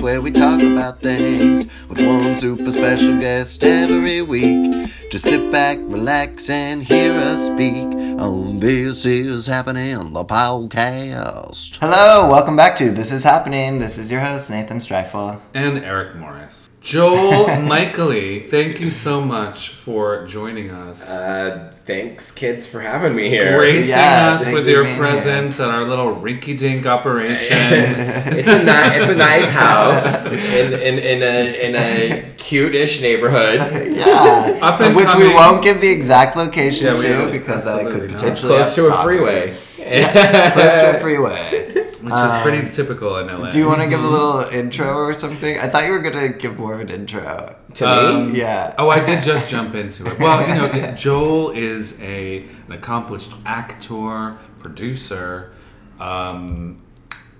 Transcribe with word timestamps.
podcast 0.00 0.02
where 0.02 0.20
we 0.20 0.30
talk 0.30 0.60
about 0.62 1.00
things 1.00 1.64
with 1.88 2.04
one 2.06 2.34
super 2.36 2.70
special 2.70 3.18
guest 3.18 3.62
every 3.62 4.22
week. 4.22 4.72
Just 5.10 5.24
sit 5.24 5.50
back, 5.52 5.78
relax, 5.82 6.48
and 6.50 6.82
hear 6.82 7.12
us 7.12 7.46
speak 7.46 7.84
on 8.18 8.60
This 8.60 9.04
Is 9.04 9.46
Happening, 9.46 9.96
on 9.96 10.12
the 10.12 10.24
podcast. 10.24 11.78
Hello, 11.80 12.30
welcome 12.30 12.56
back 12.56 12.76
to 12.78 12.90
This 12.90 13.12
Is 13.12 13.22
Happening. 13.24 13.78
This 13.78 13.98
is 13.98 14.10
your 14.10 14.20
host, 14.20 14.50
Nathan 14.50 14.78
Streifel. 14.78 15.40
and 15.54 15.78
Eric 15.78 16.16
Morris. 16.16 16.70
Joel 16.80 17.60
Michaely, 17.60 18.48
thank 18.48 18.80
you 18.80 18.90
so 18.90 19.20
much 19.20 19.68
for 19.68 20.26
joining 20.26 20.70
us. 20.70 21.08
Uh, 21.08 21.74
thanks, 21.90 22.30
kids, 22.30 22.66
for 22.66 22.80
having 22.80 23.14
me 23.14 23.28
here. 23.28 23.58
Gracing 23.58 23.88
yeah, 23.90 24.38
us 24.40 24.46
with 24.52 24.66
your 24.68 24.84
being 24.84 24.94
here. 24.96 25.02
presence 25.04 25.58
at 25.58 25.68
our 25.68 25.84
little 25.88 26.14
rinky 26.14 26.56
dink 26.56 26.86
operation. 26.86 27.56
It's 28.40 28.48
a 28.48 28.58
ni- 28.62 28.96
it's 28.98 29.08
a 29.08 29.16
nice 29.16 29.48
house 29.64 30.32
in, 30.32 30.72
in, 30.74 30.98
in 30.98 31.22
a 31.22 31.66
in 31.66 31.74
a 31.74 32.34
cute-ish 32.36 33.00
neighborhood. 33.00 33.58
Yeah, 33.96 34.58
Up 34.62 34.80
and 34.80 34.94
which 34.94 35.14
we 35.16 35.28
won't 35.28 35.62
give 35.62 35.80
the 35.80 35.90
exact 35.90 36.36
location 36.36 36.86
Yeah, 36.86 36.96
to 36.96 37.08
don't. 37.08 37.32
because 37.32 37.66
uh, 37.66 37.70
I 37.76 37.80
Absolutely 37.80 38.00
could 38.00 38.10
not. 38.12 38.22
It's 38.22 38.40
potentially 38.40 38.52
close 38.54 38.74
to 38.76 38.80
a 38.86 38.90
stalkers. 38.90 39.04
freeway. 39.04 39.56
Close 39.76 40.74
to 40.82 40.96
a 40.96 41.00
freeway. 41.00 41.69
Which 42.02 42.12
is 42.14 42.42
pretty 42.42 42.68
typical 42.72 43.16
in 43.18 43.26
LA. 43.28 43.50
Do 43.50 43.58
you 43.58 43.66
want 43.66 43.80
to 43.82 43.88
give 43.88 44.02
a 44.02 44.06
little 44.08 44.40
intro 44.40 44.94
or 44.94 45.14
something? 45.14 45.58
I 45.58 45.68
thought 45.68 45.84
you 45.84 45.92
were 45.92 46.00
gonna 46.00 46.28
give 46.30 46.58
more 46.58 46.74
of 46.74 46.80
an 46.80 46.88
intro. 46.88 47.56
to 47.74 47.88
Um, 47.88 48.32
me, 48.32 48.38
Yeah. 48.40 48.74
Oh, 48.78 48.88
I 48.88 49.04
did 49.04 49.22
just 49.30 49.48
jump 49.48 49.74
into 49.74 50.06
it. 50.06 50.18
Well, 50.18 50.40
you 50.48 50.54
know, 50.54 50.92
Joel 50.94 51.50
is 51.50 52.00
a 52.00 52.44
an 52.66 52.72
accomplished 52.72 53.32
actor, 53.46 54.36
producer, 54.62 55.52
um, 56.00 56.80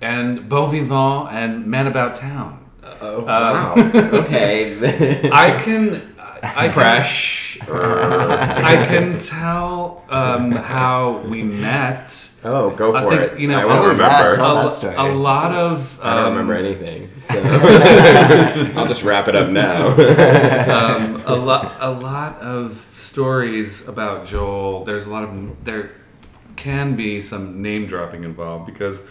and 0.00 0.48
bon 0.48 0.70
vivant 0.70 1.32
and 1.32 1.66
man 1.66 1.86
about 1.86 2.16
town. 2.16 2.58
oh, 3.02 3.20
wow. 3.20 3.74
okay. 4.22 5.30
I 5.32 5.60
can. 5.62 6.09
I 6.42 6.68
crash. 6.68 7.58
I 7.62 8.86
can 8.88 9.18
tell 9.20 10.04
um, 10.08 10.50
how 10.52 11.18
we 11.28 11.42
met. 11.42 12.30
Oh, 12.42 12.70
go 12.70 12.94
I 12.94 13.02
for 13.02 13.10
think, 13.10 13.32
it. 13.32 13.38
you 13.40 13.48
know, 13.48 13.58
I 13.58 13.64
won't 13.66 13.78
Oh, 13.80 13.82
yeah, 13.82 13.92
remember. 13.92 14.34
tell 14.34 14.58
a, 14.58 14.62
that 14.62 14.72
story. 14.72 14.94
a 14.96 15.02
lot 15.12 15.52
of. 15.52 15.98
I 16.02 16.14
don't 16.14 16.24
um, 16.24 16.30
remember 16.32 16.54
anything, 16.54 17.10
so 17.18 17.34
I'll 18.76 18.86
just 18.86 19.02
wrap 19.02 19.28
it 19.28 19.36
up 19.36 19.50
now. 19.50 19.88
um, 19.88 21.22
a 21.26 21.34
lot 21.34 21.76
a 21.80 21.90
lot 21.90 22.40
of 22.40 22.90
stories 22.96 23.86
about 23.86 24.26
Joel. 24.26 24.84
There's 24.84 25.06
a 25.06 25.10
lot 25.10 25.24
of 25.24 25.64
there 25.64 25.92
can 26.56 26.96
be 26.96 27.20
some 27.20 27.60
name 27.62 27.86
dropping 27.86 28.24
involved 28.24 28.66
because 28.66 29.02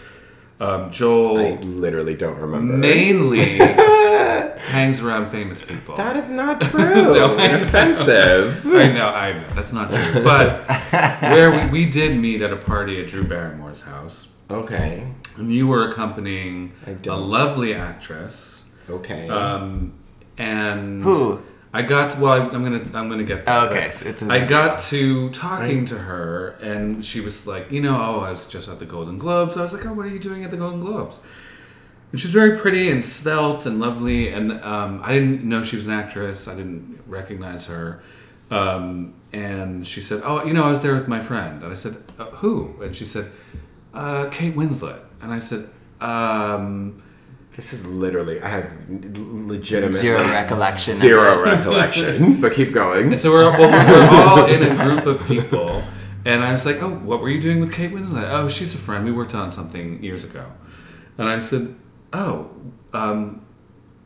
um, 0.60 0.90
Joel 0.90 1.38
I 1.38 1.50
literally 1.60 2.14
don't 2.14 2.38
remember. 2.38 2.76
mainly 2.76 3.40
hangs 4.70 5.00
around 5.00 5.30
famous 5.30 5.62
people. 5.62 5.96
that 5.96 6.16
is 6.16 6.30
not 6.30 6.60
true. 6.70 6.94
No, 6.94 7.36
I 7.36 7.48
know. 7.48 7.62
Offensive. 7.62 8.66
I 8.66 8.92
know, 8.92 9.08
I 9.08 9.32
know, 9.32 9.48
that's 9.54 9.72
not 9.72 9.90
true. 9.90 10.22
But 10.22 10.68
where 11.22 11.50
we, 11.70 11.84
we 11.84 11.90
did 11.90 12.18
meet 12.18 12.42
at 12.42 12.52
a 12.52 12.56
party 12.56 13.00
at 13.00 13.08
Drew 13.08 13.24
Barrymore's 13.24 13.80
house, 13.82 14.28
Okay. 14.50 15.06
and 15.36 15.52
you 15.52 15.66
were 15.66 15.88
accompanying 15.88 16.72
a 16.86 17.16
lovely 17.16 17.74
actress, 17.74 18.62
Okay. 18.88 19.28
um, 19.28 19.92
and 20.38 21.02
Who? 21.02 21.42
I 21.72 21.82
got 21.82 22.10
to, 22.12 22.20
well, 22.20 22.32
I, 22.32 22.38
I'm 22.38 22.64
gonna 22.64 22.84
I'm 22.94 23.08
gonna 23.08 23.22
get 23.22 23.46
there, 23.46 23.68
okay, 23.70 23.90
so 23.92 24.08
it's 24.08 24.22
I 24.24 24.44
got 24.44 24.80
to 24.82 25.30
talking 25.30 25.84
to 25.86 25.98
her, 25.98 26.56
and 26.60 27.04
she 27.04 27.20
was 27.20 27.46
like, 27.46 27.70
you 27.70 27.80
know, 27.80 27.94
oh, 27.94 28.20
I 28.20 28.30
was 28.30 28.48
just 28.48 28.68
at 28.68 28.80
the 28.80 28.86
Golden 28.86 29.18
Globes. 29.18 29.56
I 29.56 29.62
was 29.62 29.72
like, 29.72 29.86
oh, 29.86 29.92
what 29.92 30.06
are 30.06 30.10
you 30.10 30.18
doing 30.18 30.42
at 30.42 30.50
the 30.50 30.56
Golden 30.56 30.80
Globes? 30.80 31.20
And 32.10 32.20
she's 32.20 32.32
very 32.32 32.58
pretty 32.58 32.90
and 32.90 33.04
svelte 33.04 33.66
and 33.66 33.78
lovely, 33.78 34.30
and 34.32 34.52
um, 34.64 35.00
I 35.04 35.12
didn't 35.12 35.44
know 35.44 35.62
she 35.62 35.76
was 35.76 35.86
an 35.86 35.92
actress. 35.92 36.48
I 36.48 36.56
didn't 36.56 37.00
recognize 37.06 37.66
her. 37.66 38.02
Um, 38.50 39.14
and 39.32 39.86
she 39.86 40.00
said, 40.00 40.22
"Oh, 40.24 40.44
you 40.44 40.52
know, 40.52 40.64
I 40.64 40.70
was 40.70 40.80
there 40.80 40.96
with 40.96 41.06
my 41.06 41.20
friend." 41.20 41.62
And 41.62 41.70
I 41.70 41.76
said, 41.76 42.02
uh, 42.18 42.24
"Who?" 42.42 42.82
And 42.82 42.96
she 42.96 43.04
said, 43.04 43.30
uh, 43.94 44.28
"Kate 44.30 44.56
Winslet." 44.56 45.02
And 45.22 45.32
I 45.32 45.38
said, 45.38 45.68
um, 46.00 47.02
This 47.60 47.74
is 47.74 47.84
literally, 47.84 48.40
I 48.40 48.48
have 48.48 48.72
legitimate 48.88 49.92
Zero 49.92 50.22
recollection 50.22 50.94
Zero 50.94 51.42
recollection. 51.42 52.40
but 52.40 52.54
keep 52.54 52.72
going. 52.72 53.12
And 53.12 53.20
so 53.20 53.30
we're, 53.30 53.50
well, 53.50 53.70
we're 53.70 54.28
all 54.28 54.46
in 54.46 54.62
a 54.62 54.74
group 54.74 55.04
of 55.04 55.26
people. 55.28 55.84
And 56.24 56.42
I 56.42 56.52
was 56.52 56.64
like, 56.64 56.82
oh, 56.82 56.88
what 56.88 57.20
were 57.20 57.28
you 57.28 57.38
doing 57.38 57.60
with 57.60 57.70
Kate 57.70 57.92
Winslet? 57.92 58.30
Oh, 58.30 58.48
she's 58.48 58.74
a 58.74 58.78
friend. 58.78 59.04
We 59.04 59.12
worked 59.12 59.34
on 59.34 59.52
something 59.52 60.02
years 60.02 60.24
ago. 60.24 60.50
And 61.18 61.28
I 61.28 61.38
said, 61.40 61.74
oh, 62.14 62.50
um, 62.94 63.44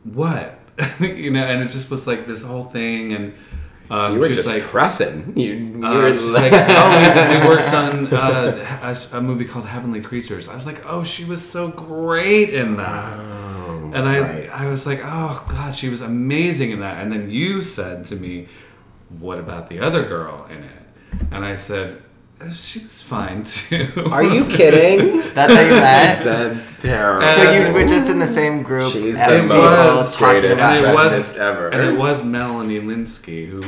what? 0.03 0.59
you 0.99 1.31
know, 1.31 1.45
and 1.45 1.63
it 1.63 1.69
just 1.69 1.89
was 1.89 2.05
like 2.05 2.27
this 2.27 2.41
whole 2.41 2.65
thing. 2.65 3.13
And 3.13 3.35
um, 3.89 4.13
You 4.13 4.19
were 4.19 4.27
was 4.27 4.37
just 4.37 4.49
like, 4.49 4.63
pressing. 4.63 5.37
You, 5.37 5.53
you 5.53 5.85
uh, 5.85 5.93
were 5.95 6.11
she's 6.13 6.23
like, 6.23 6.51
oh, 6.55 7.31
we, 7.31 7.39
we 7.39 7.47
worked 7.47 7.73
on 7.73 8.13
uh, 8.13 8.97
a, 9.11 9.17
a 9.17 9.21
movie 9.21 9.45
called 9.45 9.65
Heavenly 9.65 10.01
Creatures. 10.01 10.47
I 10.47 10.55
was 10.55 10.65
like, 10.65 10.83
oh, 10.85 11.03
she 11.03 11.23
was 11.25 11.47
so 11.47 11.67
great 11.69 12.53
in 12.53 12.77
that. 12.77 13.19
Oh, 13.19 13.91
And 13.93 14.07
I, 14.07 14.19
right. 14.19 14.49
I 14.49 14.67
was 14.67 14.85
like, 14.85 14.99
oh 15.03 15.45
god, 15.49 15.75
she 15.75 15.89
was 15.89 16.01
amazing 16.01 16.71
in 16.71 16.79
that. 16.79 17.01
And 17.01 17.11
then 17.11 17.29
you 17.29 17.61
said 17.61 18.05
to 18.07 18.15
me, 18.15 18.47
what 19.19 19.37
about 19.39 19.69
the 19.69 19.79
other 19.79 20.03
girl 20.05 20.45
in 20.49 20.63
it? 20.63 20.81
And 21.31 21.45
I 21.45 21.55
said, 21.55 22.01
she 22.53 22.79
was 22.79 23.01
fine 23.01 23.43
too. 23.45 23.87
Are 24.11 24.23
you 24.23 24.45
kidding? 24.45 25.19
That's 25.33 25.53
how 25.53 25.61
you 25.61 25.69
met. 25.75 26.23
That's 26.23 26.81
terrible. 26.81 27.27
so 27.33 27.51
you 27.51 27.73
were 27.73 27.85
just 27.87 28.09
in 28.09 28.19
the 28.19 28.27
same 28.27 28.61
group. 28.63 28.91
She's 28.91 29.17
having 29.17 29.47
the 29.47 29.55
people 29.55 29.69
most 29.71 30.15
talking 30.19 30.41
greatest, 30.41 30.61
And 30.61 30.85
it 30.85 30.89
it. 30.89 30.93
was- 30.93 31.03
bestest 31.03 31.37
ever. 31.37 31.69
and 31.69 31.89
it 31.89 31.97
was 31.97 32.23
Melanie 32.23 32.79
Lynskey 32.81 33.47
who, 33.47 33.63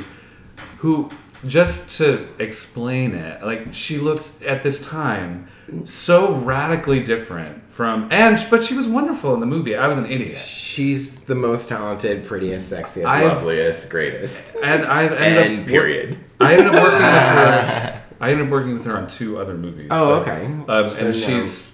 who, 0.80 1.10
just 1.46 1.98
to 2.00 2.28
explain 2.40 3.14
it, 3.14 3.44
like 3.44 3.74
she 3.74 3.98
looked 4.00 4.30
at 4.44 4.64
this 4.64 4.84
time 4.86 5.48
so 5.86 6.34
radically 6.36 7.00
different 7.02 7.62
from, 7.72 8.08
and 8.12 8.44
but 8.50 8.64
she 8.64 8.74
was 8.74 8.88
wonderful 8.88 9.34
in 9.34 9.40
the 9.40 9.46
movie. 9.46 9.76
I 9.76 9.88
was 9.88 9.98
an 9.98 10.08
idiot, 10.12 10.36
She's 10.38 11.22
the 11.22 11.36
most 11.36 11.70
talented, 11.70 12.26
prettiest, 12.26 12.72
sexiest, 12.74 13.06
I've- 13.06 13.26
loveliest, 13.28 13.90
greatest. 13.90 14.56
and 14.64 14.86
I've 14.86 15.12
ended 15.14 15.52
And 15.52 15.60
up 15.62 15.68
period. 15.68 16.18
I 16.40 16.54
ended 16.54 16.68
up 16.68 16.74
working 16.74 16.94
with 16.94 17.02
her. 17.02 18.04
I 18.20 18.32
ended 18.32 18.48
up 18.48 18.52
working 18.52 18.74
with 18.74 18.86
her 18.86 18.98
on 18.98 19.08
two 19.08 19.40
other 19.40 19.54
movies. 19.56 19.88
Oh, 19.92 20.20
but, 20.24 20.28
okay. 20.30 20.46
Um, 20.46 20.90
So 20.90 20.96
and 20.98 21.08
no. 21.08 21.12
she's 21.14 21.72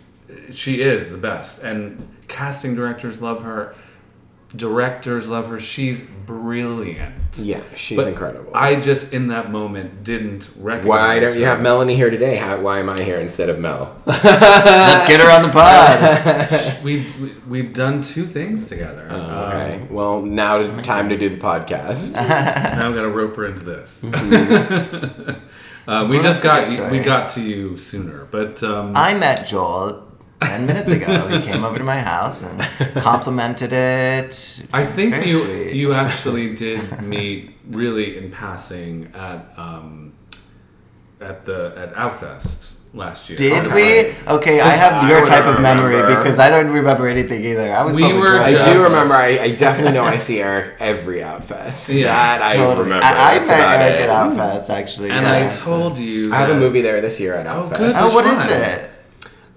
she 0.52 0.82
is 0.82 1.10
the 1.10 1.18
best, 1.18 1.62
and 1.64 2.08
casting 2.28 2.76
directors 2.76 3.22
love 3.22 3.44
her. 3.44 3.76
Directors 4.56 5.28
love 5.30 5.48
her. 5.48 5.60
She's 5.60 6.02
brilliant. 6.28 7.16
Yeah, 7.38 7.62
she's 7.76 7.98
But 7.98 8.08
incredible. 8.08 8.52
I 8.54 8.76
just 8.80 9.12
in 9.12 9.30
that 9.30 9.50
moment 9.52 10.04
didn't 10.04 10.52
recognize. 10.60 10.88
why 10.90 11.20
don't 11.20 11.36
you 11.36 11.44
her. 11.46 11.50
have 11.50 11.62
Melanie 11.62 11.96
here 11.96 12.12
today? 12.12 12.36
How, 12.36 12.60
why 12.62 12.78
am 12.80 12.88
I 12.88 13.02
here 13.02 13.18
instead 13.20 13.50
of 13.50 13.58
Mel? 13.58 14.00
Let's 14.06 15.08
get 15.08 15.20
her 15.22 15.32
on 15.36 15.42
the 15.42 15.50
pod. 15.50 16.80
We've 16.84 17.20
we- 17.20 17.34
we've 17.48 17.74
done 17.74 18.04
two 18.04 18.28
things 18.28 18.68
together. 18.68 19.08
Oh, 19.10 19.16
Um, 19.20 19.32
okay. 19.54 19.88
well, 19.90 20.22
now 20.22 20.60
to, 20.60 20.82
time 20.84 21.10
to 21.10 21.18
do 21.18 21.30
the 21.30 21.38
podcast. 21.38 22.14
now 22.14 22.90
I've 22.90 22.94
got 22.96 23.02
to 23.04 23.10
rope 23.10 23.36
her 23.38 23.46
into 23.46 23.64
this. 23.64 24.04
Uh, 25.88 26.08
we 26.10 26.16
Well, 26.16 26.24
just 26.24 26.42
got 26.42 26.92
we 26.92 27.00
got 27.00 27.30
to 27.32 27.42
you 27.42 27.76
sooner, 27.78 28.26
but 28.32 28.64
um, 28.64 28.94
I 28.96 29.14
met 29.14 29.48
Joel 29.48 30.08
ten 30.42 30.66
minutes 30.66 30.92
ago. 30.92 31.28
He 31.28 31.42
came 31.52 31.64
over 31.64 31.78
to 31.78 31.84
my 31.84 32.00
house 32.00 32.42
and 32.44 32.62
complimented 33.02 33.74
it. 33.74 34.66
I 34.72 34.86
think 34.86 35.16
Very 35.16 35.30
you 35.30 35.44
sweet. 35.44 35.74
you 35.76 35.94
actually 35.94 36.56
did 36.56 37.02
meet 37.02 37.52
really 37.68 38.18
in 38.18 38.32
passing 38.32 39.12
at 39.14 39.54
um, 39.58 40.14
at 41.20 41.44
the 41.46 41.74
at 41.76 41.94
Outfest 41.96 42.73
last 42.94 43.28
year. 43.30 43.38
Did 43.38 43.66
Okay. 43.68 44.14
we? 44.26 44.32
Okay, 44.36 44.60
I 44.62 44.70
have 44.70 45.10
your 45.10 45.22
would 45.22 45.28
type 45.28 45.46
of 45.46 45.62
memory 45.62 45.96
remember. 45.96 46.18
because 46.24 46.38
I 46.40 46.50
don't 46.50 46.70
remember 46.70 47.08
anything 47.08 47.44
either. 47.44 47.72
I 47.74 47.84
was 47.84 47.96
We 47.96 48.04
public 48.04 48.22
were 48.22 48.38
I 48.38 48.52
do 48.52 48.84
remember. 48.84 49.14
I, 49.16 49.40
I 49.40 49.56
definitely 49.56 49.94
know 49.94 50.04
I 50.04 50.18
see 50.28 50.40
Eric 50.42 50.76
every 50.80 51.18
Outfest. 51.22 51.94
Yeah, 51.94 52.04
that 52.14 52.42
I 52.42 52.54
Totally. 52.56 52.84
remember. 52.86 53.06
I, 53.06 53.10
I 53.10 53.34
That's 53.36 53.48
met 53.50 53.60
about 53.60 53.80
Eric 53.82 54.00
it. 54.02 54.10
at 54.10 54.10
Outfest 54.10 54.70
actually. 54.70 55.10
And 55.10 55.26
yeah, 55.26 55.32
I 55.48 55.50
so- 55.50 55.66
told 55.66 55.98
you. 55.98 56.34
I 56.34 56.38
have 56.38 56.50
a 56.50 56.56
movie 56.60 56.82
there 56.82 57.02
this 57.02 57.20
year 57.20 57.34
at 57.34 57.48
Oh, 57.48 57.64
Outfest. 57.64 57.78
good. 57.78 57.94
Oh, 57.96 58.14
what 58.14 58.26
Which 58.26 58.34
is 58.34 58.52
one? 58.52 58.62
it? 58.62 58.90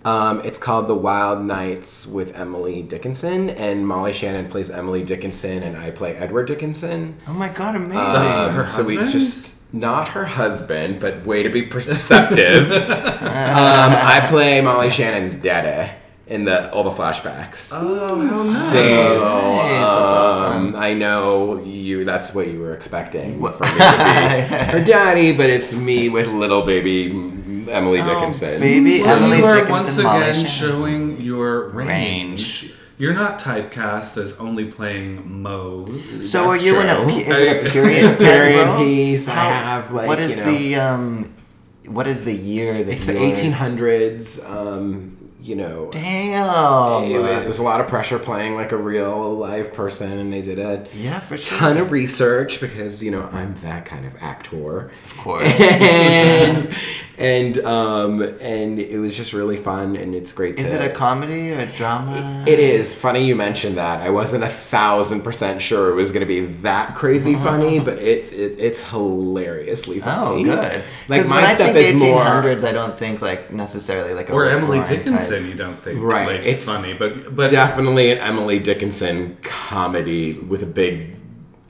Um, 0.07 0.41
it's 0.45 0.57
called 0.57 0.87
The 0.87 0.95
Wild 0.95 1.45
Nights 1.45 2.07
with 2.07 2.37
Emily 2.39 2.81
Dickinson, 2.81 3.51
and 3.51 3.89
Molly 3.89 4.13
Shannon 4.13 4.49
plays 4.49 4.71
Emily 4.71 5.03
Dickinson, 5.03 5.65
and 5.65 5.77
I 5.77 5.91
play 5.91 6.15
Edward 6.15 6.47
Dickinson. 6.47 7.17
Oh 7.27 7.33
my 7.33 7.49
god, 7.49 7.75
amazing! 7.75 7.99
Um, 7.99 8.55
Her 8.55 8.69
so 8.69 8.85
we 8.85 8.99
just 8.99 9.56
not 9.73 10.09
her 10.09 10.25
husband, 10.25 11.01
but 11.01 11.25
way 11.27 11.43
to 11.43 11.49
be 11.51 11.63
perceptive. 11.63 12.71
um, 12.73 12.81
I 13.23 14.25
play 14.29 14.61
Molly 14.61 14.91
Shannon's 14.91 15.35
daddy 15.35 15.93
in 16.27 16.45
the 16.45 16.71
all 16.73 16.83
the 16.85 16.91
flashbacks. 16.91 17.71
Oh, 17.75 18.09
how 18.09 18.15
nice. 18.17 18.71
So 18.71 18.83
Nice, 18.83 19.21
that's 19.21 19.85
awesome. 19.85 20.67
um, 20.69 20.77
I 20.77 20.95
know 20.95 21.63
you. 21.63 22.05
That's 22.05 22.35
what 22.35 22.49
you 22.49 22.61
were 22.61 22.75
expecting 22.75 23.41
for 23.41 23.49
me 23.65 23.69
to 23.71 23.75
be 23.75 23.75
her 24.79 24.85
daddy, 24.85 25.37
but 25.37 25.51
it's 25.51 25.75
me 25.75 26.09
with 26.09 26.29
little 26.29 26.63
baby 26.63 27.07
Emily 27.69 28.01
Oh, 28.01 28.05
Dickinson. 28.15 28.61
baby 28.61 28.99
So 29.01 29.11
Emily 29.11 29.39
you 29.39 29.45
are 29.45 29.51
Dickinson, 29.55 29.73
once 29.73 29.99
again 29.99 30.35
Shannon. 30.35 30.51
showing 30.51 31.21
your 31.21 31.69
range. 31.71 32.63
Range. 32.63 32.73
You're 32.99 33.15
not 33.15 33.39
typecast 33.39 34.17
as 34.23 34.35
only 34.39 34.67
playing 34.71 35.43
Moe's. 35.43 36.31
So 36.31 36.47
are 36.49 36.53
That's 36.53 36.65
you 36.65 36.81
in 36.81 36.89
a 36.89 37.07
is 37.07 37.27
it 37.29 37.49
a 37.49 37.69
I- 37.69 37.71
period 37.71 38.05
type 38.05 38.19
Period 38.19 38.67
role? 38.67 38.79
piece, 38.79 39.29
I 39.29 39.35
have, 39.35 39.93
like, 39.93 40.09
what 40.09 40.19
is 40.21 40.31
you 40.31 40.37
know- 40.37 40.45
the 40.45 40.75
um 40.77 41.33
what 41.89 42.07
is 42.09 42.25
the 42.25 42.33
year 42.35 42.83
that 42.83 42.93
It's 42.93 43.05
the 43.05 43.13
you're- 43.13 43.31
1800s. 43.33 44.41
Um, 44.51 45.16
you 45.47 45.55
know, 45.57 45.91
Damn. 45.93 47.05
it, 47.05 47.45
it 47.45 47.47
was 47.49 47.59
a 47.59 47.63
lot 47.63 47.81
of 47.81 47.89
pressure 47.89 48.19
playing 48.19 48.55
like 48.57 48.73
a 48.73 48.77
real 48.77 49.35
live 49.35 49.73
person, 49.73 50.19
and 50.19 50.33
they 50.33 50.43
did 50.43 50.59
a 50.59 50.87
yeah, 50.93 51.21
for 51.21 51.39
sure. 51.39 51.59
ton 51.59 51.77
of 51.77 51.93
research 51.93 52.61
because 52.61 53.03
you 53.03 53.11
know 53.11 53.29
I'm 53.33 53.55
that 53.63 53.85
kind 53.87 54.05
of 54.07 54.15
actor. 54.21 54.91
of 55.05 55.17
course. 55.19 55.61
and 55.61 56.75
and 57.19 57.59
um 57.61 58.21
and 58.43 58.79
it 58.79 58.99
was 58.99 59.17
just 59.17 59.33
really 59.33 59.57
fun 59.57 59.97
and 59.97 60.15
it's 60.15 60.33
great 60.33 60.59
to 60.59 60.65
Is 60.65 60.71
it 60.73 60.83
a 60.83 60.93
comedy 60.93 61.53
or 61.53 61.61
a 61.61 61.67
drama? 61.67 62.45
it 62.47 62.59
is 62.59 62.95
funny 62.95 63.25
you 63.25 63.35
mentioned 63.35 63.77
that 63.79 64.01
i 64.03 64.11
wasn't 64.11 64.45
a 64.45 64.49
thousand 64.49 65.23
percent 65.23 65.63
sure 65.63 65.91
it 65.91 65.95
was 65.95 66.13
going 66.13 66.21
to 66.21 66.27
be 66.27 66.45
that 66.61 66.95
crazy 66.95 67.35
funny 67.49 67.81
but 67.81 67.97
it's 67.99 68.33
it, 68.33 68.57
it's 68.59 68.87
hilariously 68.91 70.03
Oh, 70.05 70.45
good. 70.45 70.83
like 71.09 71.27
my 71.27 71.37
when 71.37 71.45
I 71.45 71.49
stuff 71.49 71.73
think 71.73 71.97
is 71.97 72.03
more 72.03 72.23
1800s, 72.23 72.65
I 72.65 72.73
don't 72.73 72.99
think 72.99 73.23
like 73.23 73.51
necessarily 73.51 74.13
like 74.13 74.29
a 74.29 74.33
or 74.33 74.43
Rick 74.43 74.53
Emily 74.53 74.79
Warren 74.79 74.93
Dickinson, 75.39 75.51
you 75.51 75.57
don't 75.57 75.83
think 75.83 76.01
Right, 76.03 76.27
like, 76.27 76.47
it's 76.47 76.65
funny, 76.65 76.95
but 76.95 77.35
but 77.35 77.51
definitely 77.51 78.13
an 78.13 78.19
emily 78.19 78.59
dickinson 78.59 79.37
comedy 79.43 80.35
with 80.35 80.63
a 80.63 80.67
big 80.67 81.17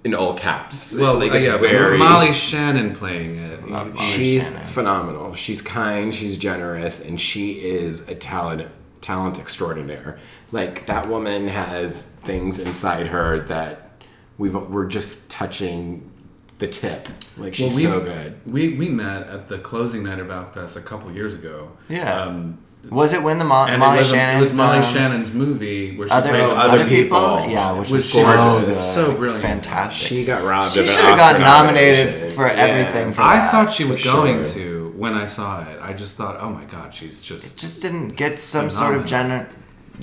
in 0.04 0.14
all 0.14 0.34
caps 0.34 0.96
well, 1.00 1.18
like 1.18 1.32
uh, 1.32 1.36
it's 1.36 1.46
yeah, 1.46 1.56
very 1.58 1.98
Molly 1.98 2.32
Shannon 2.32 2.94
playing 2.94 3.38
it. 3.38 3.68
Love 3.68 3.94
Molly 3.94 4.06
she's 4.06 4.48
Shannon. 4.50 4.66
phenomenal. 4.68 5.34
She's 5.34 5.60
kind, 5.60 6.14
she's 6.14 6.38
generous, 6.38 7.04
and 7.04 7.20
she 7.20 7.60
is 7.60 8.08
a 8.08 8.14
talent 8.14 8.68
talent 9.00 9.38
extraordinaire. 9.38 10.18
Like 10.52 10.86
that 10.86 11.08
woman 11.08 11.48
has 11.48 12.04
things 12.04 12.58
inside 12.58 13.08
her 13.08 13.40
that 13.46 13.90
we've 14.38 14.54
we're 14.54 14.86
just 14.86 15.30
touching 15.30 16.10
the 16.58 16.68
tip. 16.68 17.08
Like 17.36 17.54
she's 17.54 17.74
we, 17.76 17.82
so 17.82 18.00
good. 18.00 18.40
We 18.46 18.76
we 18.76 18.88
met 18.88 19.26
at 19.26 19.48
the 19.48 19.58
closing 19.58 20.04
night 20.04 20.18
of 20.18 20.28
Outfest 20.28 20.76
a 20.76 20.80
couple 20.80 21.10
years 21.12 21.34
ago. 21.34 21.72
Yeah. 21.88 22.22
Um, 22.22 22.58
Was 22.90 23.12
it 23.12 23.22
when 23.22 23.38
the 23.38 23.44
Mo- 23.44 23.66
and 23.68 23.80
Molly 23.80 23.96
it 23.96 24.00
was, 24.00 24.12
a- 24.12 24.14
Shannon? 24.14 24.36
it 24.36 24.40
was 24.40 24.56
Molly 24.56 24.78
um, 24.78 24.82
Shannon's 24.84 25.32
movie 25.32 25.96
where 25.96 26.06
she 26.06 26.12
Other, 26.12 26.28
played 26.28 26.40
Oh, 26.42 26.50
other, 26.52 26.74
other 26.80 26.88
people? 26.88 27.18
people. 27.38 27.50
Yeah, 27.50 27.72
which 27.72 27.90
Was 27.90 27.92
was 27.92 28.12
so 28.12 28.22
so 28.24 28.58
good. 28.60 28.66
good. 28.66 28.76
So 28.76 29.12
brilliant. 29.14 29.42
Fantastic. 29.42 30.08
She 30.08 30.24
got 30.24 30.44
robbed 30.44 30.72
She 30.74 30.86
should 30.86 31.00
have 31.00 31.18
Oscar 31.18 31.38
got 31.38 31.40
nominated 31.40 32.06
nomination. 32.06 32.36
for 32.36 32.46
Yeah. 32.46 32.52
everything 32.54 33.12
for 33.12 33.22
I 33.22 33.36
that. 33.36 33.50
thought 33.50 33.72
she 33.72 33.84
was 33.84 34.04
going 34.04 34.44
sure. 34.44 34.52
to 34.54 34.94
when 34.96 35.14
I 35.14 35.26
saw 35.26 35.62
it. 35.62 35.78
I 35.82 35.92
just 35.94 36.14
thought, 36.14 36.36
oh 36.40 36.50
my 36.50 36.64
god, 36.64 36.94
she's 36.94 37.20
just 37.20 37.56
just 37.58 37.82
didn't 37.82 38.10
get 38.10 38.38
some 38.38 38.70
sort 38.70 38.94
of 38.94 39.02
gener- 39.04 39.46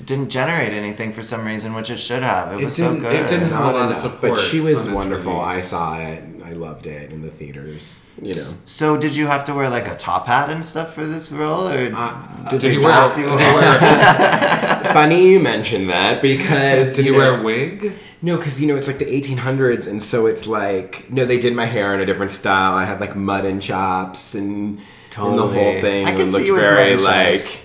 didn't 0.04 0.28
generate 0.28 0.72
anything 0.72 1.12
for 1.12 1.22
some 1.22 1.44
reason, 1.46 1.72
which 1.74 1.88
it 1.88 1.98
should 1.98 2.22
have. 2.22 2.52
It 2.52 2.60
It 2.60 2.64
was 2.64 2.76
so 2.76 2.94
good. 2.96 3.14
it 3.14 3.28
didn't 3.28 3.50
have- 3.50 3.60
a 3.60 3.64
lot 3.64 3.74
of 3.76 3.90
enough, 3.92 4.02
support 4.02 4.34
but 4.34 4.38
she 4.38 4.60
was 4.60 4.88
wonderful. 4.88 5.40
I 5.40 5.60
saw 5.60 5.96
it. 5.98 6.22
I 6.44 6.52
loved 6.52 6.86
it 6.86 7.10
in 7.10 7.22
the 7.22 7.30
theaters. 7.30 8.02
You 8.20 8.34
know. 8.34 8.52
So 8.66 8.96
did 8.98 9.16
you 9.16 9.26
have 9.26 9.44
to 9.46 9.54
wear 9.54 9.70
like 9.70 9.88
a 9.88 9.96
top 9.96 10.26
hat 10.26 10.50
and 10.50 10.62
stuff 10.64 10.94
for 10.94 11.04
this 11.06 11.32
role, 11.32 11.66
or 11.68 11.76
did, 11.76 11.92
Uh, 11.96 12.50
Did 12.50 12.60
they 12.60 12.72
you 12.74 12.80
wear? 12.82 12.90
cast 12.92 13.18
you? 13.18 13.26
Wear, 13.26 14.92
Funny 14.92 15.28
you 15.32 15.40
mentioned 15.40 15.88
that 15.90 16.20
because 16.22 16.92
did 16.94 17.06
you 17.06 17.12
know- 17.12 17.18
wear 17.18 17.40
a 17.40 17.42
wig? 17.42 17.92
No, 18.22 18.36
because 18.38 18.58
you 18.60 18.66
know 18.66 18.74
it's 18.76 18.86
like 18.86 18.98
the 18.98 19.04
1800s, 19.06 19.86
and 19.86 20.02
so 20.02 20.26
it's 20.26 20.46
like 20.46 21.10
no, 21.10 21.24
they 21.26 21.38
did 21.38 21.54
my 21.54 21.66
hair 21.66 21.94
in 21.94 22.00
a 22.00 22.06
different 22.06 22.30
style. 22.32 22.74
I 22.74 22.84
had 22.84 23.00
like 23.00 23.14
mud 23.16 23.44
and 23.44 23.60
chops 23.60 24.34
and, 24.34 24.78
and 25.16 25.38
the 25.38 25.46
whole 25.46 25.80
thing 25.80 26.06
I 26.06 26.12
can 26.12 26.20
and 26.22 26.30
see 26.30 26.36
looked 26.38 26.46
you 26.46 26.56
very 26.56 26.94
mud 26.94 27.04
like 27.04 27.42
chops. 27.42 27.60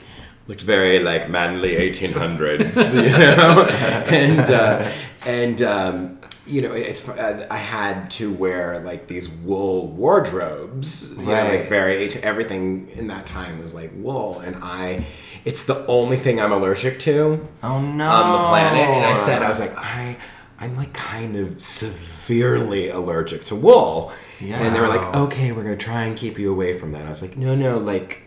looked 0.47 0.61
very 0.61 0.99
like 0.99 1.29
manly 1.29 1.75
1800s, 1.75 2.93
you 3.03 3.09
know, 3.11 3.67
and 4.23 4.49
uh, 4.49 4.91
and 5.25 5.61
um, 5.61 6.18
you 6.49 6.61
know 6.61 6.73
it's 6.73 7.07
uh, 7.07 7.47
I 7.49 7.57
had 7.57 8.09
to 8.11 8.33
wear 8.33 8.79
like 8.79 9.07
these 9.07 9.29
wool 9.29 9.87
wardrobes, 9.87 11.15
you 11.17 11.25
know, 11.25 11.31
Right. 11.33 11.59
like 11.59 11.69
very 11.69 12.07
everything 12.23 12.89
in 12.89 13.07
that 13.07 13.25
time 13.25 13.59
was 13.61 13.73
like 13.73 13.91
wool, 13.95 14.39
and 14.39 14.55
I. 14.63 15.05
It's 15.45 15.63
the 15.63 15.85
only 15.87 16.17
thing 16.17 16.41
I'm 16.41 16.51
allergic 16.51 16.99
to 16.99 17.47
Oh 17.63 17.79
no! 17.79 18.09
on 18.09 18.31
the 18.33 18.47
planet. 18.49 18.89
And 18.89 19.05
I 19.05 19.15
said, 19.15 19.41
I 19.41 19.47
was 19.47 19.57
like, 19.57 19.73
I, 19.77 20.17
I'm 20.59 20.75
like 20.75 20.93
kind 20.93 21.37
of 21.37 21.61
severely 21.61 22.89
allergic 22.89 23.45
to 23.45 23.55
wool. 23.55 24.11
Yeah. 24.41 24.61
And 24.61 24.75
they 24.75 24.81
were 24.81 24.89
like, 24.89 25.15
okay, 25.15 25.53
we're 25.53 25.63
gonna 25.63 25.77
try 25.77 26.03
and 26.03 26.17
keep 26.17 26.37
you 26.37 26.51
away 26.51 26.73
from 26.77 26.91
that. 26.91 27.05
I 27.05 27.09
was 27.09 27.21
like, 27.21 27.37
no, 27.37 27.55
no, 27.55 27.77
like 27.79 28.21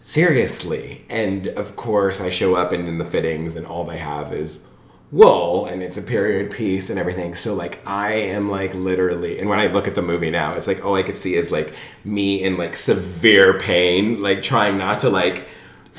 seriously. 0.00 1.04
And 1.10 1.48
of 1.48 1.74
course, 1.74 2.20
I 2.20 2.30
show 2.30 2.54
up 2.54 2.70
and 2.70 2.86
in 2.88 2.98
the 2.98 3.04
fittings, 3.04 3.56
and 3.56 3.66
all 3.66 3.84
they 3.84 3.98
have 3.98 4.32
is 4.32 4.67
wool, 5.10 5.66
and 5.66 5.82
it's 5.82 5.96
a 5.96 6.02
period 6.02 6.50
piece 6.50 6.90
and 6.90 6.98
everything. 6.98 7.34
So 7.34 7.54
like, 7.54 7.80
I 7.86 8.12
am 8.12 8.50
like 8.50 8.74
literally, 8.74 9.38
and 9.38 9.48
when 9.48 9.58
I 9.58 9.66
look 9.68 9.88
at 9.88 9.94
the 9.94 10.02
movie 10.02 10.30
now, 10.30 10.54
it's 10.54 10.66
like 10.66 10.84
all 10.84 10.94
I 10.94 11.02
could 11.02 11.16
see 11.16 11.34
is 11.34 11.50
like 11.50 11.74
me 12.04 12.42
in 12.42 12.56
like 12.56 12.76
severe 12.76 13.58
pain, 13.58 14.20
like 14.20 14.42
trying 14.42 14.78
not 14.78 15.00
to 15.00 15.10
like 15.10 15.48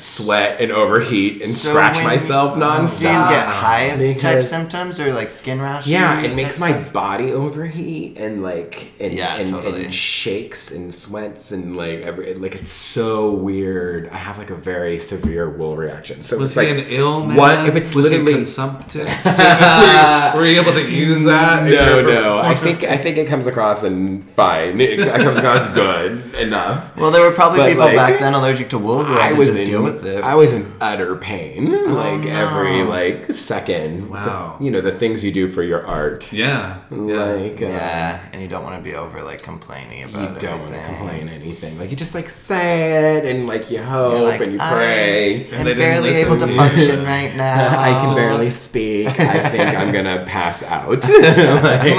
sweat 0.00 0.60
and 0.60 0.72
overheat 0.72 1.42
and 1.42 1.50
So 1.52 1.70
scratch 1.70 1.96
when- 1.98 2.06
myself 2.06 2.56
nonstop. 2.58 3.00
Do 3.00 3.06
you 3.06 3.36
get 3.36 3.46
hive 3.46 4.18
type 4.18 4.44
symptoms 4.44 4.98
or 5.00 5.12
like 5.12 5.30
skin 5.30 5.60
rash? 5.60 5.86
yeah, 5.86 6.20
it 6.22 6.34
makes 6.34 6.58
my 6.58 6.70
stuff? 6.72 6.92
body 6.92 7.32
overheat 7.32 8.16
and 8.18 8.42
like 8.42 8.92
and, 9.00 9.12
Yeah, 9.12 9.36
and, 9.36 9.48
totally. 9.48 9.84
and 9.84 9.94
shakes 9.94 10.70
and 10.70 10.94
sweats 10.94 11.52
and 11.52 11.76
like 11.76 12.00
every 12.00 12.34
like 12.34 12.54
it's 12.54 12.68
so 12.70 13.30
weird. 13.32 14.08
I 14.10 14.16
have 14.16 14.38
like 14.38 14.50
a 14.50 14.54
very 14.56 14.98
severe 14.98 15.48
wool 15.48 15.76
reaction. 15.76 16.22
So 16.22 16.38
Was 16.38 16.50
it's 16.50 16.56
like 16.56 16.68
an 16.68 16.78
ill 16.88 17.24
man? 17.26 17.36
What 17.36 17.68
if 17.68 17.76
it's 17.76 17.94
Was 17.94 18.06
he 18.10 18.10
literally 18.18 18.34
consumptive? 18.34 19.06
were, 19.24 19.30
you, 20.34 20.34
were 20.40 20.46
you 20.46 20.60
able 20.60 20.72
to 20.72 20.88
use 20.90 21.20
that? 21.24 21.64
no, 21.64 22.02
no. 22.02 22.38
I 22.38 22.54
think 22.54 22.84
I 22.84 22.96
think 22.96 23.16
it 23.18 23.28
comes 23.28 23.46
across 23.46 23.82
and 23.82 24.24
fine. 24.24 24.80
It 24.80 24.98
comes 25.24 25.36
across 25.38 25.66
good 25.74 26.34
enough. 26.34 26.96
Well, 26.96 27.10
there 27.10 27.22
were 27.22 27.34
probably 27.34 27.58
But, 27.60 27.68
people 27.70 27.84
like, 27.86 27.96
back 27.96 28.20
then 28.20 28.34
allergic 28.34 28.68
to 28.70 28.78
wool 28.78 29.04
who 29.04 29.14
had 29.14 29.20
I 29.20 29.32
to 29.32 29.38
was 29.38 29.48
just 29.50 29.60
in 29.62 29.66
deal 29.66 29.82
with 29.82 29.89
it. 30.04 30.22
I 30.22 30.34
was 30.34 30.52
in 30.52 30.72
utter 30.80 31.16
pain, 31.16 31.70
like 31.94 32.20
no. 32.20 32.30
every 32.30 32.82
like 32.82 33.32
second. 33.32 34.10
Wow. 34.10 34.56
The- 34.58 34.64
you 34.64 34.70
know 34.70 34.80
the 34.80 34.92
things 34.92 35.24
you 35.24 35.32
do 35.32 35.48
for 35.48 35.62
your 35.62 35.86
art. 35.86 36.32
Yeah. 36.32 36.82
yeah. 36.90 37.24
Like 37.24 37.62
uh, 37.62 37.66
yeah, 37.66 38.28
and 38.32 38.42
you 38.42 38.48
don't 38.48 38.62
want 38.62 38.76
to 38.76 38.82
be 38.82 38.94
over 38.96 39.22
like 39.22 39.42
complaining 39.42 40.04
about. 40.04 40.14
It. 40.14 40.20
You 40.20 40.26
about 40.28 40.40
don't 40.40 40.60
want 40.60 40.74
to 40.74 40.84
complain 40.84 41.28
anything. 41.28 41.78
Like 41.78 41.90
you 41.90 41.96
just 41.96 42.14
like 42.14 42.30
say 42.30 43.16
it 43.16 43.24
and 43.24 43.46
like 43.46 43.70
you 43.70 43.82
hope 43.82 44.22
like, 44.22 44.40
and 44.40 44.52
you 44.52 44.58
pray. 44.58 44.66
I 44.66 44.74
pray. 44.74 45.58
am 45.58 45.64
they 45.64 45.74
didn't 45.74 45.78
barely 45.78 46.10
able 46.10 46.38
to 46.38 46.46
to 46.46 46.56
function 46.56 47.04
right 47.16 47.34
now. 47.36 47.78
I 47.80 47.92
can 48.04 48.14
barely 48.14 48.50
speak. 48.50 49.08
I 49.08 49.48
think 49.50 49.76
I'm 49.76 49.92
gonna 49.92 50.24
pass 50.26 50.62
out. 50.62 51.04
Who 51.04 51.22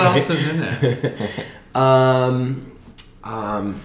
else 0.01 0.29
is 0.29 0.47
in 0.47 0.63
it? 0.63 1.75
Um, 1.75 2.71
um, 3.23 3.79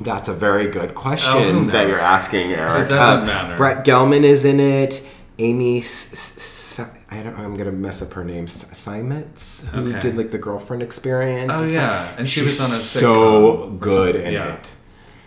that's 0.00 0.28
a 0.28 0.34
very 0.34 0.66
good 0.68 0.90
Oh, 0.90 0.94
question 0.94 1.64
who 1.64 1.70
that 1.70 1.88
you're 1.88 1.98
asking, 1.98 2.52
Eric. 2.52 2.86
It 2.86 2.88
doesn't 2.94 3.22
Uh, 3.24 3.26
matter. 3.26 3.56
Brett 3.56 3.84
Gelman 3.84 4.24
is 4.24 4.44
in 4.44 4.60
it. 4.60 5.06
Amy, 5.40 5.78
S- 5.78 6.12
S- 6.12 6.78
S- 6.80 6.98
I 7.10 7.22
don't. 7.22 7.38
I'm 7.38 7.56
gonna 7.56 7.70
mess 7.70 8.02
up 8.02 8.12
her 8.14 8.24
name. 8.24 8.44
S- 8.44 8.64
Seimetz, 8.74 9.66
who 9.68 9.90
Okay. 9.90 10.00
did 10.00 10.16
like 10.16 10.30
the 10.32 10.38
girlfriend 10.38 10.82
experience. 10.82 11.56
Oh, 11.56 11.62
and 11.62 11.70
yeah, 11.70 12.08
and 12.18 12.28
she 12.28 12.40
she's 12.40 12.58
was 12.58 12.60
on 12.60 12.66
a 12.66 12.80
so 12.80 13.70
good 13.80 14.14
something, 14.16 14.26
in 14.26 14.32
yeah. 14.34 14.54
it. 14.54 14.66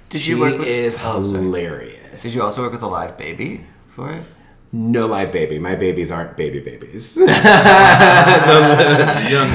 Did 0.10 0.22
she 0.22 0.32
you 0.32 0.40
work 0.40 0.58
with? 0.60 0.68
is 0.68 0.98
oh, 1.02 1.22
hilarious. 1.22 2.24
Did 2.24 2.34
you 2.34 2.42
also 2.44 2.62
work 2.62 2.74
with 2.74 2.82
a 2.84 2.88
live 2.88 3.18
baby 3.18 3.66
for 3.96 4.12
it? 4.12 4.24
No 4.74 5.06
live 5.06 5.34
baby. 5.34 5.60
My 5.60 5.76
babies 5.76 6.12
aren't 6.12 6.38
baby 6.38 6.62
babies. 6.62 7.18
Young 7.18 7.28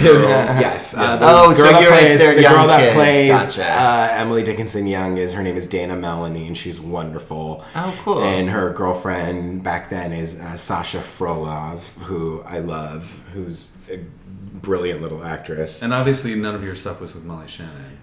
girl. 0.03 0.29
yes. 0.29 0.95
Uh, 0.97 1.17
the 1.17 1.25
Oh, 1.27 1.53
so 1.55 1.63
girl 1.63 1.73
that 1.73 1.81
you're 1.83 1.91
like 1.91 2.01
plays, 2.01 2.21
their 2.21 2.35
the 2.35 2.43
girl 2.43 2.67
that 2.67 2.81
kids. 2.81 2.95
plays 2.95 3.31
Gotcha. 3.57 3.65
uh, 3.65 4.09
Emily 4.13 4.43
Dickinson 4.43 4.87
Young 4.87 5.17
is 5.17 5.33
her 5.33 5.43
name 5.43 5.57
is 5.57 5.67
Dana 5.67 5.97
Melanie, 5.97 6.47
and 6.47 6.57
she's 6.57 6.81
wonderful. 6.81 7.65
Oh, 7.75 7.99
cool. 8.05 8.21
And 8.23 8.51
her 8.51 8.71
girlfriend 8.73 9.63
back 9.63 9.89
then 9.91 10.13
is 10.13 10.39
uh, 10.41 10.57
Sasha 10.57 10.99
Frolov, 10.99 11.81
who 12.03 12.43
I 12.43 12.59
love, 12.59 13.23
who's 13.33 13.77
a 13.91 13.99
brilliant 14.59 15.01
little 15.03 15.25
actress. 15.25 15.83
And 15.83 15.93
obviously, 15.95 16.35
none 16.35 16.55
of 16.55 16.63
your 16.63 16.75
stuff 16.75 17.01
was 17.01 17.15
with 17.15 17.25
Molly 17.25 17.49
Shannon. 17.49 17.99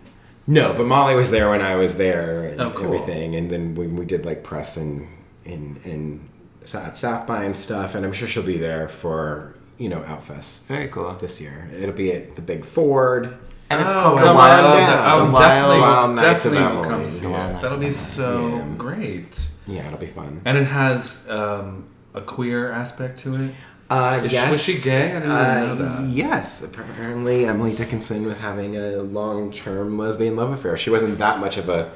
No, 0.48 0.74
but 0.74 0.86
Molly 0.88 1.16
was 1.16 1.32
there 1.32 1.50
when 1.50 1.62
I 1.62 1.76
was 1.76 1.96
there 1.98 2.44
and 2.48 2.60
Oh, 2.60 2.72
cool. 2.72 2.86
everything, 2.86 3.36
and 3.36 3.50
then 3.50 3.76
when 3.76 3.96
we 3.96 4.04
did 4.06 4.26
like 4.26 4.44
press 4.44 4.78
and 4.78 5.08
and 5.46 5.78
and 5.86 6.30
at 6.74 6.96
South 6.98 7.28
by 7.28 7.44
and 7.44 7.56
stuff, 7.56 7.96
and 7.96 8.06
I'm 8.06 8.14
sure 8.14 8.28
she'll 8.28 8.44
be 8.44 8.58
there 8.58 8.88
for 8.88 9.56
you 9.78 9.90
know 9.90 10.00
Outfest 10.02 10.64
Very 10.68 10.88
cool. 10.88 11.14
this 11.20 11.42
year. 11.42 11.70
It'll 11.78 11.96
be 11.96 12.12
at 12.12 12.36
the 12.36 12.42
Big 12.42 12.64
Ford. 12.66 13.36
And 13.70 13.82
it's 13.82 13.90
Oh, 13.90 14.02
called 14.04 14.20
the 14.20 14.28
on, 14.28 14.36
Wild. 14.36 14.78
that- 14.78 14.96
the 14.98 15.02
I'll 15.02 15.32
Wild. 15.32 15.38
definitely, 15.40 15.82
Wild 15.82 16.16
Nights 16.16 16.46
of 16.46 16.52
definitely 16.54 16.78
will 16.78 16.86
Emily. 16.86 17.04
come 17.04 17.10
see 17.12 17.22
The 17.22 17.30
Wild 17.30 17.56
That'll 17.56 17.74
of 17.74 17.80
be 17.80 17.92
so 17.92 18.48
Yeah. 18.50 18.64
great. 18.78 19.48
Yeah, 19.66 19.88
it'll 19.88 19.98
be 20.00 20.06
fun. 20.08 20.42
And 20.46 20.58
it 20.58 20.66
has 20.66 21.18
um, 21.30 21.86
a 22.14 22.22
queer 22.22 22.72
aspect 22.72 23.20
to 23.22 23.36
it. 23.36 23.52
Uh, 23.90 24.22
Is 24.24 24.30
she- 24.32 24.36
yes. 24.38 24.52
was 24.52 24.62
she 24.62 24.80
gay? 24.90 25.12
I 25.16 25.20
didn't 25.20 25.32
Uh, 25.32 25.66
know 25.66 25.76
that. 25.76 26.02
Yes, 26.08 26.62
apparently 26.64 27.46
Emily 27.46 27.74
Dickinson 27.74 28.26
was 28.26 28.40
having 28.40 28.76
a 28.78 28.98
long-term 29.02 29.98
lesbian 29.98 30.36
love 30.36 30.52
affair. 30.52 30.78
She 30.78 30.90
wasn't 30.92 31.18
that 31.18 31.40
much 31.40 31.58
of 31.58 31.68
a, 31.70 31.90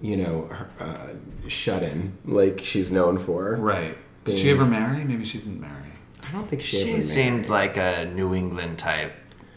you 0.00 0.16
know, 0.16 0.46
her- 0.46 0.70
uh, 0.80 1.48
shut-in 1.48 2.16
like 2.24 2.60
she's 2.62 2.90
known 2.90 3.18
for. 3.18 3.56
Right. 3.56 3.96
Did 4.24 4.38
she 4.38 4.50
ever 4.50 4.64
marry? 4.66 5.04
Maybe 5.04 5.24
she 5.24 5.38
didn't 5.38 5.60
marry. 5.60 5.74
I 6.28 6.32
don't 6.32 6.48
think 6.48 6.62
she. 6.62 6.80
ever 6.82 6.90
She 6.96 7.02
seemed 7.02 7.48
like 7.48 7.76
a 7.76 8.10
New 8.14 8.34
England 8.34 8.78
type 8.78 9.12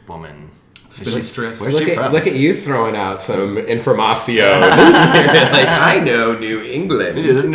woman. 0.08 0.50
Spinstress. 0.90 1.60
Where's 1.62 1.74
Look 1.76 1.84
she 1.86 1.92
at, 1.92 1.98
from? 1.98 2.12
look 2.12 2.28
at 2.28 2.36
you 2.36 2.54
throwing 2.54 2.98
out 2.98 3.22
some 3.22 3.56
informatio. 3.56 4.60
like 4.60 5.68
I 5.68 6.02
know 6.04 6.38
New 6.38 6.62
England. 6.62 7.18
around 7.18 7.52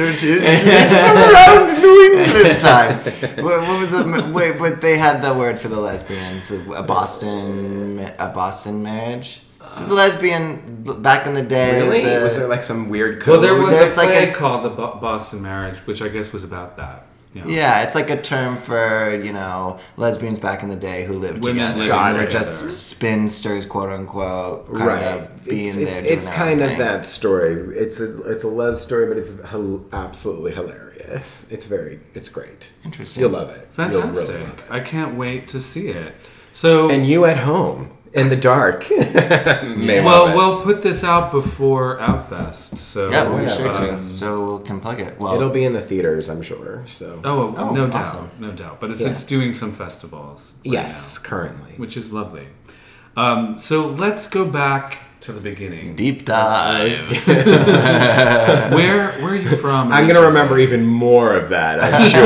New 1.83 2.15
England 2.15 2.61
times. 2.61 2.99
What, 3.43 3.61
what 3.61 3.81
was 3.81 3.91
the 3.91 4.31
wait? 4.33 4.59
But 4.59 4.81
they 4.81 4.97
had 4.97 5.21
the 5.23 5.35
word 5.35 5.59
for 5.59 5.69
the 5.69 5.79
lesbians, 5.79 6.51
a 6.51 6.83
Boston, 6.83 7.99
a 8.19 8.29
Boston 8.35 8.83
marriage. 8.83 9.41
The 9.87 9.95
lesbian 9.95 10.83
back 11.03 11.27
in 11.27 11.35
the 11.35 11.43
day. 11.43 11.81
Really? 11.83 12.05
the- 12.05 12.21
was 12.23 12.37
there 12.37 12.49
like 12.49 12.63
some 12.63 12.89
weird 12.89 13.17
Well, 13.27 13.37
code? 13.37 13.45
there 13.45 13.55
was 13.55 13.73
There's 13.75 13.95
a 13.97 14.01
like 14.01 14.09
play 14.11 14.31
a- 14.31 14.35
called 14.35 14.65
The 14.65 14.71
Bo- 14.71 14.99
Boston 15.01 15.43
Marriage, 15.43 15.79
which 15.87 16.01
I 16.03 16.09
guess 16.09 16.33
was 16.33 16.45
about 16.45 16.77
that. 16.79 17.05
You 17.35 17.43
know. 17.43 17.49
Yeah, 17.51 17.83
it's 17.83 17.95
like 17.95 18.09
a 18.09 18.17
term 18.21 18.57
for 18.57 19.15
you 19.23 19.31
know 19.33 19.79
lesbians 19.99 20.39
back 20.39 20.63
in 20.63 20.71
the 20.71 20.77
day 20.77 21.05
who 21.05 21.13
lived 21.15 21.45
Women 21.45 21.57
together. 21.57 21.75
living 21.75 21.89
Got 21.89 22.13
They're 22.15 22.29
just 22.29 22.71
spinsters, 22.89 23.67
quote 23.67 23.91
unquote, 23.91 24.67
kind 24.73 24.87
right. 24.87 25.03
of 25.03 25.45
being 25.45 25.67
it's, 25.67 25.77
there. 25.77 25.89
it's, 25.89 26.01
doing 26.01 26.13
it's 26.15 26.27
their 26.29 26.35
kind 26.35 26.61
of 26.63 26.69
thing. 26.71 26.79
that 26.79 27.05
story. 27.05 27.77
It's 27.77 28.01
a 28.01 28.23
it's 28.23 28.45
a 28.45 28.49
love 28.49 28.79
story, 28.79 29.07
but 29.07 29.19
it's 29.19 29.39
hel- 29.43 29.85
absolutely 29.93 30.53
hilarious. 30.55 31.47
It's 31.51 31.67
very 31.67 32.01
it's 32.15 32.31
great. 32.31 32.73
Interesting. 32.87 33.21
You'll 33.21 33.33
love 33.33 33.51
it. 33.51 33.69
You'll 33.77 33.91
Fantastic. 33.91 34.29
really 34.29 34.41
love 34.45 34.59
it. 34.59 34.65
I 34.71 34.81
can't 34.81 35.17
wait 35.19 35.49
to 35.49 35.61
see 35.61 35.89
it. 35.89 36.15
So, 36.55 36.89
And 36.89 37.07
you 37.07 37.27
at 37.27 37.37
home 37.37 37.91
in 38.17 38.29
the 38.31 38.37
dark. 38.37 38.89
May 38.91 40.03
well, 40.05 40.35
we'll 40.37 40.63
put 40.63 40.83
this 40.83 41.05
out 41.05 41.31
before 41.31 41.99
Outfest. 41.99 42.79
So, 42.79 43.11
Yeah, 43.11 43.29
we'll 43.29 43.39
be 43.39 43.45
yeah. 43.45 43.57
sure 43.57 43.73
to. 43.75 43.95
um, 43.95 44.11
So 44.11 44.57
we 44.57 44.65
can 44.67 44.81
plug 44.81 45.01
it. 45.01 45.21
Well, 45.21 45.35
It'll 45.37 45.51
be 45.51 45.65
in 45.65 45.75
the 45.75 45.81
theaters, 45.83 46.29
I'm 46.29 46.43
sure. 46.43 46.83
So 46.87 47.21
Oh, 47.25 47.55
Oh, 47.57 47.71
no 47.75 47.87
awesome. 47.89 47.91
doubt, 48.27 48.41
no 48.41 48.53
doubt. 48.53 48.81
But 48.81 48.91
it's 48.91 49.01
Yeah. 49.03 49.09
it's 49.11 49.23
doing 49.23 49.53
some 49.53 49.73
festivals. 49.73 50.55
right 50.65 50.73
yes, 50.73 51.19
currently. 51.19 51.73
which 51.77 51.97
is 51.97 52.11
lovely. 52.13 52.49
Um, 53.17 53.57
so 53.61 53.87
let's 53.87 54.27
go 54.27 54.45
back 54.45 54.99
to 55.23 55.33
the 55.33 55.41
beginning. 55.41 55.97
deep 55.97 56.25
dive. 56.25 57.11
Where 57.27 59.13
where 59.13 59.33
are 59.33 59.37
you 59.37 59.57
from? 59.57 59.91
I'm 59.91 60.07
gonna 60.07 60.21
remember 60.27 60.59
even 60.59 60.85
more 60.87 61.35
of 61.37 61.49
that. 61.49 61.81
I'm 61.83 62.01
sure. 62.11 62.23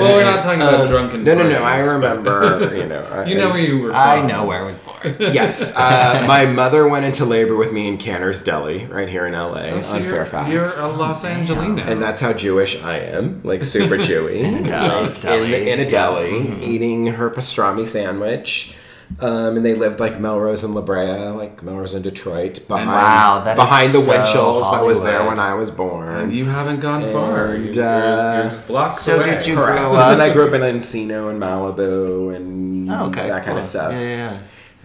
Well, 0.00 0.14
we're 0.16 0.24
not 0.24 0.42
talking 0.42 0.60
about 0.62 0.88
drunken. 0.88 1.20
Um, 1.20 1.24
no, 1.24 1.34
no, 1.36 1.48
no. 1.48 1.62
I 1.62 1.78
remember. 1.78 2.74
You 2.76 2.86
know. 2.86 3.02
I, 3.04 3.24
You 3.32 3.36
know 3.36 3.50
where 3.50 3.58
you 3.60 3.78
were. 3.78 3.90
From. 3.90 3.96
I 3.98 4.20
know 4.26 4.44
where 4.46 4.58
I 4.60 4.62
was 4.64 4.76
born. 4.76 5.16
Yes, 5.20 5.74
uh, 5.76 6.24
my 6.26 6.44
mother 6.46 6.86
went 6.88 7.04
into 7.04 7.24
labor 7.24 7.56
with 7.56 7.72
me 7.72 7.86
in 7.88 7.96
Canter's 7.98 8.42
Deli, 8.42 8.84
right 8.86 9.08
here 9.08 9.26
in 9.26 9.32
LA, 9.32 9.52
Oh, 9.70 9.82
so 9.82 9.94
on 9.94 10.02
you're, 10.02 10.12
Fairfax. 10.12 10.50
You're 10.50 10.64
a 10.64 10.96
Los 10.96 11.24
Angelino. 11.24 11.82
and 11.82 12.00
that's 12.02 12.20
how 12.20 12.32
Jewish 12.32 12.80
I 12.82 12.98
am, 12.98 13.40
like 13.44 13.64
super 13.64 13.96
Jewy. 13.96 14.40
In 14.40 14.54
a 14.54 14.62
deli- 14.62 15.06
Like, 15.08 15.20
deli. 15.20 15.54
In, 15.54 15.68
in 15.80 15.86
a 15.86 15.88
deli, 15.88 16.62
eating 16.64 17.06
her 17.06 17.30
pastrami 17.30 17.86
sandwich. 17.86 18.76
Um, 19.20 19.56
and 19.58 19.64
they 19.64 19.74
lived 19.74 20.00
like 20.00 20.18
Melrose 20.18 20.64
and 20.64 20.74
La 20.74 20.80
Brea, 20.80 21.28
like 21.28 21.62
Melrose 21.62 21.92
and 21.94 22.02
Detroit, 22.02 22.66
behind, 22.66 22.88
Wow, 22.88 23.42
that 23.44 23.58
is 23.58 23.62
behind 23.64 23.92
the 23.92 24.00
so 24.00 24.10
Winchells 24.10 24.70
that 24.72 24.82
was 24.84 25.02
there 25.02 25.24
when 25.28 25.38
I 25.38 25.54
was 25.54 25.70
born. 25.70 26.08
And 26.08 26.32
you 26.34 26.46
haven't 26.46 26.80
gone 26.80 27.02
far. 27.12 27.48
And, 27.54 27.74
You're, 27.74 27.74
you're, 27.74 27.84
uh, 27.84 28.50
you're 28.52 28.60
blocks 28.62 29.00
so 29.00 29.16
away. 29.20 29.34
did 29.34 29.46
you 29.46 29.54
Correct. 29.56 29.78
grow 29.78 29.90
And 29.96 29.98
then 29.98 30.20
up- 30.20 30.30
I 30.30 30.32
grew 30.32 30.48
up 30.48 30.54
in 30.54 30.62
Encino 30.62 31.30
and 31.30 31.40
Malibu 31.40 32.34
and 32.34 32.90
Oh, 32.90 33.06
okay, 33.08 33.28
that 33.28 33.44
kind 33.44 33.48
cool. 33.48 33.58
of 33.58 33.64
stuff. 33.64 33.92
Yeah, 33.92 34.00
yeah, 34.00 34.16
yeah. 34.32 34.38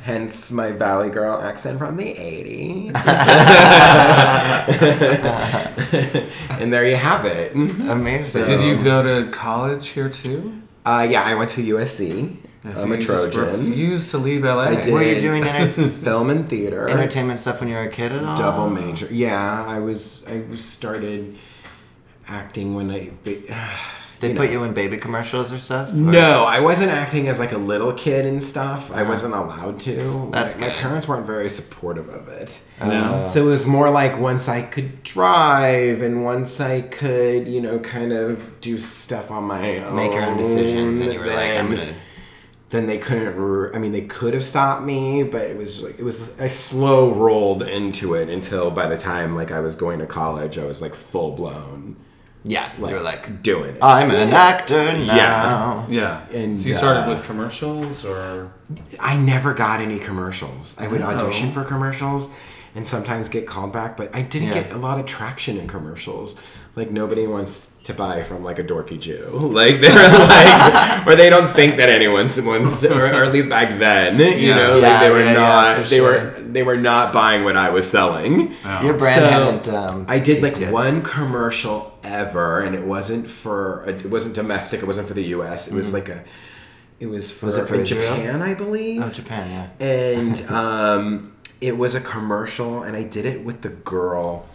Hence 0.04 0.52
my 0.52 0.72
Valley 0.72 1.10
Girl 1.10 1.42
accent 1.42 1.80
from 1.80 1.98
the 1.98 2.14
80s. 2.14 2.96
and 6.62 6.72
there 6.74 6.86
you 6.86 6.96
have 6.96 7.26
it. 7.26 7.54
Amazing. 7.54 8.46
Did 8.46 8.62
you 8.62 8.82
go 8.84 9.04
to 9.04 9.30
college 9.32 9.90
here 9.90 10.10
too? 10.10 10.62
Uh, 10.86 11.06
yeah, 11.10 11.24
I 11.24 11.34
went 11.36 11.50
to 11.52 11.62
USC. 11.62 12.38
I'm 12.76 12.92
a 12.92 12.98
Trojan. 12.98 13.70
refused 13.70 14.12
to 14.12 14.18
leave 14.18 14.44
LA. 14.44 14.60
I 14.62 14.76
did. 14.82 14.94
Were 14.94 15.04
you 15.04 15.20
doing 15.22 15.44
enter- 15.44 15.88
film 16.04 16.30
and 16.30 16.48
theater? 16.50 16.88
entertainment 16.90 17.40
stuff 17.40 17.60
when 17.60 17.70
you 17.70 17.76
were 17.76 17.84
a 17.84 17.90
kid 17.92 18.12
at 18.12 18.24
all? 18.24 18.38
Double 18.38 18.70
major. 18.70 19.08
Yeah, 19.12 19.66
I 19.66 19.80
was. 19.80 20.26
I 20.28 20.44
started 20.58 21.38
acting 22.28 22.76
when 22.76 22.92
I. 22.92 23.12
They 24.20 24.30
you 24.30 24.36
put 24.36 24.46
know. 24.48 24.52
you 24.54 24.64
in 24.64 24.74
baby 24.74 24.98
commercials 24.98 25.54
or 25.54 25.60
stuff? 25.60 25.92
Or- 25.92 25.96
No, 25.96 26.44
I 26.46 26.60
wasn't 26.60 26.90
acting 26.90 27.28
as 27.28 27.38
like 27.38 27.52
a 27.52 27.58
little 27.60 27.94
kid 27.94 28.26
and 28.26 28.42
stuff. 28.42 28.92
I 28.92 29.04
wasn't 29.04 29.36
allowed 29.36 29.80
to. 29.82 30.30
That's 30.34 30.56
Like, 30.60 30.70
my 30.72 30.76
parents 30.76 31.08
weren't 31.08 31.28
very 31.28 31.50
supportive 31.50 32.10
of 32.10 32.28
it. 32.28 32.60
No. 32.82 33.26
So 33.28 33.46
it 33.46 33.52
was 33.52 33.68
more 33.68 33.92
like 33.92 34.18
once 34.20 34.50
I 34.50 34.64
could 34.64 35.04
drive 35.04 36.02
and 36.02 36.24
once 36.24 36.60
I 36.60 36.82
could, 36.82 37.48
you 37.48 37.62
know, 37.62 37.78
kind 37.78 38.12
of 38.12 38.60
do 38.60 38.80
stuff 38.80 39.30
on 39.30 39.44
my 39.44 39.84
own. 39.84 39.96
Make 39.96 40.14
your 40.14 40.24
own 40.24 40.38
decisions, 40.38 40.98
and 40.98 41.14
you 41.14 41.20
were 41.20 41.28
like, 41.28 41.52
I'm 41.60 41.70
gonna. 41.70 41.94
Then 42.70 42.86
they 42.88 42.98
couldn't. 42.98 43.74
I 43.74 43.80
mean, 43.80 43.94
they 43.94 44.02
could 44.02 44.34
have 44.34 44.44
stopped 44.44 44.84
me, 44.84 45.24
but 45.24 45.44
it 45.44 45.56
was 45.58 45.82
like 45.84 45.98
it 46.00 46.04
was. 46.04 46.40
I 46.40 46.50
slow 46.50 47.14
rolled 47.14 47.64
into 47.64 48.14
it 48.14 48.28
until 48.30 48.72
by 48.72 48.88
the 48.88 48.98
time 48.98 49.36
like 49.36 49.52
I 49.52 49.62
was 49.62 49.76
going 49.76 50.00
to 50.00 50.06
college, 50.06 50.58
I 50.58 50.66
was 50.66 50.82
like 50.82 50.94
full 50.94 51.32
blown. 51.32 51.96
Yeah, 52.44 52.72
Like, 52.80 52.92
you 52.92 52.98
were 52.98 53.04
like, 53.04 53.42
doing 53.44 53.76
it. 53.76 53.84
I'm 53.84 54.10
an 54.10 54.30
actor 54.30 54.76
now. 54.94 55.86
Yeah. 55.90 56.26
yeah. 56.30 56.38
And, 56.38 56.62
so 56.62 56.70
you 56.70 56.76
started 56.76 57.02
uh, 57.02 57.10
with 57.10 57.26
commercials 57.26 58.06
or 58.06 58.54
I 59.00 59.18
never 59.18 59.54
got 59.54 59.82
any 59.82 60.00
commercials. 60.00 60.78
I 60.80 60.88
would 60.88 61.02
Oh. 61.02 61.08
audition 61.08 61.52
for 61.52 61.66
commercials 61.66 62.34
and 62.74 62.88
sometimes 62.88 63.28
get 63.28 63.48
called 63.48 63.74
back, 63.74 63.98
but 63.98 64.16
I 64.16 64.22
didn't 64.22 64.50
Yeah. 64.50 64.62
get 64.62 64.72
a 64.72 64.78
lot 64.78 64.98
of 64.98 65.06
traction 65.06 65.58
in 65.58 65.68
commercials. 65.68 66.40
Like 66.78 66.92
nobody 66.92 67.26
wants 67.26 67.76
to 67.86 67.94
buy 67.94 68.22
from 68.22 68.44
like 68.44 68.60
a 68.60 68.64
dorky 68.64 69.00
Jew. 69.00 69.26
Like 69.60 69.82
they're 69.82 69.94
like, 70.36 71.08
or 71.08 71.16
they 71.16 71.30
don't 71.30 71.50
think 71.50 71.78
that 71.78 71.90
anyone 71.90 72.28
wants, 72.46 72.80
to, 72.82 72.94
or, 72.94 73.06
or 73.06 73.24
at 73.24 73.34
least 73.34 73.50
back 73.50 73.80
then, 73.80 74.20
you 74.20 74.50
Yeah. 74.50 74.56
know, 74.56 74.80
like 74.80 75.00
they 75.02 75.10
were 75.10 75.20
yeah, 75.20 75.32
yeah, 75.34 75.34
not, 75.34 75.78
for 75.84 75.90
they 75.90 75.98
sure. 75.98 76.12
were, 76.12 76.40
they 76.56 76.64
were 76.64 76.78
not 76.78 77.12
buying 77.12 77.44
what 77.44 77.58
I 77.58 77.70
was 77.72 77.90
selling. 77.90 78.52
Your 78.84 78.94
brand 78.94 79.22
So, 79.22 79.28
hadn't. 79.28 79.70
Um, 79.70 80.06
I 80.08 80.20
did 80.20 80.44
like 80.44 80.58
peaked 80.60 80.72
one 80.72 81.02
commercial 81.02 81.98
ever, 82.04 82.62
and 82.62 82.76
it 82.76 82.86
wasn't 82.88 83.28
for 83.28 83.84
it 83.90 84.06
wasn't 84.06 84.36
domestic. 84.36 84.82
It 84.84 84.86
wasn't 84.86 85.08
for 85.08 85.16
the 85.16 85.26
U.S. 85.38 85.68
It 85.68 85.74
was 85.74 85.94
like 85.94 86.10
a. 86.10 86.24
It 87.00 87.08
was 87.08 87.32
for, 87.32 87.38
Mm-hmm. 87.38 87.46
Was 87.48 87.58
it 87.58 87.68
for? 87.68 87.84
Japan, 87.84 88.42
I 88.42 88.54
believe. 88.54 89.02
Oh, 89.04 89.10
Japan, 89.10 89.50
yeah. 89.80 89.86
And 89.86 90.42
um, 90.62 91.34
it 91.62 91.78
was 91.78 91.96
a 91.96 92.02
commercial, 92.02 92.84
and 92.84 92.96
I 92.96 93.04
did 93.04 93.26
it 93.26 93.44
with 93.44 93.62
the 93.62 93.70
girl. 93.70 94.46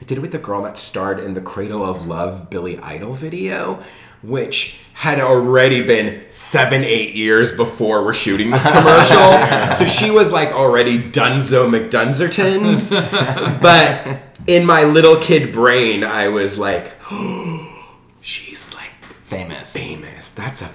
I 0.00 0.04
did 0.04 0.18
it 0.18 0.20
with 0.20 0.32
the 0.32 0.38
girl 0.38 0.62
that 0.62 0.78
starred 0.78 1.18
in 1.20 1.34
the 1.34 1.40
Cradle 1.40 1.84
of 1.84 2.06
Love 2.06 2.50
Billy 2.50 2.78
Idol 2.78 3.14
video, 3.14 3.82
which 4.22 4.80
had 4.94 5.20
already 5.20 5.82
been 5.82 6.24
seven, 6.28 6.84
eight 6.84 7.14
years 7.14 7.54
before 7.54 8.04
we're 8.04 8.14
shooting 8.14 8.50
this 8.50 8.64
commercial. 8.70 9.74
so 9.76 9.84
she 9.84 10.10
was 10.10 10.32
like 10.32 10.50
already 10.50 10.98
Dunzo 10.98 11.68
McDunzertons. 11.70 12.90
but 13.62 14.18
in 14.46 14.64
my 14.66 14.84
little 14.84 15.16
kid 15.16 15.52
brain, 15.52 16.04
I 16.04 16.28
was 16.28 16.58
like, 16.58 16.94
she's 18.20 18.74
like 18.74 18.90
Famous. 19.24 19.72
famous. 19.72 20.30
That's 20.30 20.62
a 20.62 20.70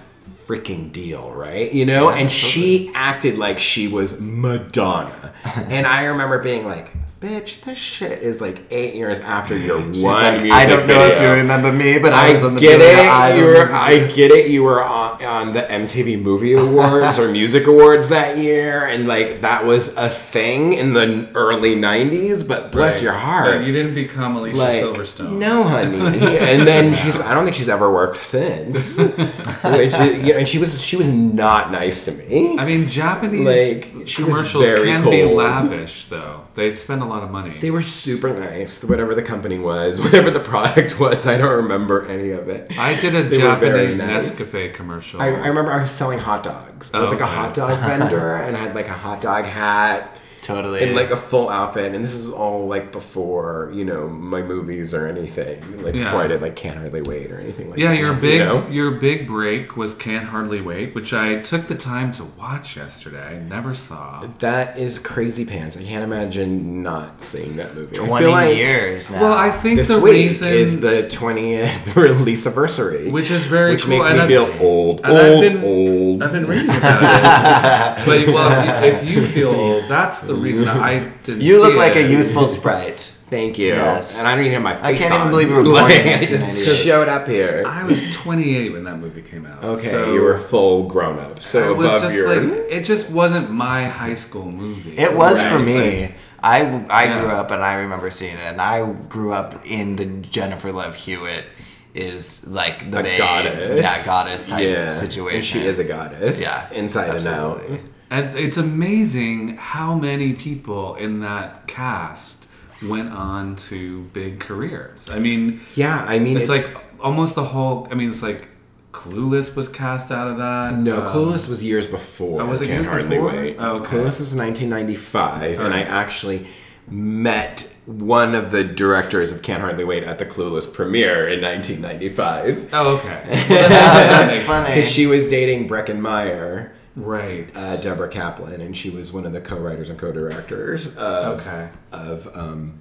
freaking 0.45 0.91
deal, 0.91 1.31
right? 1.31 1.71
You 1.71 1.85
know? 1.85 2.09
and 2.09 2.29
she 2.31 2.91
acted 2.93 3.37
like 3.37 3.59
she 3.59 3.87
was 3.87 4.19
Madonna. 4.19 5.33
and 5.45 5.87
I 5.87 6.05
remember 6.05 6.39
being 6.43 6.65
like, 6.65 6.91
bitch, 7.21 7.61
this 7.61 7.77
shit 7.77 8.23
is 8.23 8.41
like 8.41 8.63
eight 8.71 8.95
years 8.95 9.19
after 9.19 9.55
your 9.55 9.79
She's 9.93 10.03
one 10.03 10.15
like, 10.23 10.41
music 10.41 10.51
I 10.57 10.65
don't 10.65 10.87
know 10.87 11.05
if 11.05 11.21
you 11.21 11.29
remember 11.29 11.71
me, 11.71 11.99
but 11.99 12.13
I, 12.13 12.29
I 12.31 12.33
was 12.33 12.43
on 12.43 12.55
the 12.55 12.59
get 12.59 12.81
it. 12.81 12.97
Idol 12.97 13.39
You 13.39 13.45
were, 13.45 13.71
I 13.71 13.99
get 14.07 14.31
it. 14.31 14.49
You 14.49 14.63
were 14.63 14.83
on, 14.83 15.23
on 15.23 15.53
the 15.53 15.61
MTV 15.61 16.19
Movie 16.19 16.53
Awards 16.65 17.19
or 17.19 17.31
Music 17.31 17.67
Awards 17.67 18.09
that 18.09 18.39
year, 18.39 18.87
and 18.87 19.07
like 19.07 19.41
that 19.41 19.65
was 19.65 19.95
a 19.97 20.09
thing 20.09 20.73
in 20.73 20.93
the 20.93 21.29
early 21.35 21.75
'90s. 21.75 22.45
But 22.47 22.71
bless 22.71 22.95
Right. 22.95 23.03
your 23.03 23.13
heart, 23.13 23.59
But 23.59 23.67
you 23.67 23.71
didn't 23.71 23.93
become 23.93 24.35
Alicia 24.35 24.57
like 24.57 24.83
Silverstone. 24.83 25.37
no, 25.37 25.63
honey. 25.63 25.99
and 26.39 26.67
then 26.67 26.95
she's. 26.95 27.21
I 27.21 27.35
don't 27.35 27.43
think 27.43 27.55
she's 27.55 27.69
ever 27.69 27.91
worked 27.93 28.19
since. 28.19 28.97
Which 28.97 29.13
you 29.13 30.33
know, 30.33 30.39
and 30.39 30.49
she 30.49 30.57
was 30.57 30.81
she 30.83 30.97
was 30.97 31.11
not 31.11 31.71
nice 31.71 32.05
to 32.05 32.13
me. 32.13 32.57
I 32.57 32.65
mean, 32.65 32.89
Japanese 32.89 33.45
Like, 33.45 34.07
she 34.07 34.23
was 34.23 34.33
commercials 34.37 34.65
very 34.65 34.87
can 34.87 35.07
be 35.07 35.23
lavish, 35.23 36.05
though. 36.07 36.47
They 36.55 36.73
spend 36.75 37.03
a 37.03 37.10
lot 37.11 37.23
of 37.23 37.29
money. 37.31 37.57
They 37.59 37.71
were 37.71 37.81
super 37.81 38.33
nice. 38.37 38.83
Whatever 38.83 39.13
the 39.15 39.21
company 39.23 39.59
was, 39.59 39.99
whatever 40.05 40.31
the 40.31 40.39
product 40.39 40.99
was, 40.99 41.27
I 41.27 41.37
don't 41.37 41.55
remember 41.63 42.07
any 42.07 42.31
of 42.31 42.49
it. 42.49 42.77
I 42.79 42.99
did 42.99 43.13
a 43.15 43.23
They 43.23 43.37
Japanese 43.37 43.97
nice. 43.97 44.31
Nescafe 44.31 44.73
commercial. 44.73 45.21
I, 45.21 45.27
I 45.27 45.47
remember 45.47 45.71
I 45.71 45.81
was 45.81 45.91
selling 45.91 46.19
hot 46.19 46.43
dogs. 46.43 46.93
I 46.93 46.99
was 46.99 47.09
Oh, 47.09 47.13
like 47.13 47.21
a 47.21 47.25
hot 47.27 47.53
dog 47.53 47.77
vendor 47.87 48.35
and 48.37 48.55
I 48.57 48.59
had 48.59 48.73
like 48.75 48.87
a 48.87 48.93
hot 48.93 49.21
dog 49.21 49.45
hat 49.45 50.17
Totally. 50.41 50.81
in 50.83 50.95
like 50.95 51.11
a 51.11 51.15
full 51.15 51.49
outfit, 51.49 51.93
and 51.93 52.03
this 52.03 52.13
is 52.13 52.29
all 52.29 52.67
like 52.67 52.91
before 52.91 53.71
you 53.73 53.85
know 53.85 54.07
my 54.07 54.41
movies 54.41 54.93
or 54.93 55.07
anything. 55.07 55.83
Like 55.83 55.95
Yeah. 55.95 56.03
before 56.05 56.21
I 56.21 56.27
did 56.27 56.41
like 56.41 56.55
Can't 56.55 56.77
Hardly 56.77 57.01
Wait 57.01 57.31
or 57.31 57.39
anything 57.39 57.69
like 57.69 57.79
Yeah, 57.79 57.89
that. 57.89 57.99
your 57.99 58.13
you 58.15 58.21
big 58.21 58.39
know? 58.39 58.67
your 58.69 58.91
big 58.91 59.27
break 59.27 59.77
was 59.77 59.93
Can't 59.93 60.25
Hardly 60.29 60.61
Wait, 60.61 60.95
which 60.95 61.13
I 61.13 61.35
took 61.41 61.67
the 61.67 61.75
time 61.75 62.11
to 62.13 62.23
watch 62.39 62.75
yesterday. 62.75 63.35
I 63.35 63.39
never 63.39 63.73
saw. 63.75 64.25
That 64.39 64.77
is 64.77 64.97
crazy 64.99 65.45
pants. 65.45 65.77
I 65.77 65.83
can't 65.83 66.03
imagine 66.03 66.81
not 66.83 67.21
seeing 67.21 67.55
that 67.57 67.75
movie. 67.75 67.99
I 67.99 68.05
20 68.07 68.25
feel 68.25 68.31
like 68.31 68.55
years 68.57 69.09
now. 69.11 69.21
Well, 69.21 69.33
I 69.33 69.51
think 69.51 69.77
This 69.77 69.89
the 69.89 69.99
week 69.99 70.13
reason 70.13 70.47
is 70.49 70.81
the 70.81 71.03
20th 71.03 71.95
release 71.95 72.45
anniversary, 72.47 73.09
Which 73.11 73.29
is 73.31 73.45
very 73.45 73.71
which 73.73 73.83
cool, 73.85 73.97
makes 73.97 74.09
and 74.09 74.17
me 74.17 74.23
I've- 74.23 74.33
feel 74.33 74.49
old, 74.65 75.01
and 75.03 75.13
I've 75.17 75.31
old, 75.33 75.41
been- 75.41 75.63
old. 75.63 76.23
I've 76.23 76.31
been 76.31 76.45
reading 76.47 76.69
about 76.69 77.01
it. 77.03 78.05
but 78.05 78.33
well, 78.33 78.83
if 78.83 79.03
you, 79.03 79.21
if 79.21 79.25
you 79.25 79.27
feel 79.31 79.51
old, 79.51 79.83
that's 79.89 80.21
the 80.21 80.30
reason 80.35 80.67
I 80.67 81.09
didn't. 81.23 81.41
you 81.41 81.59
look 81.61 81.73
see 81.73 81.77
like 81.77 81.95
it. 81.95 82.05
a 82.05 82.11
youthful 82.11 82.47
sprite. 82.47 83.13
Thank 83.29 83.57
you. 83.57 83.67
Yes. 83.67 84.19
And 84.19 84.27
I 84.27 84.35
don't 84.35 84.43
even 84.45 84.55
have 84.55 84.61
my 84.63 84.73
face 84.75 84.83
I 84.83 84.97
can't 84.97 85.13
even 85.13 85.29
believe 85.31 85.47
you 85.49 85.55
were 85.55 85.63
born 85.63 85.75
Like, 85.75 85.95
in 86.05 86.07
I 86.19 86.25
just 86.25 86.59
1998. 86.67 86.83
showed 86.83 87.07
up 87.07 87.27
here. 87.29 87.63
I 87.65 87.83
was 87.85 88.13
28 88.15 88.73
when 88.73 88.83
that 88.83 88.97
movie 88.97 89.21
came 89.21 89.45
out. 89.45 89.63
Okay, 89.63 89.87
so 89.89 90.13
you 90.13 90.21
were 90.21 90.37
full 90.37 90.83
grown 90.89 91.17
up, 91.17 91.37
I 91.37 91.41
so 91.41 91.73
was 91.73 91.85
above 91.85 92.01
just 92.01 92.15
your. 92.15 92.41
like 92.41 92.59
it 92.69 92.83
just 92.83 93.09
wasn't 93.09 93.49
my 93.49 93.85
high 93.87 94.15
school 94.15 94.51
movie. 94.51 94.97
It 94.97 95.15
was 95.15 95.41
for 95.41 95.55
Right, 95.55 95.65
me. 95.65 96.13
I, 96.43 96.83
I 96.89 97.03
Yeah. 97.05 97.21
grew 97.21 97.29
up 97.29 97.51
and 97.51 97.63
I 97.63 97.75
remember 97.75 98.11
seeing 98.11 98.33
it, 98.35 98.39
and 98.41 98.59
I 98.59 98.91
grew 99.07 99.31
up 99.31 99.65
in 99.65 99.95
the 99.95 100.05
Jennifer 100.05 100.71
Love 100.73 100.95
Hewitt 100.95 101.45
is 101.93 102.45
like 102.47 102.89
the 102.91 102.99
a 102.99 103.03
babe, 103.03 103.17
goddess, 103.17 103.81
yeah, 103.81 104.05
goddess 104.05 104.45
type 104.47 104.63
Yeah, 104.63 104.91
situation. 104.93 105.35
and 105.37 105.45
she 105.45 105.59
is 105.65 105.77
a 105.79 105.83
goddess, 105.83 106.41
Yeah, 106.41 106.77
inside 106.79 107.09
absolutely. 107.15 107.65
and 107.67 107.75
out. 107.75 107.90
And 108.11 108.35
it's 108.37 108.57
amazing 108.57 109.55
how 109.55 109.95
many 109.95 110.33
people 110.33 110.95
in 110.95 111.21
that 111.21 111.65
cast 111.67 112.45
went 112.87 113.13
on 113.13 113.55
to 113.55 114.03
big 114.13 114.39
careers. 114.41 115.09
I 115.09 115.19
mean, 115.19 115.61
Yeah, 115.75 116.03
I 116.07 116.19
mean, 116.19 116.37
it's, 116.37 116.49
it's, 116.49 116.73
like 116.75 116.83
almost 116.99 117.35
the 117.35 117.45
whole. 117.45 117.87
I 117.89 117.95
mean, 117.95 118.09
it's 118.09 118.21
like 118.21 118.49
Clueless 118.91 119.55
was 119.55 119.69
cast 119.69 120.11
out 120.11 120.27
of 120.27 120.37
that. 120.37 120.77
no, 120.77 121.05
Um, 121.05 121.07
Clueless 121.07 121.47
was 121.47 121.63
years 121.63 121.87
before. 121.87 122.41
Oh, 122.41 122.45
was 122.47 122.61
it 122.61 122.67
Can't 122.67 122.83
years 122.83 122.87
hardly 122.87 123.15
before? 123.15 123.31
wait. 123.31 123.55
Oh, 123.57 123.77
okay. 123.77 123.95
Clueless 123.95 124.19
was 124.19 124.35
1995, 124.35 125.59
and 125.59 125.73
I 125.73 125.81
actually 125.81 126.45
met 126.89 127.69
one 127.85 128.35
of 128.35 128.51
the 128.51 128.63
directors 128.63 129.31
of 129.31 129.41
Can't 129.41 129.61
Hardly 129.61 129.85
Wait 129.85 130.03
at 130.03 130.19
the 130.19 130.25
Clueless 130.25 130.71
premiere 130.71 131.27
in 131.29 131.41
1995. 131.41 132.69
Oh, 132.73 132.97
okay. 132.97 133.23
That's 133.47 134.45
funny. 134.45 134.67
Because 134.67 134.91
she 134.91 135.07
was 135.07 135.29
dating 135.29 135.69
Breckin 135.69 135.99
Meyer, 135.99 136.73
right. 136.95 137.49
uh, 137.55 137.77
Deborah 137.81 138.09
Kaplan, 138.09 138.61
and 138.61 138.75
she 138.75 138.89
was 138.89 139.11
one 139.11 139.25
of 139.25 139.33
the 139.33 139.41
co-writers 139.41 139.89
and 139.89 139.97
co-directors 139.97 140.95
of, 140.97 141.39
okay. 141.39 141.69
of 141.91 142.35
um, 142.35 142.79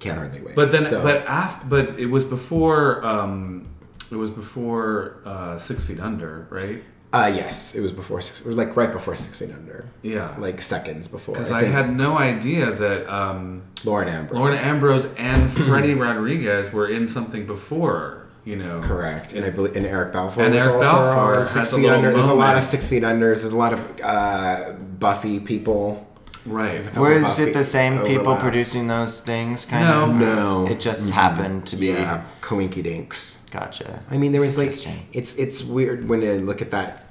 Can't 0.00 0.18
Hardly 0.18 0.40
Wait. 0.40 0.54
But 0.54 0.72
then, 0.72 0.82
So- 0.82 1.02
but 1.02 1.26
after, 1.26 1.66
but 1.66 1.98
it 1.98 2.06
was 2.06 2.24
before. 2.24 3.04
Um, 3.04 3.68
it 4.10 4.16
was 4.16 4.30
before 4.30 5.18
uh, 5.24 5.56
Six 5.56 5.82
Feet 5.84 5.98
Under, 5.98 6.46
right? 6.50 6.82
uh, 7.14 7.30
yes, 7.34 7.74
it 7.74 7.80
was 7.80 7.92
before 7.92 8.20
six. 8.22 8.40
It 8.40 8.46
was 8.46 8.56
like 8.56 8.74
right 8.76 8.90
before 8.90 9.14
Six 9.16 9.36
Feet 9.36 9.52
Under, 9.52 9.84
Yeah. 10.02 10.34
like 10.38 10.62
seconds 10.62 11.08
before. 11.08 11.34
Because 11.34 11.52
I, 11.52 11.60
I, 11.60 11.64
had 11.64 11.94
no 11.94 12.16
idea 12.16 12.72
that 12.72 13.06
um, 13.12 13.62
Lauren 13.84 14.08
Ambrose. 14.08 14.38
Lauren 14.38 14.58
Ambrose 14.58 15.06
and 15.18 15.52
Freddy 15.52 15.94
Rodriguez 16.06 16.72
were 16.72 16.88
in 16.88 17.08
something 17.08 17.46
before. 17.46 18.21
You 18.44 18.56
know. 18.56 18.80
Correct, 18.82 19.34
and 19.34 19.44
I 19.44 19.50
believe 19.50 19.76
and 19.76 19.86
Eric 19.86 20.12
Balfour 20.12 20.42
And 20.44 20.54
was 20.54 20.62
Eric 20.64 20.76
also 20.76 20.90
Balfour 20.92 21.38
on 21.40 21.46
Six 21.46 21.54
has 21.54 21.70
Feet 21.70 21.76
little 21.82 21.96
Under. 21.96 22.12
There's 22.12 22.24
a 22.26 22.34
lot 22.34 22.56
of. 22.56 22.62
Six 22.64 22.88
Feet 22.88 23.02
Unders. 23.02 23.42
There's 23.42 23.44
a 23.52 23.56
lot 23.56 23.72
of 23.72 24.00
uh, 24.02 24.72
Buffy 24.72 25.38
people. 25.40 26.08
Right. 26.44 26.74
Was 26.74 26.88
Buffy 26.88 27.42
it 27.44 27.52
the 27.54 27.62
same 27.62 28.04
people 28.04 28.34
producing 28.36 28.88
those 28.88 29.20
things? 29.20 29.64
Kind 29.64 29.86
No. 29.86 30.10
of. 30.10 30.16
No, 30.16 30.66
It 30.68 30.80
just 30.80 31.08
happened 31.10 31.68
to 31.68 31.76
be. 31.76 31.86
yeah, 31.86 32.24
Coinky 32.40 32.82
Dinks. 32.82 33.44
Gotcha. 33.52 34.02
I 34.10 34.18
mean, 34.18 34.32
there 34.32 34.40
was 34.40 34.58
like 34.58 34.74
it's 35.12 35.36
it's 35.36 35.62
weird 35.62 36.08
when 36.08 36.20
you 36.22 36.32
look 36.40 36.60
at 36.60 36.72
that. 36.72 37.06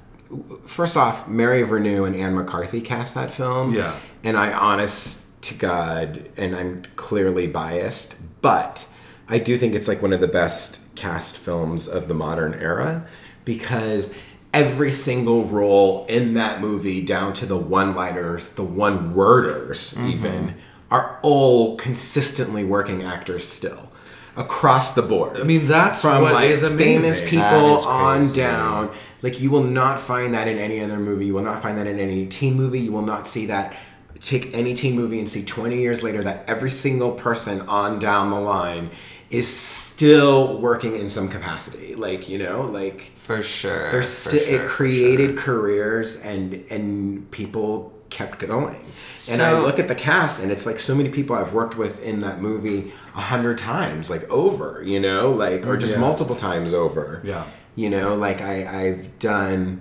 First 0.66 0.96
off, 0.98 1.28
Mary 1.28 1.62
Vernieu 1.62 2.06
and 2.06 2.14
Anne 2.16 2.34
McCarthy 2.34 2.80
cast 2.82 3.14
that 3.14 3.32
film. 3.32 3.74
Yeah. 3.74 3.94
and 4.24 4.36
I, 4.36 4.52
honest 4.52 5.42
to 5.44 5.54
God, 5.54 6.28
and 6.36 6.54
I'm 6.54 6.82
clearly 6.96 7.46
biased, 7.46 8.14
but 8.42 8.86
I 9.32 9.38
do 9.38 9.56
think 9.56 9.74
it's 9.74 9.88
like 9.88 10.02
one 10.02 10.12
of 10.12 10.20
the 10.20 10.28
best 10.28 10.80
cast 10.94 11.38
films 11.38 11.88
of 11.88 12.06
the 12.08 12.14
modern 12.14 12.54
era 12.54 13.06
because 13.44 14.14
every 14.52 14.92
single 14.92 15.44
role 15.46 16.04
in 16.08 16.34
that 16.34 16.60
movie, 16.60 17.02
down 17.02 17.32
to 17.34 17.46
the 17.46 17.56
one-liners, 17.56 18.50
the 18.50 18.62
one-worders, 18.64 19.94
Mm-hmm. 19.94 20.08
even, 20.08 20.54
are 20.90 21.18
all 21.22 21.76
consistently 21.76 22.64
working 22.64 23.02
actors 23.02 23.48
still 23.48 23.88
across 24.36 24.94
the 24.94 25.02
board 25.02 25.38
I 25.38 25.42
mean, 25.42 25.66
that's 25.66 26.02
from 26.02 26.22
what 26.22 26.32
like 26.34 26.50
is 26.50 26.62
amazing. 26.62 27.02
famous 27.02 27.20
people 27.22 27.78
on 27.86 28.32
down. 28.32 28.90
Like 29.22 29.40
you 29.40 29.50
will 29.50 29.64
not 29.64 30.00
find 30.00 30.34
that 30.34 30.48
in 30.48 30.58
any 30.58 30.80
other 30.80 30.98
movie. 30.98 31.26
You 31.26 31.34
will 31.34 31.42
not 31.42 31.62
find 31.62 31.78
that 31.78 31.86
in 31.86 31.98
any 31.98 32.26
teen 32.26 32.54
movie. 32.54 32.80
You 32.80 32.92
will 32.92 33.02
not 33.06 33.26
see 33.26 33.46
that. 33.46 33.74
Take 34.20 34.54
any 34.54 34.74
teen 34.74 34.94
movie 34.94 35.18
and 35.18 35.28
see 35.28 35.44
20 35.44 35.78
years 35.80 36.02
later 36.02 36.22
that 36.24 36.44
every 36.48 36.70
single 36.70 37.12
person 37.12 37.60
on 37.62 37.98
down 37.98 38.30
the 38.30 38.40
line 38.40 38.90
is 39.32 39.48
still 39.48 40.58
working 40.58 40.94
in 40.94 41.08
some 41.08 41.26
capacity. 41.28 41.94
Like 41.96 42.28
you 42.28 42.38
know, 42.38 42.62
like 42.62 43.10
For 43.16 43.42
sure. 43.42 43.90
there's 43.90 44.06
for 44.24 44.30
still 44.30 44.44
sure, 44.46 44.62
it 44.62 44.68
created 44.68 45.30
sure. 45.30 45.44
careers 45.44 46.22
and 46.22 46.54
and 46.70 47.28
people 47.32 47.92
kept 48.10 48.38
going. 48.40 48.84
and 49.32 49.40
I 49.40 49.58
look 49.58 49.78
at 49.78 49.88
the 49.88 49.94
cast 49.94 50.42
and 50.42 50.52
it's 50.52 50.66
like 50.66 50.78
so 50.78 50.94
many 50.94 51.08
people 51.08 51.34
I've 51.34 51.54
worked 51.54 51.76
with 51.78 52.04
in 52.04 52.20
that 52.20 52.40
movie 52.42 52.92
a 53.16 53.20
hundred 53.22 53.56
times, 53.56 54.10
like 54.10 54.28
over, 54.30 54.82
you 54.84 55.00
know, 55.00 55.30
like 55.32 55.66
or 55.66 55.76
just 55.78 55.94
Yeah. 55.94 56.00
multiple 56.00 56.36
times 56.36 56.74
over. 56.74 57.22
Yeah. 57.24 57.44
You 57.74 57.88
know, 57.88 58.14
like 58.14 58.42
I 58.42 58.56
I've 58.82 59.18
done 59.18 59.80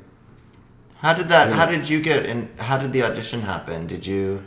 How 0.99 1.13
did 1.13 1.27
that? 1.29 1.51
How 1.51 1.65
did 1.65 1.89
you 1.89 1.99
get 2.01 2.25
in? 2.25 2.47
How 2.57 2.77
did 2.77 2.93
the 2.93 3.03
audition 3.03 3.41
happen? 3.41 3.87
Did 3.87 4.05
you? 4.05 4.43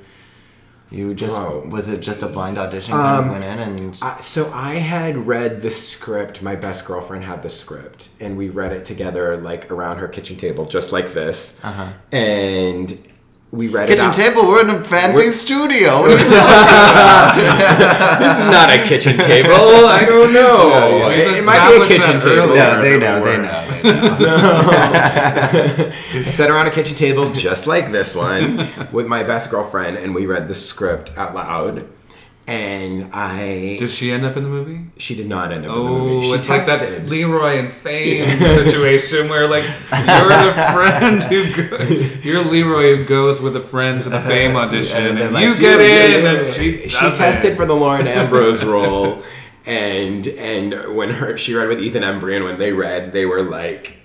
You 0.94 1.12
just 1.12 1.37
was 1.66 1.88
it 1.88 2.00
just 2.00 2.22
a 2.22 2.28
blind 2.28 2.57
audition? 2.57 2.92
Kind 2.92 3.26
of 3.26 3.33
went 3.33 3.44
in 3.44 3.59
and 3.59 3.98
I, 4.00 4.20
so 4.20 4.50
I 4.52 4.74
had 4.74 5.16
read 5.16 5.61
the 5.61 5.70
script. 5.70 6.40
My 6.40 6.54
best 6.54 6.87
girlfriend 6.87 7.24
had 7.24 7.42
the 7.42 7.50
script, 7.50 8.11
and 8.20 8.37
we 8.37 8.48
read 8.48 8.72
it 8.72 8.85
together, 8.85 9.37
like 9.37 9.70
around 9.72 9.98
her 9.98 10.07
kitchen 10.07 10.37
table, 10.37 10.66
just 10.66 10.92
like 10.92 11.12
this. 11.12 11.62
Uh-huh. 11.64 11.92
And 12.12 12.96
we 13.54 13.68
read 13.68 13.88
it 13.88 13.92
kitchen 13.92 14.06
out. 14.08 14.14
table. 14.14 14.46
We're 14.48 14.60
in 14.62 14.70
a 14.70 14.82
fancy 14.84 15.16
We're- 15.18 15.32
studio. 15.32 16.04
This 16.14 16.22
is 18.38 18.44
not 18.50 18.70
a 18.70 18.78
kitchen 18.86 19.16
table. 19.18 19.54
I 19.54 20.04
don't 20.06 20.32
know. 20.32 20.68
Yeah, 20.68 20.88
yeah. 20.88 21.08
It, 21.10 21.38
it 21.38 21.44
might 21.44 21.68
be 21.68 21.76
a 21.84 21.86
kitchen 21.86 22.20
table. 22.20 22.54
No, 22.54 22.80
they 22.82 22.98
know. 22.98 23.24
They 23.24 23.36
know. 23.38 23.66
They 23.82 23.82
know. 23.90 23.94
I 26.26 26.30
sat 26.30 26.50
around 26.50 26.66
a 26.66 26.70
kitchen 26.70 26.96
table 26.96 27.32
just 27.32 27.66
like 27.66 27.92
this 27.92 28.14
one 28.14 28.68
with 28.92 29.06
my 29.06 29.22
best 29.22 29.50
girlfriend, 29.50 29.96
and 29.96 30.14
we 30.14 30.26
read 30.26 30.48
the 30.48 30.54
script 30.54 31.16
out 31.16 31.34
loud. 31.34 31.86
And 32.46 33.09
I, 33.14 33.76
Did 33.78 33.90
she 33.90 34.12
end 34.12 34.26
up 34.26 34.37
in 34.37 34.42
the 34.42 34.50
movie? 34.50 34.80
she 34.98 35.14
did 35.14 35.26
not 35.26 35.50
end 35.50 35.64
up 35.64 35.74
in 35.74 35.85
the 35.85 35.90
movie. 35.90 36.16
Oh, 36.16 36.22
She 36.22 36.38
it's 36.38 36.48
like 36.50 36.66
that. 36.66 37.07
Leroy 37.07 37.59
and 37.59 37.72
Fame 37.72 38.38
situation 38.38 39.30
where 39.30 39.48
like 39.48 39.64
you're 39.64 40.28
the 40.28 40.52
friend 40.74 41.22
who 41.22 41.68
go, 41.68 41.78
you're 42.22 42.44
Leroy 42.44 42.96
who 42.96 43.04
goes 43.07 43.40
with 43.40 43.57
a 43.57 43.62
friend 43.62 44.02
to 44.02 44.11
the 44.11 44.20
Fame 44.20 44.57
audition 44.62 45.16
And 45.16 45.33
like, 45.33 45.42
you 45.42 45.54
"You 45.54 45.59
get 45.59 45.80
in 45.80 46.26
in." 46.26 46.44
and 46.46 46.54
she 46.54 46.87
she 46.88 47.11
tested 47.12 47.57
for 47.57 47.64
the 47.64 47.74
Lauren 47.74 48.07
Ambrose 48.18 48.62
role, 48.62 49.22
and 49.64 50.26
and 50.28 50.94
when 50.94 51.11
her 51.12 51.38
she 51.38 51.54
read 51.54 51.68
with 51.68 51.80
Ethan 51.80 52.02
Embry, 52.02 52.37
and 52.37 52.44
when 52.44 52.59
they 52.59 52.72
read, 52.74 53.14
they 53.14 53.24
were 53.24 53.42
like 53.42 53.96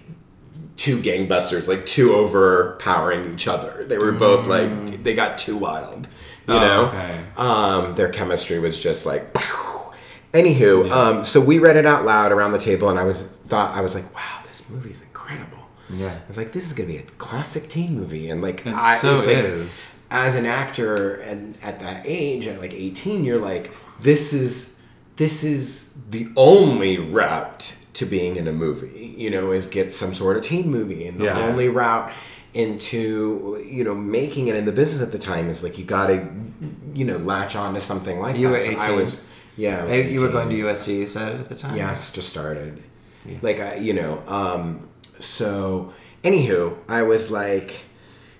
two 0.77 0.99
gangbusters, 1.01 1.67
like 1.67 1.85
two 1.85 2.13
overpowering 2.13 3.33
each 3.33 3.49
other. 3.49 3.83
They 3.85 3.97
were 3.97 4.13
both 4.13 4.47
like 4.47 4.69
mm. 4.69 5.03
they 5.03 5.13
got 5.13 5.37
too 5.37 5.57
wild, 5.57 6.07
you 6.49 6.55
Oh, 6.55 6.59
know. 6.59 6.85
okay. 6.87 7.19
Um, 7.37 7.95
their 7.95 8.09
chemistry 8.09 8.59
was 8.59 8.79
just 8.79 9.05
like. 9.05 9.33
Anywho, 10.31 10.91
um, 10.91 11.23
so 11.25 11.41
we 11.41 11.57
read 11.57 11.75
it 11.75 11.87
out 11.87 12.05
loud 12.05 12.31
around 12.31 12.51
the 12.51 12.59
table, 12.59 12.89
and 12.89 12.99
I 12.99 13.03
was 13.03 13.25
thought 13.25 13.75
I 13.75 13.81
was 13.81 13.95
like, 13.95 14.13
"Wow, 14.13 14.41
this 14.47 14.69
movie's 14.69 15.01
incredible." 15.01 15.57
Yeah. 15.89 16.09
I 16.23 16.27
was 16.27 16.37
like, 16.37 16.51
"This 16.51 16.67
is 16.67 16.73
gonna 16.73 16.87
be 16.89 16.97
a 16.97 17.01
classic 17.17 17.67
teen 17.67 17.95
movie," 17.95 18.29
and 18.29 18.39
like, 18.39 18.65
I 18.67 18.99
so 18.99 19.13
it's 19.13 19.25
like, 19.25 19.37
is. 19.37 19.95
as 20.11 20.35
an 20.35 20.45
actor 20.45 21.15
and 21.15 21.57
at 21.63 21.79
that 21.79 22.03
age 22.05 22.45
at 22.45 22.59
like 22.61 22.73
18 22.73 23.23
you're 23.23 23.39
like 23.39 23.71
this 24.01 24.33
is 24.33 24.79
this 25.15 25.43
is 25.43 25.93
the 26.11 26.27
only 26.35 26.99
route 26.99 27.73
to 27.93 28.05
being 28.05 28.35
in 28.35 28.47
a 28.47 28.51
movie 28.53 29.13
you 29.17 29.29
know 29.31 29.51
is 29.51 29.65
get 29.67 29.93
some 29.93 30.13
sort 30.13 30.37
of 30.37 30.41
teen 30.43 30.69
movie 30.69 31.05
and 31.07 31.19
the 31.19 31.25
Yeah. 31.25 31.39
only 31.39 31.69
route 31.69 32.11
into 32.53 33.63
you 33.69 33.83
know 33.83 33.93
making 33.95 34.47
it 34.47 34.55
in 34.55 34.65
the 34.65 34.71
business 34.71 35.01
at 35.01 35.11
the 35.11 35.19
time 35.19 35.49
is 35.49 35.63
like 35.63 35.77
you 35.77 35.83
gotta 35.85 36.27
you 36.93 37.05
know 37.05 37.17
latch 37.17 37.55
on 37.55 37.73
to 37.75 37.81
something 37.81 38.19
like 38.19 38.35
You 38.37 38.47
that 38.47 38.53
were 38.53 38.59
So 38.59 38.71
I 38.79 38.85
18? 38.85 38.95
was 38.95 39.21
yeah 39.55 39.83
was 39.83 39.93
Hey, 39.93 40.11
you 40.11 40.21
were 40.21 40.29
going 40.29 40.49
to 40.49 40.55
USC. 40.55 40.99
You 40.99 41.05
said 41.05 41.39
at 41.39 41.49
the 41.49 41.55
time. 41.55 41.75
Yes, 41.75 42.11
just 42.11 42.29
started. 42.29 42.83
Like 43.43 43.59
I, 43.59 43.75
you 43.75 43.93
know, 43.93 44.23
um, 44.27 44.89
so 45.19 45.93
anywho, 46.23 46.75
I 46.87 47.03
was 47.03 47.29
like, 47.29 47.81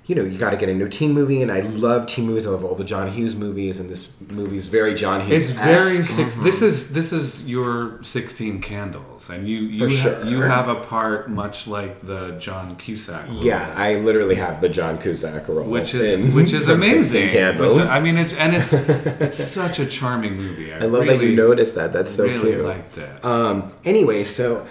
you 0.10 0.16
know, 0.16 0.24
you 0.24 0.40
got 0.40 0.50
to 0.50 0.58
get 0.58 0.70
a 0.70 0.74
new 0.74 0.90
teen 0.90 1.14
movie, 1.14 1.40
and 1.44 1.52
I 1.52 1.60
love 1.60 2.08
teen 2.08 2.26
movies. 2.26 2.48
I 2.48 2.50
love 2.50 2.66
all 2.66 2.74
the 2.74 2.84
John 2.84 3.08
Hughes 3.10 3.36
movies, 3.36 3.80
and 3.80 3.92
this 3.92 4.20
movie's 4.32 4.66
very 4.66 4.96
John 4.96 5.22
Hughes. 5.22 5.52
It's 5.52 5.60
very 5.60 6.02
six, 6.04 6.34
this 6.44 6.64
is 6.64 6.90
this 6.90 7.14
is 7.14 7.44
your 7.46 8.02
sixteen 8.04 8.60
candles, 8.60 9.30
and 9.30 9.48
you 9.48 9.60
you 9.60 9.88
ha- 9.88 9.94
sure. 9.94 10.26
you 10.26 10.42
have 10.42 10.68
a 10.68 10.82
part 10.82 11.30
much 11.30 11.68
like 11.68 12.02
the 12.08 12.32
John 12.40 12.76
Cusack. 12.78 13.28
role. 13.28 13.44
Yeah, 13.44 13.72
I 13.78 13.98
literally 14.00 14.34
have 14.34 14.62
the 14.62 14.70
John 14.70 14.98
Cusack 14.98 15.48
role, 15.48 15.70
which 15.70 15.94
is 15.94 16.16
in- 16.16 16.34
which 16.34 16.54
is 16.54 16.66
from 16.70 16.82
16 16.82 16.96
amazing. 16.96 17.30
Candles. 17.30 17.78
Which- 17.82 17.86
I 17.90 18.00
mean, 18.00 18.18
it's 18.18 18.34
and 18.34 18.56
it's 18.56 18.74
it's 18.74 19.44
such 19.44 19.78
a 19.78 19.86
charming 19.86 20.36
movie. 20.36 20.74
I, 20.74 20.78
I 20.80 20.86
love 20.88 21.06
that 21.06 21.22
you 21.22 21.36
noticed 21.36 21.76
that. 21.76 21.94
That's 21.94 22.12
so 22.12 22.24
really 22.24 22.54
cute. 22.54 22.66
liked 22.66 22.98
it. 22.98 23.24
Um, 23.24 23.72
anyway, 23.86 24.24
so 24.24 24.66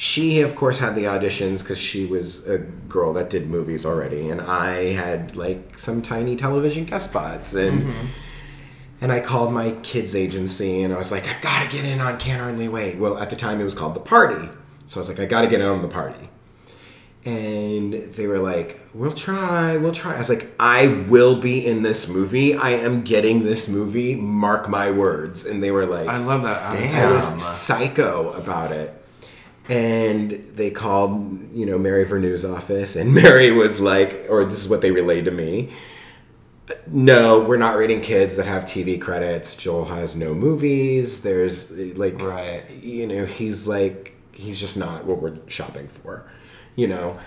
she, 0.00 0.42
of 0.42 0.54
course, 0.54 0.78
had 0.78 0.94
the 0.94 1.02
auditions 1.02 1.58
because 1.58 1.76
she 1.76 2.06
was 2.06 2.48
a 2.48 2.58
girl 2.58 3.12
that 3.14 3.30
did 3.30 3.50
movies 3.50 3.84
already, 3.84 4.30
and 4.30 4.40
I 4.40 4.92
had 4.92 5.34
like 5.34 5.76
some 5.76 6.02
tiny 6.02 6.36
television 6.36 6.84
guest 6.84 7.10
spots, 7.10 7.52
and 7.54 7.82
mm-hmm. 7.82 8.06
and 9.00 9.10
I 9.10 9.18
called 9.18 9.52
my 9.52 9.72
kids 9.82 10.14
agency, 10.14 10.82
and 10.82 10.94
I 10.94 10.98
was 10.98 11.10
like, 11.10 11.26
I've 11.26 11.42
got 11.42 11.64
to 11.64 11.76
get 11.76 11.84
in 11.84 11.98
on 11.98 12.16
Can't 12.20 12.40
Hardly 12.40 12.68
Wait. 12.68 13.00
Well, 13.00 13.18
at 13.18 13.28
the 13.28 13.34
time, 13.34 13.60
it 13.60 13.64
was 13.64 13.74
called 13.74 13.94
The 13.94 14.00
Party, 14.00 14.48
so 14.86 14.98
I 14.98 15.00
was 15.00 15.08
like, 15.08 15.18
I 15.18 15.24
got 15.24 15.40
to 15.40 15.48
get 15.48 15.60
in 15.60 15.66
on 15.66 15.82
The 15.82 15.88
Party. 15.88 16.30
And 17.24 17.92
they 17.92 18.28
were 18.28 18.38
like, 18.38 18.78
"We'll 18.94 19.10
try, 19.10 19.78
we'll 19.78 19.90
try." 19.90 20.14
I 20.14 20.18
was 20.18 20.28
like, 20.28 20.54
"I 20.60 21.04
will 21.08 21.40
be 21.40 21.66
in 21.66 21.82
this 21.82 22.06
movie. 22.06 22.54
I 22.54 22.70
am 22.70 23.02
getting 23.02 23.42
this 23.42 23.68
movie. 23.68 24.14
Mark 24.14 24.68
my 24.68 24.92
words." 24.92 25.44
And 25.44 25.60
they 25.60 25.72
were 25.72 25.86
like, 25.86 26.06
I 26.06 26.18
love 26.18 26.44
that. 26.44 26.72
I 26.72 27.10
was 27.10 27.42
psycho 27.42 28.30
about 28.34 28.70
it. 28.70 28.94
And 29.68 30.30
they 30.30 30.70
called, 30.70 31.52
you 31.52 31.66
know, 31.66 31.78
Mary 31.78 32.04
Vernieu's 32.06 32.44
office, 32.44 32.96
and 32.96 33.12
Mary 33.22 33.50
was 33.50 33.80
like, 33.80 34.26
or 34.28 34.44
this 34.44 34.60
is 34.60 34.68
what 34.68 34.80
they 34.80 34.90
relayed 34.90 35.26
to 35.26 35.30
me. 35.30 35.70
No, 36.86 37.40
we're 37.40 37.56
not 37.56 37.76
rating 37.76 38.00
kids 38.02 38.36
that 38.36 38.46
have 38.46 38.64
TV 38.64 39.00
credits. 39.00 39.56
Joel 39.56 39.86
has 39.86 40.16
no 40.16 40.34
movies. 40.34 41.22
There's 41.22 41.70
like, 41.96 42.20
Right. 42.20 42.62
you 42.82 43.06
know, 43.06 43.24
he's 43.24 43.66
like, 43.66 44.14
he's 44.32 44.60
just 44.60 44.76
not 44.76 45.04
what 45.04 45.20
we're 45.22 45.36
shopping 45.48 45.88
for, 45.88 46.30
you 46.76 46.86
know. 46.88 47.18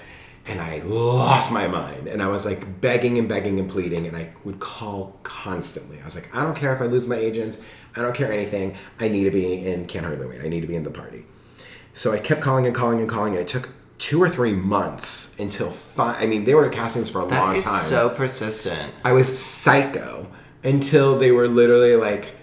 And 0.48 0.60
I 0.60 0.80
lost 0.80 1.52
my 1.52 1.68
mind, 1.68 2.08
and 2.08 2.22
I 2.22 2.28
was 2.28 2.46
like 2.46 2.82
begging 2.82 3.20
and 3.20 3.30
begging 3.30 3.60
and 3.60 3.70
pleading, 3.70 4.08
and 4.08 4.18
I 4.18 4.34
would 4.44 4.60
call 4.60 5.20
constantly. 5.22 6.00
I 6.02 6.06
was 6.06 6.16
like, 6.16 6.36
I 6.36 6.42
don't 6.44 6.56
care 6.56 6.74
if 6.74 6.82
I 6.82 6.86
lose 6.86 7.08
my 7.08 7.16
agents. 7.18 7.64
I 7.96 8.02
don't 8.02 8.16
care 8.16 8.32
anything. 8.32 8.76
I 9.00 9.08
need 9.08 9.26
to 9.26 9.32
be 9.32 9.68
in 9.68 9.86
Can't 9.86 10.06
Hardly 10.06 10.26
Wait. 10.26 10.42
I 10.44 10.48
need 10.48 10.62
to 10.62 10.68
be 10.68 10.76
in 10.76 10.84
the 10.84 10.90
party. 10.92 11.26
So 11.94 12.12
I 12.12 12.20
kept 12.20 12.42
calling 12.42 12.66
and 12.66 12.76
calling 12.76 13.00
and 13.00 13.10
calling, 13.10 13.34
and 13.34 13.42
it 13.42 13.48
took 13.48 13.70
two 13.98 14.22
or 14.22 14.30
three 14.30 14.54
months 14.54 15.38
until 15.40 15.70
five. 15.72 16.22
I 16.22 16.26
mean, 16.26 16.46
they 16.46 16.56
were 16.56 16.68
castings 16.70 17.10
for 17.10 17.22
a 17.22 17.26
That 17.28 17.40
long 17.40 17.56
is 17.56 17.64
time. 17.64 17.82
so 17.84 18.10
persistent. 18.10 18.92
I 19.06 19.12
was 19.12 19.28
psycho 19.40 20.28
until 20.64 21.18
they 21.20 21.32
were 21.32 21.48
literally 21.48 21.96
like, 21.96 22.34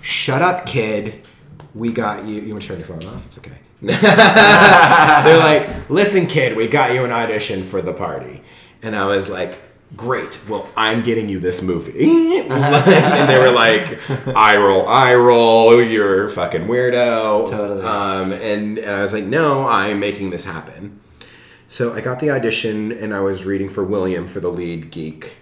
"Shut 0.00 0.42
up, 0.42 0.64
kid. 0.66 1.26
We 1.74 1.92
got 1.92 2.24
you. 2.24 2.40
You 2.40 2.52
want 2.52 2.62
to 2.62 2.68
turn 2.68 2.78
your 2.78 2.86
phone 2.86 3.04
off? 3.14 3.26
It's 3.26 3.38
okay." 3.38 3.52
They're 3.82 5.38
like, 5.38 5.90
"Listen, 5.90 6.26
kid. 6.26 6.56
We 6.56 6.68
got 6.68 6.92
you 6.94 7.04
an 7.04 7.12
audition 7.12 7.64
for 7.64 7.80
the 7.82 7.92
party," 7.92 8.42
and 8.82 8.94
I 8.96 9.06
was 9.06 9.28
like. 9.28 9.60
Great. 9.96 10.40
Well, 10.48 10.68
I'm 10.76 11.02
getting 11.02 11.28
you 11.28 11.40
this 11.40 11.62
movie. 11.62 12.04
and 12.48 13.28
they 13.28 13.38
were 13.38 13.50
like, 13.50 13.98
I 14.36 14.56
roll, 14.56 14.86
I 14.86 15.14
roll, 15.14 15.82
you're 15.82 16.26
a 16.26 16.30
fucking 16.30 16.66
weirdo. 16.66 17.50
Totally. 17.50 17.82
Um, 17.82 18.32
and, 18.32 18.78
and 18.78 18.90
I 18.90 19.02
was 19.02 19.12
like, 19.12 19.24
no, 19.24 19.66
I'm 19.66 19.98
making 19.98 20.30
this 20.30 20.44
happen. 20.44 21.00
So 21.68 21.92
I 21.92 22.00
got 22.00 22.20
the 22.20 22.30
audition 22.30 22.92
and 22.92 23.14
I 23.14 23.20
was 23.20 23.44
reading 23.44 23.68
for 23.68 23.82
William 23.84 24.26
for 24.26 24.40
the 24.40 24.50
lead 24.50 24.90
geek. 24.90 25.36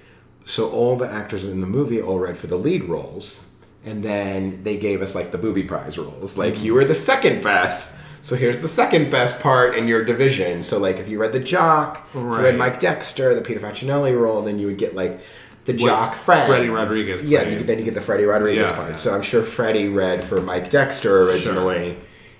So 0.44 0.70
all 0.70 0.96
the 0.96 1.10
actors 1.10 1.44
in 1.44 1.60
the 1.60 1.66
movie 1.66 2.00
all 2.00 2.18
read 2.18 2.38
for 2.38 2.46
the 2.46 2.56
lead 2.56 2.84
roles. 2.84 3.48
And 3.84 4.02
then 4.02 4.62
they 4.62 4.76
gave 4.76 5.02
us 5.02 5.14
like 5.14 5.32
the 5.32 5.38
booby 5.38 5.62
prize 5.64 5.98
roles. 5.98 6.38
Like 6.38 6.62
you 6.62 6.74
were 6.74 6.84
the 6.84 6.94
second 6.94 7.42
best. 7.42 7.96
So 8.26 8.34
here's 8.34 8.60
the 8.60 8.66
second 8.66 9.08
best 9.08 9.38
part 9.38 9.76
in 9.76 9.86
your 9.86 10.04
division. 10.04 10.64
So 10.64 10.80
like 10.80 10.96
if 10.96 11.08
you 11.08 11.20
read 11.20 11.30
the 11.32 11.38
jock, 11.38 12.08
if 12.08 12.16
you 12.16 12.22
read 12.22 12.58
Mike 12.58 12.80
Dexter, 12.80 13.36
the 13.36 13.40
Peter 13.40 13.60
Facinelli 13.60 14.20
role, 14.20 14.38
and 14.38 14.46
then 14.48 14.58
you 14.58 14.66
would 14.66 14.78
get 14.78 14.96
like 14.96 15.20
the 15.64 15.72
jock 15.72 16.16
friend. 16.16 16.48
Freddy 16.48 16.68
Rodriguez 16.68 17.22
Yeah, 17.22 17.44
played. 17.44 17.60
you, 17.60 17.64
then 17.64 17.78
you 17.78 17.84
get 17.84 17.94
the 17.94 18.00
Freddy 18.00 18.24
Rodriguez 18.24 18.68
Yeah. 18.68 18.74
part. 18.76 18.98
So 18.98 19.14
I'm 19.14 19.22
sure 19.22 19.44
Freddy 19.44 19.86
read 19.88 20.24
for 20.24 20.40
Mike 20.40 20.70
Dexter 20.70 21.22
originally 21.22 21.98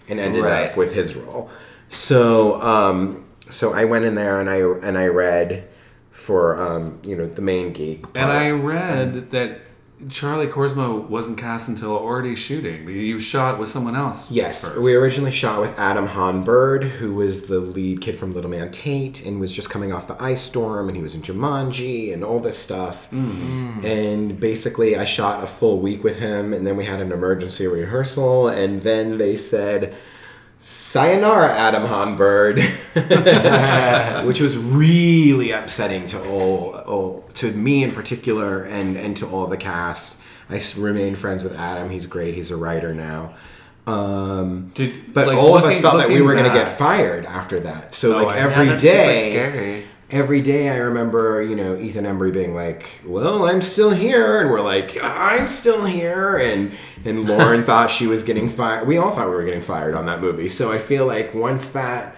and 0.09 0.18
ended 0.18 0.42
Right. 0.42 0.70
up 0.70 0.77
with 0.77 0.92
his 0.92 1.14
role. 1.14 1.51
So 1.88 2.61
um, 2.62 3.25
so 3.49 3.72
I 3.72 3.85
went 3.85 4.07
in 4.07 4.16
there 4.16 4.40
and 4.40 4.51
I 4.51 4.62
and 4.85 4.99
I 4.99 5.07
read 5.07 5.68
for 6.11 6.61
um, 6.61 6.99
you 7.05 7.14
know 7.14 7.27
the 7.27 7.42
main 7.42 7.72
geek. 7.72 8.07
And. 8.16 8.29
I 8.33 8.51
read 8.51 9.31
that 9.31 9.61
Charlie 10.11 10.46
Korsmo 10.46 11.09
wasn't 11.09 11.38
cast 11.38 11.68
until 11.68 11.92
already 11.92 12.35
shooting. 12.35 12.87
You 12.87 13.18
shot 13.18 13.59
with 13.59 13.70
someone 13.70 13.96
else. 13.96 14.30
Yes, 14.30 14.68
first. 14.68 14.80
we 14.80 14.94
originally 14.94 15.32
shot 15.32 15.61
with 15.61 15.78
Adam 15.78 16.06
Hann-Byrd, 16.06 16.85
who 16.85 17.14
was 17.14 17.48
the 17.48 17.61
lead 17.61 18.02
kid 18.02 18.16
from 18.16 18.35
Little 18.35 18.50
Man 18.50 18.70
Tate, 18.70 19.24
and 19.24 19.40
was 19.40 19.52
just 19.54 19.70
coming 19.70 19.94
off 19.94 20.06
the 20.06 20.22
ice 20.22 20.42
storm, 20.42 20.88
and 20.88 20.96
he 20.96 21.02
was 21.02 21.14
in 21.14 21.22
Jumanji 21.22 22.12
and 22.12 22.22
all 22.22 22.40
this 22.40 22.59
stuff. 22.59 23.11
Mm-hmm. 23.11 23.87
And 23.87 24.38
basically, 24.38 24.96
I 24.96 25.04
shot 25.04 25.42
a 25.42 25.46
full 25.46 25.80
week 25.80 26.04
with 26.04 26.18
him, 26.18 26.52
and 26.52 26.66
then 26.66 26.76
we 26.76 26.85
had 26.85 27.00
an 27.00 27.11
emergency 27.11 27.66
rehearsal, 27.66 28.48
and 28.48 28.82
then 28.82 29.16
they 29.16 29.35
said, 29.35 29.96
"Sayonara, 30.59 31.53
Adam 31.55 31.85
Hann-Byrd," 31.87 32.59
which 34.27 34.40
was 34.40 34.57
really 34.57 35.51
upsetting 35.51 36.07
to 36.07 36.23
all, 36.29 36.75
all, 36.87 37.25
to 37.35 37.53
me 37.53 37.83
in 37.83 37.92
particular, 37.92 38.62
and 38.64 38.97
and 38.97 39.16
to 39.19 39.27
all 39.27 39.47
the 39.47 39.57
cast. 39.57 40.16
I 40.49 40.61
remain 40.79 41.14
friends 41.16 41.42
with 41.42 41.55
Adam. 41.57 41.90
He's 41.90 42.07
great. 42.07 42.35
He's 42.35 42.51
a 42.51 42.57
writer 42.57 42.95
now. 42.95 43.35
Um, 43.87 44.71
Did- 44.75 45.12
but 45.12 45.27
like, 45.29 45.37
all 45.38 45.57
of 45.57 45.64
us 45.64 45.71
looking- 45.71 45.83
felt 45.83 45.99
that 45.99 46.09
we 46.09 46.21
were 46.23 46.35
going 46.35 46.51
to 46.51 46.53
get 46.57 46.79
fired 46.79 47.25
after 47.25 47.61
that. 47.61 47.95
So 47.95 48.19
Oh, 48.19 48.25
like 48.25 48.37
see. 48.81 49.35
Yeah, 49.35 49.51
day. 49.53 49.85
Every 50.11 50.40
day 50.40 50.69
I 50.69 50.77
remember, 50.77 51.42
you 51.42 51.57
know, 51.57 51.77
Ethan 51.77 52.05
Embry 52.05 52.33
being 52.33 52.55
like, 52.55 52.88
"Well, 53.07 53.47
I'm 53.47 53.61
still 53.62 53.90
here," 53.90 54.40
and 54.40 54.51
we're 54.51 54.61
like, 54.62 54.97
"I'm 55.03 55.47
still 55.49 55.85
here," 55.85 56.37
and 56.37 56.77
and 57.05 57.27
Lauren 57.29 57.64
thought 57.69 57.90
she 57.90 58.07
was 58.07 58.23
getting 58.23 58.49
fired. 58.49 58.87
We 58.87 58.97
all 58.99 59.11
thought 59.11 59.29
we 59.29 59.35
were 59.35 59.45
getting 59.45 59.61
fired 59.61 59.95
on 59.95 60.07
that 60.07 60.21
movie. 60.21 60.49
So 60.49 60.73
I 60.73 60.79
feel 60.79 61.07
like 61.07 61.35
once 61.35 61.69
that 61.71 62.16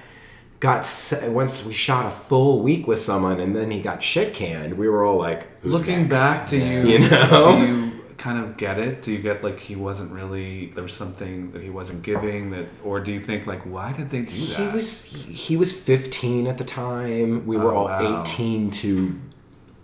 got 0.61 0.85
se- 0.85 1.29
once 1.29 1.64
we 1.64 1.72
shot 1.72 2.05
a 2.07 2.11
full 2.11 2.62
week 2.62 2.87
with 2.88 3.01
someone 3.01 3.38
and 3.38 3.55
then 3.55 3.70
he 3.70 3.81
got 3.81 4.03
shit 4.03 4.35
canned, 4.35 4.74
we 4.77 4.88
were 4.88 5.05
all 5.05 5.16
like, 5.16 5.46
Who's 5.62 5.72
Looking 5.72 6.09
next? 6.09 6.11
back, 6.11 6.48
to 6.48 6.57
you 6.59 6.81
You 6.83 6.98
know? 7.09 7.88
Do 8.18 8.24
you 8.31 8.35
kind 8.35 8.44
of 8.50 8.57
get 8.57 8.78
it? 8.78 9.02
Do 9.02 9.12
you 9.12 9.18
get 9.18 9.42
like 9.44 9.61
he 9.61 9.76
wasn't 9.76 10.12
really 10.12 10.66
there 10.74 10.83
was 10.83 10.92
something 10.92 11.52
that 11.52 11.62
he 11.62 11.70
wasn't 11.70 12.02
giving 12.02 12.50
that, 12.50 12.66
or 12.85 13.00
do 13.00 13.12
you 13.12 13.20
think 13.20 13.46
like 13.46 13.62
why 13.62 13.92
did 13.92 14.11
they 14.11 14.20
do 14.22 14.35
that? 14.35 14.61
He 14.61 14.68
was 14.68 15.04
he, 15.04 15.33
he 15.33 15.57
was 15.57 15.72
15 15.72 16.46
at 16.46 16.59
the 16.59 16.64
time. 16.64 17.46
We 17.46 17.57
were 17.57 17.72
Oh, 17.72 17.76
all 17.76 17.85
wow. 17.87 18.22
18 18.22 18.70
to 18.83 19.18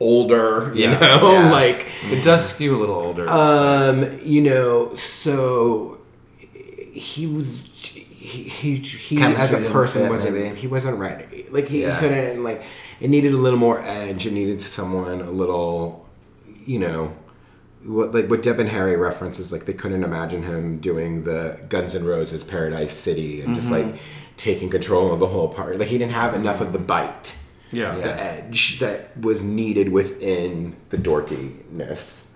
older, 0.01 0.73
you 0.75 0.83
Yeah. 0.91 0.99
know, 0.99 1.33
Yeah. 1.33 1.51
like 1.61 1.87
It 2.11 2.23
does 2.25 2.49
skew 2.53 2.77
a 2.77 2.79
little 2.79 2.97
older. 2.97 3.29
um, 3.29 4.05
you 4.25 4.43
know, 4.43 4.95
so 4.95 5.99
he 6.93 7.27
was 7.27 7.61
he 7.75 8.41
he, 8.45 8.77
he 8.77 9.21
as 9.23 9.53
a 9.53 9.61
person 9.71 10.03
fit, 10.03 10.11
wasn't 10.11 10.35
maybe. 10.37 10.57
he 10.59 10.67
wasn't 10.67 10.99
ready. 10.99 11.47
Like 11.51 11.69
he, 11.69 11.83
Yeah. 11.83 11.99
couldn't 12.01 12.43
like 12.43 12.63
it 13.01 13.11
needed 13.11 13.33
a 13.35 13.37
little 13.37 13.59
more 13.59 13.81
edge. 13.83 14.27
It 14.27 14.33
needed 14.33 14.61
someone 14.61 15.21
a 15.21 15.31
little, 15.31 16.09
you 16.65 16.79
know. 16.79 17.15
What, 17.85 18.15
like 18.15 18.31
what 18.31 18.43
Deb 18.43 18.59
and 18.59 18.69
Harry 18.69 18.97
references, 18.97 19.53
like 19.53 19.67
they 19.67 19.75
couldn't 19.75 20.05
imagine 20.05 20.43
him 20.43 20.79
doing 20.79 21.25
the 21.25 21.65
Guns 21.69 21.95
N' 21.95 22.05
Roses 22.05 22.43
Paradise 22.43 22.95
City 22.95 23.43
and 23.43 23.55
just 23.55 23.71
Mm-hmm. 23.71 23.91
like 23.91 24.01
taking 24.37 24.71
control 24.71 25.13
of 25.13 25.21
the 25.21 25.27
whole 25.27 25.49
party. 25.49 25.77
Like 25.79 25.89
he 25.89 25.99
didn't 25.99 26.13
have 26.13 26.35
enough 26.35 26.61
of 26.61 26.73
the 26.73 26.79
bite 26.79 27.39
yeah. 27.75 27.95
the 27.97 28.21
edge 28.21 28.79
that 28.81 29.17
was 29.19 29.43
needed 29.43 29.91
within 29.91 30.77
the 30.91 30.97
dorkiness. 30.97 32.31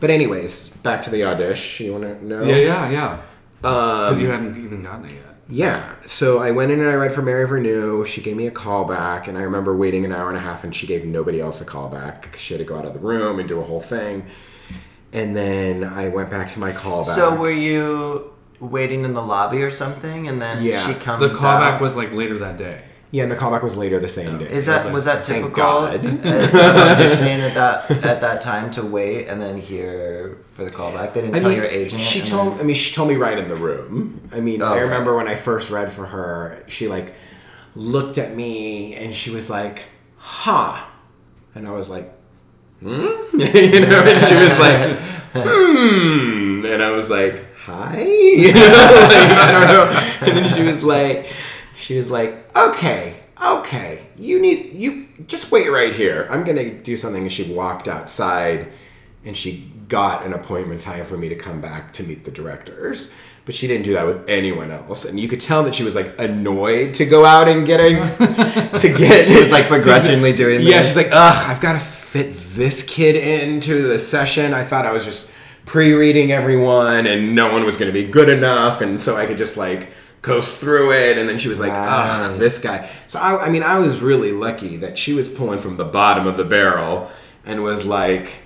But 0.00 0.10
anyways, 0.10 0.70
back 0.82 1.02
to 1.02 1.10
the 1.10 1.24
audition. 1.24 1.86
You 1.86 1.92
want 1.92 2.04
to 2.20 2.26
know? 2.26 2.44
Yeah, 2.44 2.56
yeah, 2.56 2.90
yeah. 2.90 3.12
Um, 3.12 3.20
Because 3.62 4.20
you 4.20 4.28
hadn't 4.28 4.64
even 4.64 4.82
gotten 4.82 5.06
it 5.06 5.12
yet. 5.14 5.34
Yeah. 5.48 5.96
So 6.06 6.38
I 6.38 6.50
went 6.50 6.72
in 6.72 6.80
and 6.80 6.88
I 6.88 6.94
read 6.94 7.12
for 7.12 7.22
Mary 7.22 7.46
Vernieu. 7.46 8.06
She 8.06 8.20
gave 8.20 8.36
me 8.36 8.46
a 8.46 8.50
call 8.50 8.84
back, 8.84 9.28
and 9.28 9.36
I 9.36 9.42
remember 9.42 9.76
waiting 9.76 10.04
an 10.04 10.12
hour 10.12 10.28
and 10.28 10.36
a 10.36 10.40
half, 10.40 10.64
and 10.64 10.74
she 10.74 10.86
gave 10.86 11.04
nobody 11.04 11.40
else 11.40 11.60
a 11.60 11.64
call 11.64 11.88
back. 11.88 12.36
She 12.38 12.54
had 12.54 12.58
to 12.58 12.64
go 12.64 12.76
out 12.76 12.84
of 12.84 12.94
the 12.94 12.98
room 13.00 13.38
and 13.38 13.48
do 13.48 13.60
a 13.60 13.64
whole 13.64 13.80
thing. 13.80 14.24
And 15.14 15.34
then 15.36 15.84
I 15.84 16.08
went 16.08 16.28
back 16.30 16.48
to 16.48 16.58
my 16.60 16.72
callback. 16.72 17.14
So 17.14 17.34
were 17.36 17.50
you 17.50 18.32
waiting 18.60 19.04
in 19.04 19.14
the 19.14 19.22
lobby 19.22 19.62
or 19.62 19.70
something, 19.70 20.26
and 20.28 20.42
then 20.42 20.62
Yeah. 20.62 20.80
she 20.86 20.94
comes 20.94 21.20
The 21.20 21.28
callback 21.28 21.74
out? 21.74 21.80
was 21.80 21.94
like 21.96 22.12
later 22.12 22.38
that 22.40 22.56
day. 22.58 22.82
yeah, 23.12 23.22
and 23.22 23.30
the 23.30 23.36
callback 23.36 23.62
was 23.62 23.76
later 23.76 24.00
the 24.00 24.08
same 24.08 24.38
day. 24.38 24.46
Is 24.50 24.66
that 24.66 24.90
was 24.92 25.04
that 25.04 25.22
typical 25.24 25.50
God. 25.50 25.94
at- 25.94 26.04
at 26.26 26.50
auditioning 26.98 27.38
at 27.48 27.54
that 27.54 27.90
at 28.04 28.20
that 28.20 28.42
time 28.42 28.70
to 28.72 28.82
wait 28.82 29.28
and 29.28 29.40
then 29.40 29.56
hear 29.56 30.36
for 30.54 30.64
the 30.64 30.70
callback? 30.70 31.14
They 31.14 31.20
didn't 31.20 31.36
I 31.36 31.38
tell 31.38 31.50
mean, 31.50 31.58
your 31.58 31.66
agent. 31.82 32.00
She 32.00 32.20
told. 32.22 32.54
then- 32.54 32.60
I 32.60 32.62
mean, 32.64 32.74
she 32.74 32.92
told 32.92 33.08
me 33.08 33.14
right 33.14 33.38
in 33.38 33.48
the 33.48 33.56
room. 33.56 34.20
I 34.34 34.40
mean, 34.40 34.62
Oh, 34.62 34.66
I 34.66 34.70
okay. 34.72 34.80
remember 34.82 35.14
when 35.16 35.28
I 35.28 35.36
first 35.36 35.70
read 35.70 35.92
for 35.92 36.06
her. 36.06 36.58
She 36.66 36.88
like 36.88 37.14
looked 37.76 38.18
at 38.18 38.34
me 38.34 38.94
and 38.96 39.14
she 39.14 39.30
was 39.30 39.48
like, 39.48 39.84
"Ha." 40.18 40.90
And 41.54 41.68
I 41.68 41.70
was 41.70 41.88
like, 41.88 42.12
hmm? 42.80 42.88
you 43.40 43.80
know, 43.86 44.02
and 44.04 44.26
she 44.26 44.34
was 44.34 44.58
like, 44.58 44.98
hmm. 45.32 46.64
And 46.66 46.82
I 46.82 46.90
was 46.90 47.10
like, 47.10 47.44
hi? 47.56 48.02
You 48.34 48.52
know, 48.52 48.60
like, 48.60 49.30
I 49.30 49.52
don't 49.52 49.68
know. 49.68 50.26
And 50.26 50.36
then 50.36 50.48
she 50.48 50.62
was 50.62 50.82
like, 50.82 51.32
she 51.76 51.96
was 51.96 52.10
like, 52.10 52.54
okay, 52.56 53.20
okay, 53.44 54.06
you 54.16 54.40
need, 54.40 54.74
you 54.74 55.06
just 55.26 55.52
wait 55.52 55.68
right 55.68 55.94
here. 55.94 56.26
I'm 56.30 56.42
going 56.44 56.56
to 56.56 56.74
do 56.82 56.96
something. 56.96 57.22
And 57.22 57.32
she 57.32 57.52
walked 57.52 57.86
outside 57.86 58.72
and 59.24 59.36
she 59.36 59.70
got 59.88 60.26
an 60.26 60.32
appointment 60.32 60.80
time 60.80 61.04
for 61.04 61.16
me 61.16 61.28
to 61.28 61.36
come 61.36 61.60
back 61.60 61.92
to 61.94 62.02
meet 62.02 62.24
the 62.24 62.30
directors. 62.30 63.12
But 63.44 63.54
she 63.54 63.66
didn't 63.66 63.84
do 63.84 63.92
that 63.92 64.06
with 64.06 64.28
anyone 64.28 64.70
else, 64.70 65.04
and 65.04 65.20
you 65.20 65.28
could 65.28 65.38
tell 65.40 65.62
that 65.64 65.74
she 65.74 65.84
was 65.84 65.94
like 65.94 66.18
annoyed 66.18 66.94
to 66.94 67.04
go 67.04 67.26
out 67.26 67.46
and 67.46 67.66
get 67.66 67.78
a 67.78 67.90
to 68.78 68.88
get. 68.88 69.26
She 69.26 69.38
was, 69.38 69.52
like, 69.52 69.68
begrudgingly 69.68 70.32
doing 70.32 70.62
Yeah, 70.62 70.78
this. 70.78 70.86
she's 70.86 70.96
like, 70.96 71.10
ugh, 71.12 71.44
I've 71.50 71.60
got 71.60 71.74
to 71.74 71.78
fit 72.14 72.32
this 72.54 72.84
kid 72.84 73.16
into 73.16 73.88
the 73.88 73.98
session. 73.98 74.54
I 74.54 74.62
thought 74.62 74.86
I 74.86 74.92
was 74.92 75.04
just 75.04 75.32
pre-reading 75.66 76.30
everyone, 76.30 77.08
and 77.08 77.34
no 77.34 77.50
one 77.52 77.64
was 77.64 77.76
going 77.76 77.92
to 77.92 77.92
be 77.92 78.08
good 78.08 78.28
enough, 78.28 78.80
and 78.80 79.00
so 79.00 79.16
I 79.16 79.26
could 79.26 79.36
just 79.36 79.56
like 79.56 79.88
coast 80.22 80.60
through 80.60 80.92
it. 80.92 81.18
And 81.18 81.28
then 81.28 81.38
she 81.38 81.48
was 81.48 81.58
like, 81.58 81.72
ugh, 81.72 82.30
Right. 82.30 82.38
this 82.38 82.60
guy. 82.60 82.88
So 83.08 83.18
I, 83.18 83.46
I 83.46 83.48
mean, 83.50 83.64
I 83.64 83.80
was 83.80 84.00
really 84.00 84.30
lucky 84.30 84.76
that 84.76 84.96
she 84.96 85.12
was 85.12 85.26
pulling 85.28 85.58
from 85.58 85.76
the 85.76 85.84
bottom 85.84 86.28
of 86.28 86.36
the 86.36 86.44
barrel 86.44 87.10
and 87.44 87.62
was 87.64 87.84
like. 87.84 88.40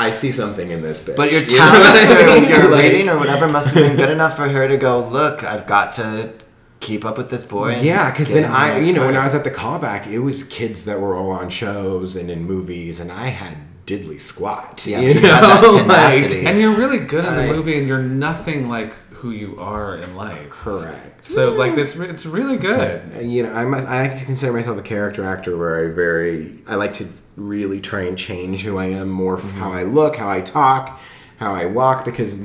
I 0.00 0.12
see 0.12 0.30
something 0.30 0.70
in 0.70 0.80
this 0.80 1.00
bitch. 1.00 1.16
But 1.16 1.32
your 1.32 1.40
You 1.48 1.58
know 1.58 1.64
I 1.64 2.04
talent 2.06 2.40
mean? 2.42 2.48
your 2.50 2.70
Like- 2.70 2.84
reading 2.84 3.08
or 3.08 3.18
whatever 3.18 3.48
must 3.48 3.74
have 3.74 3.82
been 3.84 3.96
good 3.96 4.10
enough 4.10 4.36
for 4.36 4.48
her 4.48 4.68
to 4.68 4.76
go, 4.76 5.00
look, 5.04 5.42
I've 5.42 5.66
got 5.66 5.92
to 5.94 6.32
keep 6.80 7.04
up 7.04 7.18
with 7.18 7.30
this 7.30 7.44
boy. 7.44 7.80
Yeah, 7.80 8.10
because 8.10 8.30
then 8.30 8.44
I, 8.44 8.78
you 8.80 8.92
know, 8.92 9.06
when. 9.06 9.16
I 9.16 9.24
was 9.24 9.34
at 9.34 9.44
the 9.44 9.50
callback, 9.50 10.06
it 10.06 10.20
was 10.20 10.44
kids 10.44 10.84
that 10.84 11.00
were 11.00 11.14
all 11.14 11.30
on 11.30 11.50
shows 11.50 12.16
and 12.16 12.30
in 12.30 12.44
movies, 12.44 13.00
and 13.00 13.10
I 13.10 13.28
had 13.28 13.56
diddly 13.86 14.20
squat. 14.20 14.86
Yeah, 14.86 15.00
you 15.00 15.08
you 15.08 15.14
know, 15.14 15.28
had 15.28 15.42
that 15.42 16.22
Like- 16.24 16.44
And 16.44 16.60
you're 16.60 16.76
really 16.76 16.98
good 16.98 17.24
in 17.24 17.34
the 17.34 17.42
I- 17.42 17.52
movie, 17.52 17.78
and 17.78 17.88
you're 17.88 18.02
nothing 18.02 18.68
like 18.68 18.94
who 19.10 19.30
you 19.32 19.58
are 19.58 19.96
in 19.96 20.14
life. 20.14 20.48
correct. 20.50 21.26
So 21.26 21.52
like 21.52 21.76
it's 21.76 21.96
it's 21.96 22.24
really 22.24 22.56
good. 22.56 23.02
You 23.20 23.42
know, 23.42 23.52
I'm, 23.52 23.74
I 23.74 24.22
consider 24.24 24.52
myself 24.52 24.78
a 24.78 24.82
character 24.82 25.24
actor 25.24 25.56
where 25.56 25.84
I 25.84 25.92
very, 25.92 26.60
I 26.68 26.76
like 26.76 26.92
to 26.94 27.08
really 27.36 27.80
try 27.80 28.02
and 28.02 28.16
change 28.16 28.62
who 28.62 28.78
I 28.78 28.86
am 28.86 29.10
more, 29.10 29.36
f 29.36 29.42
mm-hmm. 29.42 29.58
how 29.58 29.72
I 29.72 29.82
look, 29.82 30.16
how 30.16 30.30
I 30.30 30.40
talk, 30.40 31.00
how 31.38 31.52
I 31.52 31.66
walk, 31.66 32.04
because 32.04 32.38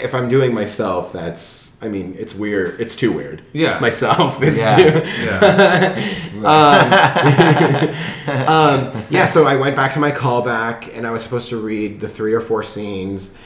if 0.00 0.14
I'm 0.14 0.28
doing 0.28 0.54
myself, 0.54 1.12
that's, 1.12 1.80
I 1.82 1.88
mean, 1.88 2.14
it's 2.18 2.34
weird. 2.34 2.80
It's 2.80 2.96
too 2.96 3.12
weird. 3.12 3.42
Yeah. 3.52 3.78
Myself 3.78 4.42
is 4.42 4.58
Yeah. 4.58 4.76
too. 4.76 5.02
Yeah. 5.24 6.30
um, 8.48 9.04
yeah, 9.10 9.26
so 9.26 9.46
I 9.46 9.56
went 9.56 9.76
back 9.76 9.92
to 9.92 10.00
my 10.00 10.10
callback 10.10 10.94
and 10.96 11.06
I 11.06 11.10
was 11.10 11.22
supposed 11.22 11.48
to 11.50 11.56
read 11.56 12.00
the 12.00 12.08
three 12.08 12.32
or 12.32 12.40
four 12.40 12.62
scenes. 12.62 13.36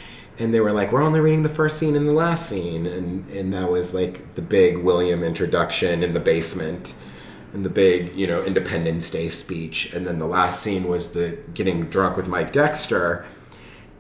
And 0.41 0.55
they 0.55 0.61
were 0.61 0.73
like, 0.73 0.93
we're 0.93 1.03
only 1.03 1.19
reading 1.21 1.43
the 1.43 1.49
first 1.49 1.79
scene 1.79 1.97
and 1.97 2.07
the 2.07 2.13
last 2.13 2.49
scene. 2.49 2.87
And, 2.87 3.29
and 3.31 3.53
that 3.55 3.71
was 3.71 3.93
like 3.95 4.35
the 4.37 4.43
big 4.43 4.79
William 4.79 5.25
introduction 5.25 6.03
in 6.05 6.15
the 6.15 6.21
basement 6.21 6.95
and 7.53 7.65
the 7.65 7.71
big, 7.71 8.15
you 8.15 8.27
know, 8.27 8.43
Independence 8.45 9.11
Day 9.11 9.29
speech. 9.31 9.93
And 9.95 10.07
then 10.07 10.19
the 10.21 10.27
last 10.27 10.63
scene 10.63 10.87
was 10.87 11.13
the 11.13 11.39
getting 11.55 11.89
drunk 11.89 12.17
with 12.17 12.29
Mike 12.29 12.53
Dexter. 12.53 13.27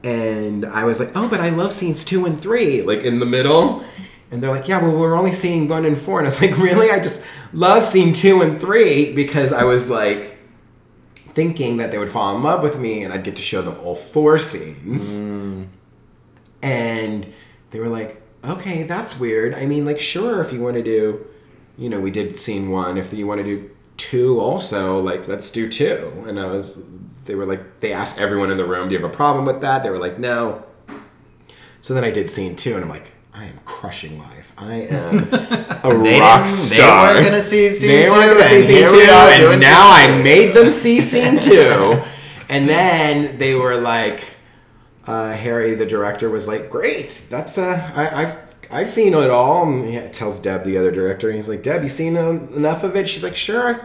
And 0.05 0.65
I 0.65 0.85
was 0.85 1.01
like, 1.01 1.11
oh, 1.15 1.29
but 1.29 1.41
I 1.41 1.51
love 1.51 1.73
scenes 1.73 2.05
two 2.05 2.25
and 2.27 2.41
three, 2.41 2.83
like 2.83 3.03
in 3.03 3.19
the 3.19 3.27
middle. 3.27 3.85
And 4.31 4.43
they're 4.43 4.51
like, 4.51 4.69
yeah, 4.69 4.81
well, 4.81 4.97
we're 4.97 5.17
only 5.17 5.33
seeing 5.33 5.69
one 5.69 5.85
and 5.85 5.99
four. 5.99 6.19
And 6.19 6.27
I 6.27 6.31
was 6.31 6.41
like, 6.41 6.59
really? 6.59 6.91
I 6.91 7.01
just 7.01 7.25
love 7.53 7.83
scene 7.83 8.13
two 8.13 8.43
and 8.43 8.61
three 8.61 9.13
because 9.15 9.53
I 9.53 9.65
was 9.65 9.89
like 9.89 10.39
thinking 11.15 11.79
that 11.79 11.91
they 11.91 11.99
would 11.99 12.11
fall 12.11 12.37
in 12.37 12.43
love 12.43 12.63
with 12.63 12.79
me 12.79 13.03
and 13.03 13.13
I'd 13.13 13.25
get 13.25 13.37
to 13.37 13.43
show 13.43 13.63
them 13.63 13.79
all 13.83 13.95
four 13.95 14.39
scenes. 14.39 15.21
Mm. 15.21 15.69
And 16.63 17.33
they 17.71 17.81
were 17.81 17.89
like, 17.89 18.23
okay, 18.45 18.83
that's 18.83 19.19
weird. 19.19 19.55
I 19.55 19.67
mean, 19.67 19.85
like, 19.85 20.01
sure, 20.01 20.41
if 20.41 20.53
you 20.53 20.61
want 20.61 20.77
to 20.77 20.83
do, 20.83 21.27
you 21.77 21.89
know, 21.89 22.01
we 22.01 22.11
did 22.11 22.37
scene 22.37 22.71
one. 22.71 22.99
If 22.99 23.13
you 23.13 23.27
want 23.27 23.39
to 23.39 23.45
do 23.45 23.71
two 23.97 24.41
also, 24.41 25.01
like, 25.01 25.29
let's 25.29 25.51
do 25.51 25.69
two. 25.69 26.25
And 26.27 26.39
I 26.41 26.47
was, 26.47 26.83
they 27.29 27.37
were 27.37 27.47
like, 27.47 27.79
they 27.79 27.93
asked 27.93 28.19
everyone 28.19 28.51
in 28.51 28.57
the 28.57 28.65
room, 28.67 28.89
do 28.89 28.95
you 28.97 29.01
have 29.01 29.09
a 29.09 29.15
problem 29.15 29.45
with 29.45 29.61
that? 29.61 29.85
They 29.85 29.91
were 29.91 29.99
like, 29.99 30.19
no. 30.19 30.65
So 31.81 31.95
then 31.95 32.03
I 32.03 32.11
did 32.11 32.29
scene 32.29 32.57
two, 32.57 32.75
and 32.75 32.83
I'm 32.83 32.89
like, 32.91 33.13
I 33.33 33.45
am 33.45 33.61
crushing 33.65 34.19
life. 34.19 34.53
I 34.59 34.75
am 34.91 35.19
a 35.19 36.03
They 36.03 36.19
rock 36.19 36.45
didn't- 36.47 36.69
they 36.71 36.77
star. 36.77 37.15
weren't 37.15 37.25
gonna 37.27 37.45
see 37.45 37.71
scene 37.71 37.89
They 37.89 38.09
weren't 38.09 38.23
two, 38.23 38.35
gonna 38.35 38.43
see 38.45 38.63
scene 38.63 38.89
two, 38.89 38.97
and 38.99 39.61
now 39.61 39.95
scene 39.97 40.19
I 40.19 40.23
made 40.23 40.57
them 40.57 40.71
see 40.73 41.01
scene 41.11 41.39
two. 41.41 42.03
And 42.49 42.69
then 42.69 43.39
they 43.39 43.55
were 43.55 43.77
like, 43.77 44.25
uh, 45.07 45.33
Harry, 45.33 45.75
the 45.75 45.87
director, 45.87 46.29
was 46.29 46.49
like, 46.49 46.69
"Great, 46.69 47.23
that's 47.31 47.57
uh, 47.59 47.93
I, 47.95 48.23
I've 48.23 48.39
I've 48.71 48.89
seen 48.89 49.15
it 49.15 49.31
all." 49.31 49.67
And 49.71 49.85
he 49.89 50.01
tells 50.09 50.41
Deb, 50.41 50.65
the 50.65 50.77
other 50.77 50.91
director, 50.91 51.29
and 51.29 51.37
he's 51.37 51.49
like, 51.49 51.63
"Deb, 51.63 51.83
you 51.83 51.89
seen 51.89 52.17
enough 52.17 52.83
of 52.83 52.97
it?" 52.97 53.09
She's 53.09 53.23
like, 53.23 53.37
"Sure, 53.37 53.69
I've, 53.69 53.83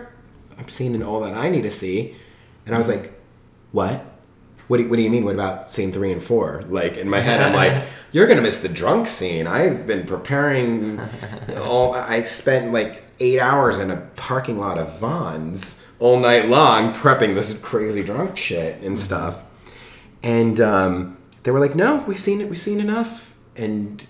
I've 0.58 0.72
seen 0.72 1.02
all 1.04 1.20
that 1.22 1.34
I 1.36 1.50
need 1.50 1.62
to 1.64 1.70
see." 1.70 2.16
And 2.66 2.74
I 2.74 2.78
was 2.78 2.88
like, 2.90 3.13
"What? 3.74 4.06
What 4.70 4.78
do, 4.78 4.84
you, 4.84 4.90
what 4.90 4.96
do 4.96 5.02
you 5.02 5.10
mean? 5.10 5.26
What 5.26 5.36
about 5.36 5.70
scene 5.70 5.92
three 5.92 6.14
and 6.14 6.24
four? 6.24 6.64
Like 6.70 6.96
in 6.96 7.10
my 7.10 7.20
head, 7.20 7.42
I'm 7.42 7.54
like, 7.54 7.84
"You're 8.14 8.28
gonna 8.28 8.42
miss 8.42 8.60
the 8.60 8.70
drunk 8.70 9.08
scene." 9.08 9.46
I've 9.46 9.86
been 9.86 10.06
preparing. 10.08 11.02
all 11.58 11.94
I 11.94 12.24
spent 12.24 12.72
like 12.72 13.04
eight 13.20 13.42
hours 13.42 13.80
in 13.80 13.92
a 13.92 13.98
parking 14.16 14.58
lot 14.58 14.78
of 14.78 14.98
Vons 15.00 15.86
all 16.00 16.18
night 16.18 16.48
long 16.48 16.94
prepping 16.94 17.36
this 17.36 17.58
crazy 17.60 18.04
drunk 18.04 18.38
shit 18.38 18.82
and 18.82 18.98
stuff 18.98 19.44
and 20.24 20.60
um, 20.62 21.18
they 21.44 21.52
were 21.52 21.60
like, 21.60 21.76
"No, 21.76 21.98
we've 22.08 22.18
seen 22.18 22.42
it. 22.42 22.50
We've 22.50 22.58
seen 22.58 22.80
enough." 22.80 23.36
And 23.56 24.06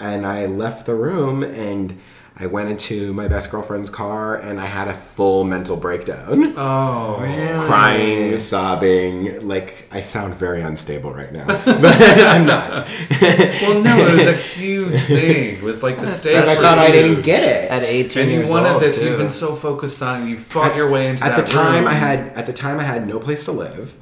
and 0.00 0.26
I 0.26 0.46
left 0.46 0.86
the 0.86 0.94
room 0.94 1.42
and 1.42 1.98
I 2.40 2.46
went 2.46 2.70
into 2.70 3.12
my 3.14 3.26
best 3.26 3.50
girlfriend's 3.50 3.90
car 3.90 4.36
and 4.36 4.60
I 4.60 4.66
had 4.66 4.86
a 4.86 4.94
full 4.94 5.42
mental 5.42 5.76
breakdown, 5.76 6.54
Oh. 6.56 7.18
Really? 7.20 7.66
crying, 7.66 8.36
sobbing. 8.38 9.46
Like 9.46 9.88
I 9.90 10.02
sound 10.02 10.34
very 10.34 10.60
unstable 10.62 11.12
right 11.12 11.32
now, 11.32 11.46
but 11.64 12.00
I'm 12.00 12.46
not. 12.46 12.74
Well, 13.20 13.82
no, 13.82 13.96
it 14.06 14.12
was 14.12 14.26
a 14.26 14.32
huge 14.56 15.00
thing. 15.02 15.56
It 15.56 15.62
was 15.62 15.82
like 15.82 15.98
the 15.98 16.06
stage. 16.06 16.34
Because 16.36 16.48
I 16.48 16.54
for 16.54 16.62
thought 16.62 16.78
I 16.78 16.90
didn't 16.92 17.22
get 17.22 17.42
it 17.42 17.70
At 17.70 17.82
18 17.82 18.22
And 18.22 18.30
you 18.30 18.38
years 18.38 18.50
wanted 18.50 18.70
old, 18.72 18.82
this. 18.82 18.98
too. 18.98 19.06
You've 19.06 19.18
been 19.18 19.30
so 19.30 19.56
focused 19.56 20.00
on 20.02 20.22
it. 20.22 20.30
You 20.30 20.38
fought 20.38 20.76
your 20.76 20.90
way 20.90 21.08
into 21.08 21.24
at 21.24 21.36
the 21.36 21.42
time 21.42 21.84
room. 21.84 21.88
I 21.88 21.94
had 21.94 22.18
at 22.36 22.46
the 22.46 22.52
time 22.52 22.78
I 22.78 22.84
had 22.84 23.06
no 23.08 23.18
place 23.18 23.44
to 23.46 23.52
live. 23.52 23.96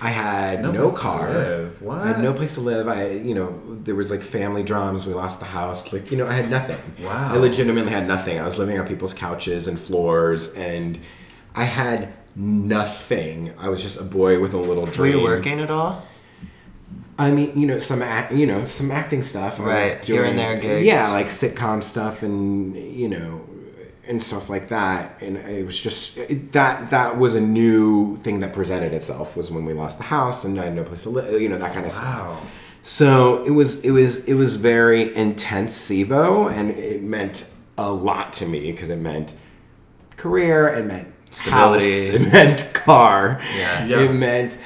I 0.00 0.08
had 0.08 0.62
no, 0.62 0.72
place 0.72 0.94
to 0.94 1.00
car. 1.00 1.28
live. 1.32 1.82
What? 1.82 1.98
I 2.02 2.06
had 2.08 2.20
no 2.20 2.32
place 2.32 2.54
to 2.54 2.60
live. 2.60 2.88
I 2.88 3.10
you 3.10 3.34
know 3.34 3.60
there 3.74 3.94
was 3.94 4.10
like 4.10 4.20
family 4.22 4.62
dramas. 4.62 5.06
We 5.06 5.14
lost 5.14 5.40
the 5.40 5.46
house. 5.46 5.92
Like 5.92 6.10
you 6.10 6.16
know 6.18 6.26
I 6.26 6.32
had 6.34 6.50
nothing. 6.50 6.78
Wow. 7.04 7.32
I 7.32 7.36
legitimately 7.36 7.90
had 7.92 8.06
nothing. 8.06 8.38
I 8.38 8.44
was 8.44 8.58
living 8.58 8.78
on 8.78 8.86
people's 8.86 9.14
couches 9.14 9.68
and 9.68 9.78
floors, 9.78 10.54
and 10.54 10.98
I 11.54 11.64
had 11.64 12.12
nothing. 12.36 13.52
I 13.58 13.68
was 13.68 13.82
just 13.82 14.00
a 14.00 14.04
boy 14.04 14.40
with 14.40 14.54
a 14.54 14.58
little 14.58 14.86
dream. 14.86 14.86
Were 14.86 15.10
dream. 15.12 15.18
you 15.18 15.24
working 15.24 15.60
at 15.60 15.70
all? 15.70 16.06
I 17.16 17.30
mean, 17.30 17.56
you 17.58 17.66
know, 17.66 17.78
some 17.78 18.02
act, 18.02 18.32
you 18.32 18.44
know, 18.44 18.64
some 18.64 18.90
acting 18.90 19.22
stuff. 19.22 19.60
I 19.60 19.62
was 19.62 19.94
Right, 19.94 20.04
here 20.04 20.24
and 20.24 20.36
there 20.36 20.58
gigs. 20.58 20.84
Yeah, 20.84 21.12
like 21.12 21.26
sitcom 21.26 21.80
stuff 21.82 22.22
and 22.24 22.76
you 22.76 23.08
know, 23.08 23.48
and 24.08 24.22
stuff 24.22 24.48
like 24.50 24.68
that. 24.68 25.20
And 25.22 25.36
it 25.36 25.64
was 25.64 25.80
just 25.80 26.18
it, 26.18 26.52
that 26.52 26.90
that 26.90 27.18
was 27.18 27.34
a 27.34 27.40
new 27.40 28.16
thing 28.18 28.40
that 28.40 28.52
presented 28.52 28.92
itself 28.92 29.36
was 29.36 29.50
when 29.50 29.64
we 29.64 29.72
lost 29.72 29.98
the 29.98 30.04
house 30.04 30.44
and 30.44 30.58
I 30.60 30.64
had 30.64 30.74
no 30.76 30.84
place 30.84 31.02
to 31.04 31.10
live. 31.10 31.40
You 31.40 31.48
know, 31.48 31.58
that 31.58 31.72
kind 31.72 31.86
of 31.86 31.92
stuff. 31.92 32.60
So 32.82 33.42
it 33.44 33.50
was 33.50 33.80
it 33.82 33.90
was 33.92 34.24
it 34.26 34.34
was 34.34 34.56
very 34.56 35.14
intense 35.16 35.72
SIVO, 35.88 36.50
and 36.52 36.70
it 36.70 37.02
meant 37.02 37.48
a 37.78 37.90
lot 37.90 38.32
to 38.34 38.46
me 38.46 38.70
because 38.72 38.88
it 38.90 38.98
meant 38.98 39.34
career, 40.16 40.68
it 40.68 40.84
meant 40.86 41.08
Stability. 41.30 41.84
house, 41.84 42.08
it 42.08 42.32
meant 42.32 42.70
car, 42.74 43.40
Yeah. 43.56 43.86
Yeah. 43.86 44.00
it 44.02 44.12
meant 44.12 44.58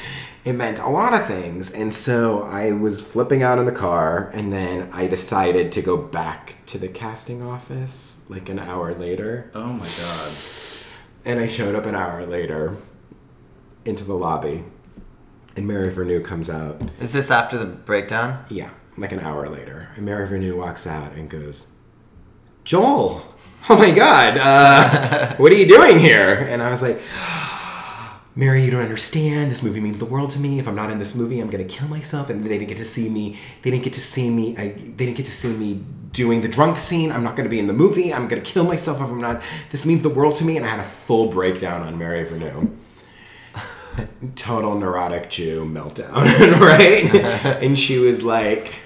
it 0.48 0.54
meant 0.54 0.78
a 0.78 0.88
lot 0.88 1.12
of 1.12 1.26
things. 1.26 1.70
And 1.70 1.92
so 1.92 2.42
I 2.44 2.72
was 2.72 3.00
flipping 3.02 3.42
out 3.42 3.58
in 3.58 3.66
the 3.66 3.72
car, 3.72 4.30
and 4.32 4.52
then 4.52 4.88
I 4.92 5.06
decided 5.06 5.70
to 5.72 5.82
go 5.82 5.96
back 5.96 6.56
to 6.66 6.78
the 6.78 6.88
casting 6.88 7.42
office 7.42 8.24
like 8.28 8.48
an 8.48 8.58
hour 8.58 8.94
later, 8.94 9.50
Oh 9.54 9.66
my 9.72 9.86
god. 9.86 10.32
and 11.24 11.38
I 11.40 11.46
showed 11.46 11.74
up 11.74 11.84
an 11.86 11.94
hour 11.94 12.24
later 12.24 12.76
into 13.84 14.04
the 14.04 14.14
lobby, 14.14 14.64
and 15.56 15.66
Mary 15.66 15.90
Vernieu 15.90 16.24
comes 16.24 16.48
out. 16.48 16.80
Is 17.00 17.12
this 17.12 17.30
after 17.30 17.58
the 17.58 17.66
breakdown? 17.66 18.44
Yeah, 18.48 18.70
like 18.96 19.12
an 19.12 19.20
hour 19.20 19.48
later. 19.48 19.88
And 19.96 20.04
Mary 20.06 20.26
Vernieu 20.26 20.56
walks 20.56 20.86
out 20.86 21.12
and 21.12 21.28
goes, 21.28 21.66
Joel, 22.64 23.22
oh 23.68 23.76
my 23.78 23.90
God, 23.90 24.36
uh, 24.38 25.36
what 25.38 25.52
are 25.52 25.56
you 25.56 25.66
doing 25.66 25.98
here? 25.98 26.46
And 26.48 26.62
I 26.62 26.70
was 26.70 26.80
like, 26.82 27.00
Mary, 28.38 28.62
you 28.62 28.70
don't 28.70 28.82
understand. 28.82 29.50
This 29.50 29.64
movie 29.64 29.80
means 29.80 29.98
the 29.98 30.04
world 30.04 30.30
to 30.30 30.38
me. 30.38 30.60
If 30.60 30.68
I'm 30.68 30.76
not 30.76 30.92
in 30.92 31.00
this 31.00 31.16
movie, 31.16 31.40
I'm 31.40 31.50
gonna 31.50 31.64
kill 31.64 31.88
myself. 31.88 32.30
And 32.30 32.44
they 32.44 32.50
didn't 32.50 32.68
get 32.68 32.76
to 32.76 32.84
see 32.84 33.08
me. 33.08 33.36
They 33.62 33.72
didn't 33.72 33.82
get 33.82 33.94
to 33.94 34.00
see 34.00 34.30
me. 34.30 34.56
I, 34.56 34.68
they 34.68 35.06
didn't 35.06 35.16
get 35.16 35.26
to 35.26 35.32
see 35.32 35.52
me 35.52 35.84
doing 36.12 36.40
the 36.40 36.46
drunk 36.46 36.78
scene. 36.78 37.10
I'm 37.10 37.24
not 37.24 37.34
gonna 37.34 37.48
be 37.48 37.58
in 37.58 37.66
the 37.66 37.72
movie. 37.72 38.14
I'm 38.14 38.28
gonna 38.28 38.42
kill 38.42 38.62
myself 38.62 38.98
if 39.00 39.08
I'm 39.08 39.20
not. 39.20 39.42
This 39.70 39.84
means 39.84 40.02
the 40.02 40.08
world 40.08 40.36
to 40.36 40.44
me. 40.44 40.56
And 40.56 40.64
I 40.64 40.68
had 40.68 40.78
a 40.78 40.84
full 40.84 41.30
breakdown 41.32 41.82
on 41.82 41.98
Mary 41.98 42.24
Vernieu. 42.24 42.76
total 44.36 44.78
neurotic 44.78 45.30
Jew 45.30 45.64
meltdown, 45.64 46.14
right? 46.60 47.12
and 47.60 47.76
she 47.76 47.98
was 47.98 48.22
like, 48.22 48.76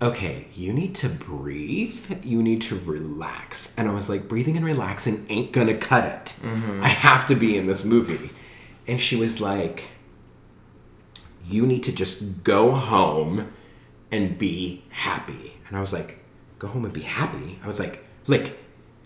okay, 0.00 0.46
you 0.54 0.72
need 0.72 0.94
to 0.94 1.08
breathe. 1.08 2.24
You 2.24 2.40
need 2.40 2.62
to 2.62 2.78
relax. 2.84 3.76
And 3.76 3.88
I 3.88 3.92
was 3.92 4.08
like, 4.08 4.28
breathing 4.28 4.56
and 4.56 4.64
relaxing 4.64 5.26
ain't 5.28 5.50
gonna 5.50 5.76
cut 5.76 6.04
it. 6.04 6.36
Mm-hmm. 6.46 6.84
I 6.84 6.88
have 6.88 7.26
to 7.26 7.34
be 7.34 7.58
in 7.58 7.66
this 7.66 7.84
movie. 7.84 8.30
And 8.86 9.00
she 9.00 9.16
was 9.16 9.40
like, 9.40 9.90
you 11.46 11.66
need 11.66 11.82
to 11.84 11.94
just 11.94 12.42
go 12.42 12.72
home 12.72 13.52
and 14.10 14.38
be 14.38 14.84
happy. 14.90 15.54
And 15.68 15.76
I 15.76 15.80
was 15.80 15.92
like, 15.92 16.18
go 16.58 16.68
home 16.68 16.84
and 16.84 16.94
be 16.94 17.02
happy. 17.02 17.58
I 17.62 17.66
was 17.66 17.78
like, 17.78 18.04
like, 18.26 18.58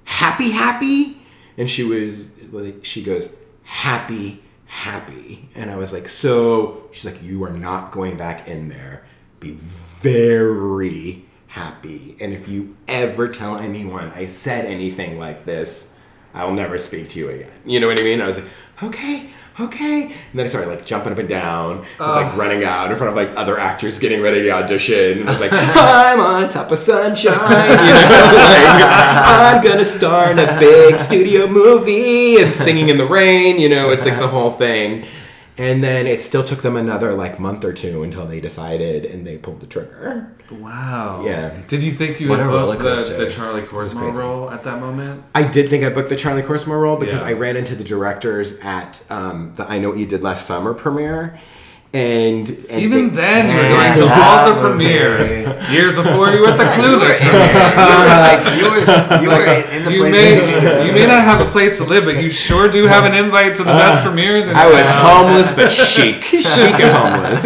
happy, 0.04 0.50
happy? 0.50 1.20
And 1.56 1.68
she 1.68 1.82
was 1.82 2.40
like, 2.52 2.84
she 2.84 3.02
goes, 3.02 3.34
happy, 3.64 4.42
happy. 4.66 5.48
And 5.54 5.70
I 5.70 5.76
was 5.76 5.92
like, 5.92 6.08
so 6.08 6.88
she's 6.92 7.04
like, 7.04 7.22
you 7.22 7.44
are 7.44 7.52
not 7.52 7.90
going 7.90 8.16
back 8.16 8.48
in 8.48 8.68
there. 8.68 9.04
Be 9.40 9.52
very 9.52 11.24
happy. 11.48 12.16
And 12.20 12.32
if 12.32 12.48
you 12.48 12.76
ever 12.86 13.28
tell 13.28 13.56
anyone 13.56 14.12
I 14.14 14.26
said 14.26 14.66
anything 14.66 15.18
like 15.18 15.44
this, 15.44 15.94
I'll 16.34 16.52
never 16.52 16.78
speak 16.78 17.08
to 17.10 17.18
you 17.18 17.30
again. 17.30 17.50
You 17.64 17.80
know 17.80 17.88
what 17.88 17.98
I 17.98 18.02
mean? 18.04 18.20
I 18.20 18.26
was 18.26 18.38
like, 18.38 18.50
okay, 18.82 19.30
okay. 19.61 20.05
And 20.05 20.12
then 20.35 20.47
I 20.47 20.49
started 20.49 20.68
like 20.68 20.87
jumping 20.87 21.12
up 21.12 21.18
and 21.18 21.29
down. 21.29 21.85
I 21.99 22.07
was 22.07 22.16
like 22.16 22.37
running 22.37 22.64
out 22.64 22.90
in 22.90 22.97
front 22.97 23.11
of 23.11 23.16
like 23.16 23.37
other 23.37 23.59
actors 23.59 23.99
getting 23.99 24.21
ready 24.21 24.42
to 24.42 24.51
audition. 24.51 25.21
And 25.21 25.29
I 25.29 25.33
was 25.33 25.40
like, 25.40 25.51
I'm 25.53 26.21
on 26.21 26.49
top 26.49 26.71
of 26.71 26.79
sunshine. 26.79 27.35
You 27.35 27.37
know, 27.37 28.09
like, 28.35 28.83
I'm 28.83 29.62
gonna 29.62 29.85
star 29.85 30.31
in 30.31 30.38
a 30.38 30.59
big 30.59 30.99
studio 30.99 31.47
movie 31.47 32.40
and 32.40 32.53
singing 32.53 32.88
in 32.88 32.99
the 32.99 33.07
rain. 33.07 33.59
You 33.59 33.68
know, 33.68 33.90
it's 33.90 34.05
like 34.05 34.18
the 34.18 34.29
whole 34.29 34.53
thing. 34.53 35.05
And 35.59 35.83
then 35.83 36.07
it 36.07 36.21
still 36.21 36.44
took 36.44 36.62
them 36.62 36.77
another 36.77 37.12
like 37.14 37.40
month 37.40 37.64
or 37.64 37.73
two 37.73 38.03
until 38.05 38.27
they 38.27 38.40
decided 38.40 39.05
and 39.05 39.27
they 39.27 39.37
pulled 39.38 39.61
the 39.61 39.66
trigger. 39.66 40.33
Wow. 40.51 41.25
Yeah. 41.27 41.57
Did 41.66 41.83
you 41.83 41.90
think 41.92 42.21
you 42.21 42.29
What 42.29 42.38
had 42.38 42.49
booked 42.49 42.81
the, 42.81 43.25
the 43.25 43.31
Charlie 43.31 43.62
Korsmo 43.62 44.12
role 44.16 44.51
at 44.51 44.62
that 44.62 44.81
moment? 44.81 45.25
I 45.35 45.42
did 45.42 45.68
think 45.68 45.83
I 45.85 45.90
booked 45.90 46.09
the 46.11 46.16
Charlie 46.16 46.42
Korsmo 46.42 46.81
role 46.81 46.97
because 46.97 47.21
Yeah. 47.21 47.29
I 47.29 47.33
ran 47.33 47.57
into 47.57 47.75
the 47.75 47.85
directors 47.85 48.59
at 48.61 49.05
um, 49.11 49.53
the 49.57 49.68
I 49.68 49.79
Know 49.79 49.90
What 49.90 49.99
You 49.99 50.07
Did 50.07 50.23
Last 50.23 50.47
Summer 50.47 50.75
premiere. 50.75 51.38
And, 51.94 52.46
and 52.70 52.83
Even 52.83 53.09
they- 53.09 53.16
then, 53.16 53.48
you 53.48 53.57
were 53.57 53.62
Yeah, 53.62 53.96
going 53.96 54.09
to 54.09 54.14
all 54.14 54.55
the 54.55 54.61
premieres 54.61 55.31
years 55.72 55.94
before 55.94 56.29
you 56.31 56.40
were 56.42 56.48
at 56.48 56.59
the 56.59 56.64
You 56.64 56.98
Clueless. 56.98 57.20
You 57.24 57.96
were 57.96 58.09
like 58.29 58.42
you 58.59 58.64
were 58.70 59.22
you 59.22 59.29
were 59.38 59.44
in 59.72 59.85
the 59.87 59.92
You 59.92 60.01
place. 60.01 60.12
may, 60.12 60.35
you 60.37 60.46
needed 60.46 60.61
to 60.61 60.87
you 60.87 60.92
be. 60.92 60.98
may 60.98 61.07
not 61.07 61.22
have 61.24 61.40
a 61.46 61.51
place 61.51 61.79
to 61.79 61.85
live, 61.85 62.05
but 62.05 62.16
you 62.22 62.29
sure 62.29 62.70
do 62.70 62.87
have 62.87 63.05
an 63.07 63.14
invite 63.14 63.53
to 63.57 63.62
the 63.64 63.70
best 63.72 64.05
uh, 64.05 64.09
premieres. 64.09 64.46
in 64.46 64.55
I 64.55 64.66
was 64.70 64.87
town. 64.87 65.29
homeless 65.29 65.51
but 65.57 65.72
chic. 65.72 66.22
Chic 66.24 66.79
and 66.79 66.92
homeless. 66.94 67.42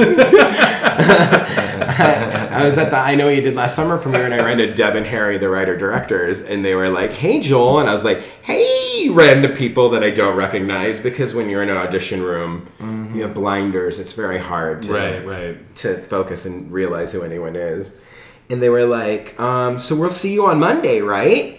I 2.52 2.62
was 2.64 2.78
at 2.78 2.90
the 2.90 2.96
I 2.98 3.14
Know 3.14 3.28
You 3.28 3.40
Did 3.40 3.54
Last 3.56 3.74
Summer 3.76 3.98
premiere 3.98 4.24
and 4.24 4.34
I 4.34 4.38
ran 4.38 4.58
to 4.58 4.72
Deb 4.72 4.94
and 4.96 5.06
Harry, 5.06 5.38
the 5.38 5.48
writer 5.48 5.76
directors, 5.76 6.40
and 6.40 6.64
they 6.64 6.74
were 6.74 6.88
like, 6.88 7.12
Hey 7.12 7.40
Joel. 7.40 7.80
And 7.80 7.88
I 7.88 7.92
was 7.92 8.04
like, 8.04 8.20
Hey, 8.42 9.08
random 9.10 9.52
people 9.52 9.88
that 9.90 10.02
I 10.02 10.10
don't 10.10 10.36
recognize 10.36 11.00
because 11.00 11.34
when 11.34 11.48
you're 11.48 11.62
in 11.62 11.70
an 11.70 11.76
audition 11.76 12.22
room, 12.22 12.68
you 13.14 13.22
have 13.22 13.34
blinders. 13.34 13.98
It's 13.98 14.12
very 14.12 14.38
hard 14.38 14.82
to, 14.84 14.92
Right, 14.92 15.26
right. 15.26 15.76
to 15.76 15.98
focus 15.98 16.46
and 16.46 16.70
realize 16.72 17.12
who 17.12 17.22
anyone 17.22 17.56
is. 17.56 17.94
And 18.50 18.62
they 18.62 18.68
were 18.68 18.84
like, 18.84 19.38
um, 19.40 19.78
So 19.78 19.94
we'll 19.96 20.10
see 20.10 20.32
you 20.32 20.46
on 20.46 20.58
Monday, 20.58 21.00
right? 21.00 21.58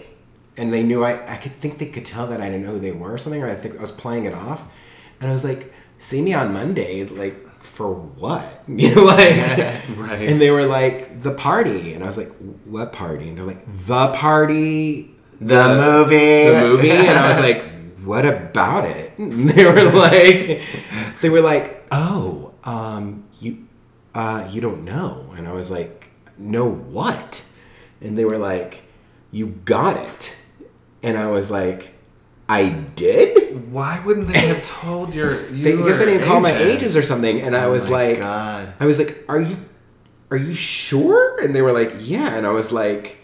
and 0.56 0.72
they 0.72 0.84
knew 0.84 1.02
I, 1.02 1.34
I 1.34 1.36
could 1.36 1.50
think 1.56 1.78
they 1.78 1.86
could 1.86 2.04
tell 2.04 2.28
that 2.28 2.40
I 2.40 2.44
didn't 2.44 2.62
know 2.62 2.74
who 2.74 2.78
they 2.78 2.92
were 2.92 3.14
or 3.14 3.18
something, 3.18 3.42
or 3.42 3.48
I 3.48 3.56
think 3.56 3.76
I 3.76 3.82
was 3.82 3.90
playing 3.90 4.24
it 4.24 4.32
off. 4.34 4.64
And 5.20 5.28
I 5.28 5.32
was 5.32 5.42
like, 5.42 5.72
see 5.98 6.22
me 6.22 6.32
on 6.32 6.52
Monday, 6.52 7.02
like, 7.02 7.43
for 7.74 7.92
what? 7.92 8.44
You 8.68 8.94
know, 8.94 9.04
like, 9.04 9.36
Right. 10.04 10.28
and 10.28 10.40
they 10.40 10.50
were 10.50 10.66
like, 10.66 10.96
the 11.22 11.32
party. 11.32 11.92
And 11.94 12.02
I 12.02 12.06
was 12.06 12.16
like, 12.16 12.32
what 12.64 12.92
party? 12.92 13.28
And 13.28 13.36
they're 13.38 13.44
like, 13.54 13.64
the 13.86 14.08
party, 14.14 15.14
The 15.40 15.64
movie. 15.84 16.44
the 16.50 16.60
movie. 16.66 16.90
And 16.90 17.18
I 17.18 17.28
was 17.28 17.40
like, 17.40 17.62
what 18.04 18.24
about 18.26 18.84
it? 18.86 19.12
And 19.18 19.48
they 19.50 19.64
were 19.64 19.82
like, 20.06 20.62
they 21.20 21.30
were 21.30 21.40
like, 21.52 21.86
oh, 21.92 22.52
um, 22.64 23.24
you, 23.40 23.66
uh, 24.14 24.46
you 24.50 24.60
don't 24.60 24.84
know. 24.84 25.32
And 25.36 25.46
I 25.48 25.52
was 25.52 25.70
like, 25.70 26.10
know 26.38 26.68
what? 26.68 27.44
And 28.00 28.16
they 28.18 28.24
were 28.24 28.38
like, 28.52 28.82
you 29.30 29.46
got 29.64 29.96
it. 29.96 30.36
And 31.02 31.16
I 31.18 31.26
was 31.30 31.50
like, 31.50 31.80
I 32.48 32.62
did? 32.96 33.23
Why 33.74 33.98
wouldn't 33.98 34.28
they 34.28 34.38
have 34.38 34.64
told 34.64 35.16
your? 35.16 35.50
You 35.50 35.64
They, 35.64 35.72
I 35.72 35.84
guess 35.84 35.98
they 35.98 36.04
didn't 36.04 36.26
call 36.28 36.38
my 36.38 36.52
agents 36.56 36.94
or 36.94 37.02
something. 37.02 37.40
And 37.40 37.56
I 37.56 37.64
oh 37.64 37.72
was 37.72 37.88
Oh 37.88 37.90
my 37.90 38.08
like, 38.10 38.18
God. 38.18 38.72
I 38.78 38.86
was 38.86 39.00
like, 39.00 39.24
are 39.28 39.40
you, 39.40 39.56
are 40.30 40.36
you 40.36 40.54
sure? 40.54 41.42
And 41.42 41.56
they 41.56 41.60
were 41.60 41.72
like, 41.72 41.92
yeah. 41.98 42.36
And 42.36 42.46
I 42.46 42.50
was 42.52 42.70
like, 42.70 43.18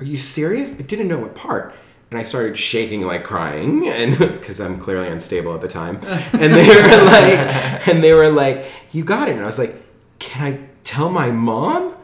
are 0.00 0.04
you 0.04 0.16
serious? 0.16 0.72
I 0.72 0.82
didn't 0.82 1.06
know 1.06 1.18
what 1.18 1.36
part. 1.36 1.72
And 2.10 2.18
I 2.18 2.24
started 2.24 2.58
shaking 2.58 3.02
like 3.02 3.22
crying 3.22 3.86
and 3.88 4.18
because 4.18 4.60
I'm 4.60 4.80
clearly 4.80 5.06
unstable 5.06 5.54
at 5.54 5.60
the 5.60 5.68
time. 5.68 6.00
And 6.32 6.52
they 6.52 6.68
were 6.68 7.04
like, 7.04 7.86
and 7.88 8.02
they 8.02 8.12
were 8.12 8.30
like, 8.30 8.66
you 8.90 9.04
got 9.04 9.28
it. 9.28 9.36
And 9.36 9.42
I 9.42 9.46
was 9.46 9.58
like, 9.58 9.74
can 10.18 10.52
I 10.52 10.68
tell 10.82 11.10
my 11.10 11.30
mom? 11.30 11.94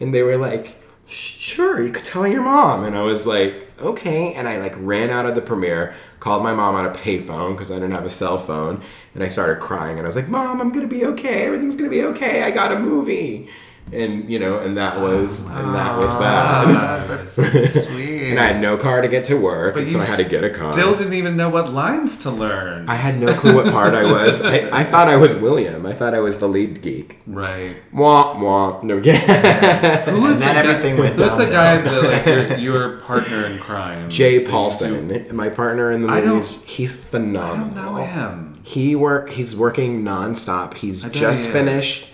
And 0.00 0.12
they 0.12 0.22
were 0.22 0.36
like, 0.36 0.74
sure, 1.08 1.82
you 1.82 1.90
could 1.90 2.04
tell 2.04 2.26
your 2.26 2.42
mom. 2.42 2.84
And 2.84 2.96
I 2.96 3.02
was 3.02 3.26
like, 3.26 3.68
okay. 3.80 4.34
And 4.34 4.48
I 4.48 4.58
like 4.58 4.74
ran 4.76 5.10
out 5.10 5.26
of 5.26 5.34
the 5.34 5.40
premiere, 5.40 5.94
called 6.20 6.42
my 6.42 6.52
mom 6.52 6.74
on 6.74 6.84
a 6.84 6.90
payphone 6.90 7.52
because 7.52 7.70
I 7.70 7.74
didn't 7.74 7.92
have 7.92 8.04
a 8.04 8.10
cell 8.10 8.38
phone. 8.38 8.82
And 9.14 9.24
I 9.24 9.28
started 9.28 9.60
crying. 9.60 9.98
And 9.98 10.06
I 10.06 10.08
was 10.08 10.16
like, 10.16 10.28
mom, 10.28 10.60
I'm 10.60 10.70
going 10.70 10.88
to 10.88 10.94
be 10.94 11.04
okay. 11.06 11.46
Everything's 11.46 11.76
going 11.76 11.90
to 11.90 11.96
be 11.96 12.02
okay. 12.04 12.42
I 12.42 12.50
got 12.50 12.72
a 12.72 12.78
movie. 12.78 13.48
And, 13.90 14.28
you 14.30 14.38
know, 14.38 14.58
and 14.58 14.76
that 14.76 15.00
was, 15.00 15.46
and 15.46 15.74
that 15.74 15.98
was 15.98 16.12
that. 16.18 16.66
Ah, 16.66 17.06
that's 17.08 17.30
so 17.30 17.42
sweet. 17.86 18.07
And 18.30 18.40
I 18.40 18.46
had 18.46 18.60
no 18.60 18.76
car 18.76 19.00
to 19.00 19.08
get 19.08 19.24
to 19.24 19.34
work, 19.36 19.74
But 19.74 19.80
and 19.80 19.88
so 19.88 19.98
I 20.00 20.04
had 20.04 20.18
to 20.18 20.28
get 20.28 20.44
a 20.44 20.50
car. 20.50 20.72
Still 20.72 20.96
didn't 20.96 21.14
even 21.14 21.36
know 21.36 21.48
what 21.48 21.72
lines 21.72 22.16
to 22.18 22.30
learn. 22.30 22.88
I 22.88 22.94
had 22.94 23.18
no 23.18 23.34
clue 23.34 23.54
what 23.54 23.72
part 23.72 23.94
I 23.94 24.04
was. 24.04 24.40
I, 24.42 24.68
I 24.70 24.84
thought 24.90 25.08
I 25.08 25.16
was 25.16 25.34
William. 25.36 25.86
I 25.86 25.92
thought 25.92 26.14
I 26.14 26.20
was 26.20 26.38
the 26.38 26.48
lead 26.48 26.82
geek. 26.82 27.18
right. 27.26 27.76
Womp 27.92 28.36
womp. 28.36 28.82
No, 28.82 28.96
yeah. 28.98 30.04
Who 30.10 30.20
was 30.22 30.40
And 30.40 30.42
then 30.42 30.54
the 30.56 30.62
guy- 30.62 30.68
everything 30.70 30.98
went 30.98 31.18
Who's 31.20 31.36
the 31.36 31.46
guy 31.46 31.78
that 31.78 32.02
like 32.04 32.26
your, 32.58 32.58
your 32.58 32.96
partner 33.00 33.46
in 33.46 33.58
crime? 33.58 34.08
Jay 34.10 34.34
that 34.36 34.40
you 34.40 34.46
do- 34.46 34.50
Paulson, 34.50 35.36
my 35.36 35.48
partner 35.48 35.90
in 35.92 36.02
the 36.02 36.08
movies. 36.08 36.62
He's 36.64 36.94
phenomenal. 36.94 37.66
I 37.66 37.74
don't 37.74 37.74
know 37.74 38.04
him. 38.04 38.60
He 38.62 38.94
work. 38.94 39.30
He's 39.30 39.56
working 39.56 40.02
nonstop. 40.04 40.74
He's 40.74 41.02
just 41.04 41.46
he 41.46 41.52
finished. 41.52 42.10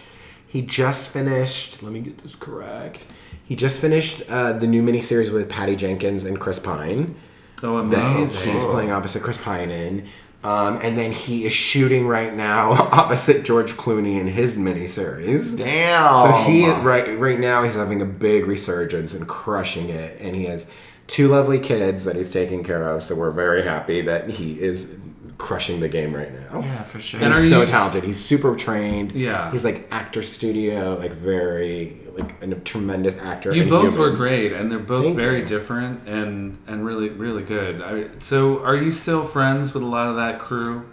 He 0.47 0.63
just 0.63 1.11
finished. 1.11 1.83
Let 1.83 1.93
me 1.93 1.99
get 2.01 2.19
this 2.19 2.37
correct. 2.37 3.07
He 3.45 3.57
just 3.57 3.81
finished 3.81 4.23
uh, 4.29 4.55
the 4.55 4.67
new 4.67 4.83
miniseries 4.83 5.33
with 5.33 5.49
Patty 5.49 5.77
Jenkins 5.77 6.25
and 6.25 6.41
Chris 6.41 6.59
Pine. 6.59 7.15
Oh, 7.63 7.87
that 7.87 8.17
amazing. 8.17 8.53
he's 8.53 8.65
playing 8.65 8.91
opposite 8.91 9.23
Chris 9.23 9.39
Pine 9.39 9.71
in. 9.71 10.07
Um, 10.43 10.79
and 10.83 10.99
then 10.99 11.13
he 11.13 11.47
is 11.47 11.55
shooting 11.55 12.07
right 12.07 12.35
now 12.35 12.73
opposite 12.93 13.47
George 13.47 13.73
Clooney 13.73 14.21
in 14.21 14.27
his 14.27 14.59
miniseries. 14.59 15.57
Damn. 15.57 16.27
So 16.27 16.51
he 16.51 16.69
right 16.71 17.19
right 17.19 17.41
now 17.41 17.63
he's 17.63 17.77
having 17.77 18.03
a 18.03 18.07
big 18.07 18.47
resurgence 18.47 19.15
and 19.15 19.27
crushing 19.27 19.89
it, 19.89 20.21
and 20.21 20.37
he 20.37 20.45
has 20.45 20.71
two 21.07 21.29
lovely 21.29 21.59
kids 21.59 22.05
that 22.05 22.17
he's 22.17 22.31
taking 22.31 22.63
care 22.63 22.87
of. 22.91 23.03
So 23.03 23.15
we're 23.15 23.31
very 23.31 23.63
happy 23.63 24.03
that 24.03 24.29
he 24.29 24.61
is 24.61 24.99
crushing 25.39 25.81
the 25.81 25.89
game 25.89 26.15
right 26.15 26.33
now. 26.33 26.61
Yeah, 26.61 26.83
for 26.85 27.01
sure. 27.01 27.19
And 27.21 27.29
And 27.31 27.39
he's 27.39 27.49
so 27.51 27.61
you- 27.63 27.67
talented. 27.67 28.05
He's 28.05 28.19
super 28.19 28.55
trained. 28.57 29.13
Yeah. 29.13 29.51
He's 29.51 29.65
like 29.65 29.89
actor 29.91 30.23
studio, 30.23 30.97
like 30.99 31.13
very 31.13 31.97
like 32.17 32.43
a 32.45 32.55
tremendous 32.55 33.17
actor. 33.19 33.53
You 33.53 33.69
both 33.69 33.83
human. 33.93 33.99
were 33.99 34.11
great, 34.13 34.53
and 34.53 34.71
they're 34.71 34.79
both 34.79 35.05
Thank 35.05 35.19
very 35.19 35.41
you. 35.41 35.47
different 35.47 36.07
and 36.09 36.59
and 36.69 36.87
really 36.87 37.09
really 37.09 37.43
good. 37.43 37.83
I, 37.83 38.07
so, 38.21 38.63
are 38.65 38.77
you 38.77 38.93
still 38.93 39.27
friends 39.27 39.75
with 39.75 39.83
a 39.83 39.87
lot 39.87 40.09
of 40.09 40.17
that 40.17 40.39
crew? 40.39 40.85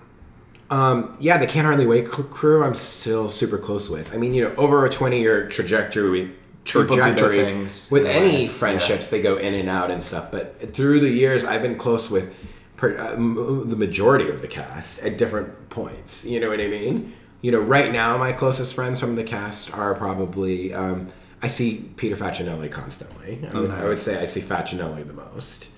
Um, 0.71 1.15
yeah, 1.19 1.37
the 1.37 1.47
Can't 1.47 1.65
Hardly 1.65 1.85
Wait 1.85 2.07
crew, 2.09 2.63
I'm 2.63 2.75
still 2.75 3.27
super 3.29 3.57
close 3.57 3.89
with. 3.89 4.13
I 4.13 4.17
mean, 4.17 4.33
you 4.33 4.41
know, 4.43 4.55
over 4.55 4.85
a 4.85 4.89
20 4.89 5.19
year 5.19 5.47
trajectory, 5.49 6.31
People 6.63 6.83
do 6.83 6.87
their 6.95 7.03
trajectory 7.13 7.39
things. 7.43 7.87
with 7.91 8.03
Yeah. 8.05 8.11
any 8.11 8.47
friendships, 8.47 9.09
they 9.09 9.21
go 9.21 9.35
in 9.35 9.53
and 9.53 9.67
out 9.67 9.91
and 9.91 10.01
stuff. 10.01 10.31
But 10.31 10.73
through 10.73 11.01
the 11.01 11.09
years, 11.09 11.43
I've 11.43 11.61
been 11.61 11.75
close 11.75 12.09
with 12.09 12.33
per, 12.81 12.97
uh, 12.97 13.13
m- 13.13 13.69
the 13.69 13.75
majority 13.75 14.27
of 14.29 14.41
the 14.41 14.47
cast 14.47 15.03
at 15.03 15.15
different 15.17 15.69
points. 15.69 16.25
You 16.25 16.39
know 16.39 16.49
what 16.49 16.59
I 16.59 16.67
mean? 16.67 17.13
You 17.41 17.51
know, 17.51 17.61
right 17.61 17.91
now, 17.91 18.17
my 18.17 18.33
closest 18.33 18.73
friends 18.73 18.99
from 18.99 19.15
the 19.15 19.23
cast 19.23 19.73
are 19.73 19.93
probably. 19.95 20.73
Um, 20.73 21.07
I 21.43 21.47
see 21.47 21.89
Peter 21.95 22.15
Facinelli 22.15 22.71
constantly. 22.71 23.47
I, 23.51 23.57
would, 23.57 23.71
I 23.71 23.85
would 23.85 23.99
say 23.99 24.21
I 24.21 24.25
see 24.25 24.41
Facinelli 24.41 25.05
the 25.07 25.13
most 25.13 25.69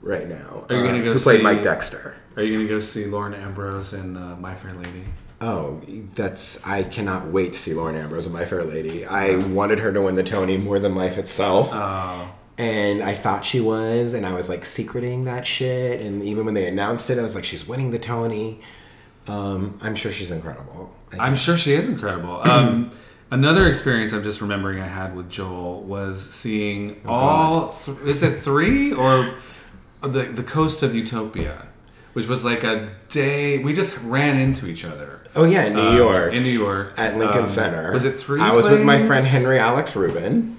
right 0.00 0.28
now. 0.28 0.66
Are 0.68 0.76
you 0.76 0.82
gonna 0.84 0.98
uh, 0.98 1.04
go 1.04 1.12
who 1.14 1.20
played 1.20 1.42
Mike 1.42 1.62
Dexter? 1.62 2.16
Are 2.36 2.42
you 2.42 2.56
gonna 2.56 2.68
go 2.68 2.80
see 2.80 3.06
Lauren 3.06 3.34
Ambrose 3.34 3.92
in 3.94 4.16
uh, 4.16 4.36
My 4.36 4.54
Fair 4.54 4.74
Lady? 4.74 5.04
Oh, 5.40 5.80
that's 6.14 6.64
I 6.66 6.84
cannot 6.84 7.26
wait 7.28 7.52
to 7.52 7.58
see 7.58 7.74
Lauren 7.74 7.96
Ambrose 7.96 8.26
in 8.26 8.32
My 8.32 8.44
Fair 8.44 8.64
Lady. 8.64 9.04
I 9.04 9.36
wanted 9.36 9.80
her 9.80 9.92
to 9.92 10.02
win 10.02 10.14
the 10.14 10.22
Tony 10.22 10.56
more 10.56 10.78
than 10.78 10.94
life 10.94 11.18
itself. 11.18 11.70
Oh, 11.72 12.32
and 12.62 13.02
I 13.02 13.14
thought 13.14 13.44
she 13.44 13.60
was, 13.60 14.14
and 14.14 14.24
I 14.24 14.32
was 14.34 14.48
like 14.48 14.64
secreting 14.64 15.24
that 15.24 15.44
shit. 15.44 16.00
And 16.00 16.22
even 16.22 16.44
when 16.44 16.54
they 16.54 16.66
announced 16.68 17.10
it, 17.10 17.18
I 17.18 17.22
was 17.22 17.34
like, 17.34 17.44
she's 17.44 17.66
winning 17.66 17.90
the 17.90 17.98
Tony. 17.98 18.60
Um, 19.26 19.78
I'm 19.82 19.96
sure 19.96 20.12
she's 20.12 20.30
incredible. 20.30 20.94
I'm 21.18 21.36
sure 21.36 21.56
she 21.56 21.72
is 21.74 21.88
incredible. 21.88 22.40
Um, 22.52 22.92
another 23.30 23.66
experience 23.68 24.12
I'm 24.12 24.22
just 24.22 24.40
remembering 24.40 24.80
I 24.80 24.86
had 24.88 25.16
with 25.16 25.28
Joel 25.30 25.82
was 25.82 26.28
seeing 26.30 27.00
Oh, 27.06 27.12
all. 27.12 27.68
Th- 27.84 27.98
is 28.00 28.22
it 28.22 28.38
three 28.38 28.92
or 28.92 29.34
the 30.02 30.24
the 30.24 30.42
coast 30.42 30.82
of 30.82 30.94
Utopia, 30.94 31.66
which 32.12 32.26
was 32.26 32.44
like 32.44 32.62
a 32.64 32.92
day. 33.08 33.58
We 33.58 33.72
just 33.72 33.96
ran 33.98 34.36
into 34.36 34.66
each 34.66 34.84
other. 34.84 35.20
oh 35.34 35.44
yeah, 35.44 35.64
in 35.64 35.74
New 35.74 35.80
um, 35.80 35.96
York. 35.96 36.32
In 36.34 36.42
New 36.42 36.50
York 36.66 36.94
at 36.98 37.16
Lincoln 37.16 37.42
Um, 37.42 37.48
Center. 37.48 37.92
Was 37.92 38.04
it 38.04 38.20
three? 38.20 38.40
I 38.40 38.52
was 38.52 38.68
with 38.68 38.82
my 38.82 38.98
friend 39.06 39.24
Henry 39.26 39.58
Alex 39.58 39.94
Rubin. 39.96 40.58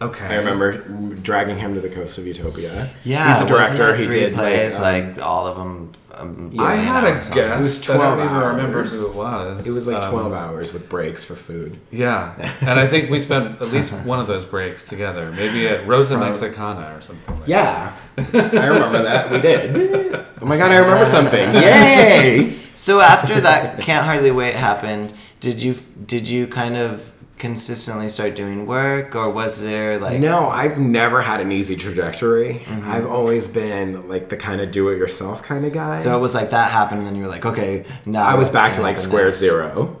Okay. 0.00 0.26
I 0.26 0.36
remember 0.36 0.78
dragging 1.14 1.58
him 1.58 1.74
to 1.74 1.80
the 1.80 1.88
coast 1.88 2.18
of 2.18 2.26
Utopia. 2.26 2.90
Yeah, 3.04 3.28
he's 3.28 3.40
a 3.42 3.46
director. 3.46 3.94
He 3.94 4.06
did 4.06 4.34
plays, 4.34 4.78
like, 4.80 5.04
um, 5.04 5.14
like 5.16 5.22
all 5.24 5.46
of 5.46 5.56
them. 5.56 5.92
Um, 6.16 6.54
I 6.60 6.76
had 6.76 7.02
a 7.04 7.08
or 7.18 7.34
guess. 7.34 7.58
It 7.58 7.62
was 7.62 7.86
but 7.88 7.96
I 7.96 7.98
don't 7.98 8.16
12 8.18 8.30
even 8.30 8.48
remember 8.48 8.84
who 8.84 9.08
it 9.08 9.14
was. 9.16 9.66
it 9.66 9.70
was 9.72 9.86
like 9.88 10.04
Um, 10.04 10.10
12 10.12 10.32
hours 10.32 10.72
with 10.72 10.88
breaks 10.88 11.24
for 11.24 11.34
food. 11.34 11.78
Yeah, 11.90 12.34
and 12.60 12.78
I 12.78 12.86
think 12.86 13.10
we 13.10 13.18
spent 13.18 13.60
at 13.60 13.68
least 13.72 13.92
one 13.92 14.20
of 14.20 14.28
those 14.28 14.44
breaks 14.44 14.86
together. 14.86 15.32
Maybe 15.32 15.66
at 15.66 15.86
Rosa 15.88 16.16
Mexicana 16.16 16.94
or 16.96 17.00
something. 17.00 17.40
Like 17.40 17.48
Yeah, 17.48 17.96
I 18.16 18.66
remember 18.66 19.02
that. 19.02 19.30
We 19.32 19.40
did. 19.40 20.14
Oh 20.40 20.46
my 20.46 20.56
god, 20.56 20.70
I 20.70 20.76
remember 20.76 21.06
something. 21.06 21.52
Yay! 21.54 22.60
So 22.76 23.00
after 23.00 23.40
that, 23.40 23.80
can't 23.80 24.04
hardly 24.06 24.30
wait 24.30 24.54
happened. 24.54 25.12
Did 25.40 25.60
you 25.62 25.74
did 26.06 26.28
you 26.28 26.46
kind 26.46 26.76
of 26.76 27.10
consistently 27.44 28.08
start 28.08 28.34
doing 28.34 28.64
work, 28.64 29.14
or 29.14 29.28
was 29.28 29.60
there 29.60 29.98
like 29.98 30.18
No, 30.18 30.48
I've 30.48 30.78
never 30.78 31.20
had 31.20 31.42
an 31.42 31.52
easy 31.52 31.76
trajectory. 31.76 32.54
Mm-hmm. 32.64 32.88
I've 32.90 33.04
always 33.06 33.48
been 33.48 34.08
like 34.08 34.30
the 34.30 34.36
kind 34.38 34.62
of 34.62 34.70
do-it-yourself 34.70 35.42
kind 35.42 35.66
of 35.66 35.74
guy. 35.74 35.98
So 35.98 36.16
it 36.16 36.20
was 36.20 36.32
like 36.34 36.48
that 36.50 36.70
happened, 36.70 37.00
and 37.00 37.06
then 37.06 37.16
you 37.16 37.22
were 37.22 37.28
like, 37.28 37.44
okay, 37.44 37.84
now 38.06 38.24
I 38.24 38.34
was 38.34 38.48
back 38.48 38.72
to 38.74 38.80
like 38.80 38.96
square 38.96 39.26
next? 39.26 39.40
zero. 39.40 39.94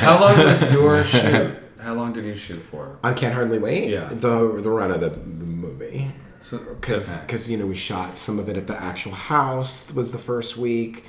How 0.00 0.20
long 0.20 0.36
was 0.36 0.72
your 0.72 1.04
shoot? 1.14 1.58
How 1.78 1.94
long 1.94 2.12
did 2.12 2.24
you 2.24 2.34
shoot 2.34 2.60
for? 2.60 2.98
I 3.04 3.12
can't 3.12 3.34
hardly 3.34 3.60
wait. 3.60 3.90
Yeah. 3.90 4.08
The 4.08 4.60
the 4.60 4.70
run 4.70 4.90
of 4.90 4.98
the, 4.98 5.10
the 5.10 5.46
movie. 5.46 6.10
So, 6.42 6.58
because 6.58 7.22
okay. 7.22 7.52
you 7.52 7.56
know 7.56 7.66
we 7.66 7.76
shot 7.76 8.16
some 8.16 8.40
of 8.40 8.48
it 8.48 8.56
at 8.56 8.66
the 8.66 8.82
actual 8.82 9.12
house 9.12 9.92
was 9.94 10.10
the 10.10 10.18
first 10.18 10.56
week 10.56 11.04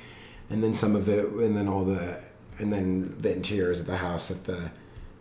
and 0.48 0.62
then 0.62 0.74
some 0.74 0.94
of 0.94 1.08
it 1.08 1.26
and 1.26 1.56
then 1.56 1.66
all 1.66 1.84
the 1.84 2.22
and 2.60 2.72
then 2.72 3.16
the 3.18 3.32
interiors 3.32 3.80
of 3.80 3.86
the 3.86 3.96
house 3.98 4.30
at 4.30 4.44
the 4.44 4.70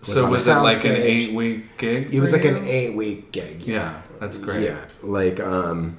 so 0.03 0.23
on 0.23 0.27
a 0.29 0.31
was 0.31 0.47
it 0.47 0.53
like 0.55 0.83
an 0.85 0.95
eight 0.95 1.33
week 1.33 1.77
gig? 1.77 2.13
it 2.13 2.19
was 2.19 2.31
like 2.33 2.45
an 2.45 2.63
eight 2.65 2.95
week 2.95 3.31
gig 3.31 3.61
Yeah, 3.63 4.01
that's 4.19 4.37
great. 4.37 4.63
yeah 4.63 4.85
like 5.03 5.39
um 5.39 5.97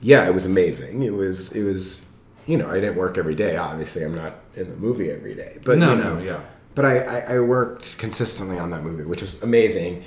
yeah 0.00 0.26
it 0.28 0.34
was 0.34 0.46
amazing 0.46 1.02
it 1.02 1.12
was 1.12 1.52
it 1.52 1.64
was 1.64 2.04
you 2.46 2.56
know 2.56 2.68
i 2.70 2.74
didn't 2.80 2.96
work 2.96 3.18
every 3.18 3.34
day 3.34 3.56
obviously 3.56 4.02
i'm 4.04 4.14
not 4.14 4.34
in 4.56 4.68
the 4.68 4.76
movie 4.76 5.10
every 5.10 5.34
day 5.34 5.58
but 5.64 5.78
No, 5.78 5.90
you 5.92 5.98
know 6.02 6.14
no, 6.16 6.22
yeah. 6.22 6.40
but 6.74 6.84
I, 6.84 6.98
I, 6.98 7.18
I 7.36 7.40
worked 7.40 7.98
consistently 7.98 8.58
on 8.58 8.70
that 8.70 8.82
movie, 8.82 9.04
which 9.04 9.20
was 9.22 9.42
amazing. 9.42 10.02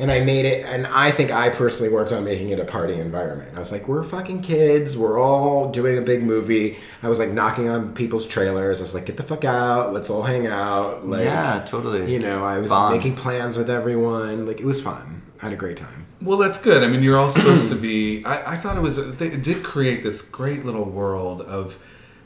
And 0.00 0.10
I 0.10 0.20
made 0.24 0.46
it, 0.46 0.64
and 0.64 0.86
I 0.86 1.10
think 1.10 1.30
I 1.30 1.50
personally 1.50 1.92
worked 1.92 2.10
on 2.10 2.24
making 2.24 2.48
it 2.48 2.58
a 2.58 2.64
party 2.64 2.94
environment. 2.94 3.54
I 3.54 3.58
was 3.58 3.70
like, 3.70 3.86
we're 3.86 4.02
fucking 4.02 4.40
kids. 4.42 4.96
We're 4.96 5.20
all 5.20 5.70
doing 5.70 5.98
a 5.98 6.02
big 6.02 6.22
movie. 6.22 6.78
I 7.02 7.08
was 7.10 7.18
like 7.18 7.30
knocking 7.30 7.68
on 7.68 7.92
people's 7.94 8.24
trailers. 8.26 8.80
I 8.80 8.82
was 8.82 8.94
like, 8.94 9.04
get 9.06 9.18
the 9.18 9.22
fuck 9.22 9.44
out. 9.44 9.92
Let's 9.92 10.08
all 10.08 10.22
hang 10.22 10.46
out. 10.46 11.06
Like, 11.06 11.24
Yeah, 11.24 11.62
totally. 11.66 12.10
You 12.12 12.18
know, 12.18 12.44
I 12.44 12.58
was 12.58 12.70
Bond. 12.70 12.96
making 12.96 13.14
plans 13.14 13.58
with 13.58 13.68
everyone. 13.68 14.46
Like, 14.46 14.58
it 14.58 14.64
was 14.66 14.80
fun. 14.82 15.20
I 15.40 15.44
had 15.44 15.52
a 15.52 15.56
great 15.56 15.76
time. 15.76 16.06
Well, 16.22 16.38
that's 16.38 16.58
good. 16.58 16.82
I 16.82 16.88
mean, 16.88 17.02
you're 17.02 17.16
all 17.18 17.30
supposed 17.30 17.68
to 17.68 17.74
be. 17.74 18.24
I, 18.24 18.52
I 18.52 18.56
thought 18.56 18.76
it 18.76 18.80
was. 18.80 18.96
They 18.96 19.28
it 19.28 19.42
did 19.42 19.62
create 19.62 20.02
this 20.02 20.20
great 20.22 20.64
little 20.66 20.84
world 20.84 21.42
of 21.42 21.78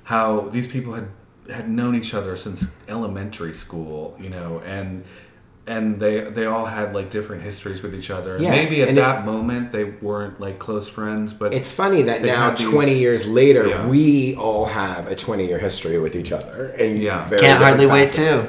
how 0.05 0.49
these 0.51 0.67
people 0.67 0.95
had 0.95 1.09
had 1.49 1.69
known 1.69 1.95
each 1.95 2.15
other 2.15 2.37
since 2.37 2.67
elementary 2.89 3.55
school. 3.55 4.17
You 4.21 4.31
know, 4.31 4.61
and 4.65 5.05
and 5.67 5.99
they 5.99 6.21
they 6.21 6.47
all 6.47 6.67
had 6.67 6.95
like 6.95 7.11
different 7.11 7.43
histories 7.43 7.83
with 7.83 7.95
each 7.95 8.11
other. 8.11 8.37
Yeah, 8.39 8.51
Maybe 8.51 8.83
at 8.83 8.89
and 8.89 8.99
it- 8.99 9.01
that 9.01 9.25
moment 9.25 9.73
they 9.73 9.85
weren't 9.85 10.41
like 10.41 10.59
close 10.59 10.89
friends, 10.89 11.33
but 11.33 11.55
It's 11.55 11.73
funny 11.73 12.03
that 12.03 12.23
now, 12.23 12.49
had 12.51 12.59
these- 12.59 12.69
20 12.69 12.99
years 12.99 13.27
later, 13.27 13.67
Yeah. 13.69 13.87
we 13.87 14.37
all 14.37 14.67
have 14.67 15.11
a 15.11 15.15
20 15.15 15.47
year 15.47 15.59
history 15.59 15.99
with 15.99 16.15
each 16.15 16.33
other. 16.33 16.75
And 16.79 17.03
Yeah. 17.03 17.27
very 17.27 17.41
Can't 17.41 17.63
hardly 17.63 17.87
different 17.87 18.01
wait 18.01 18.11
facets. 18.11 18.43
too. 18.43 18.49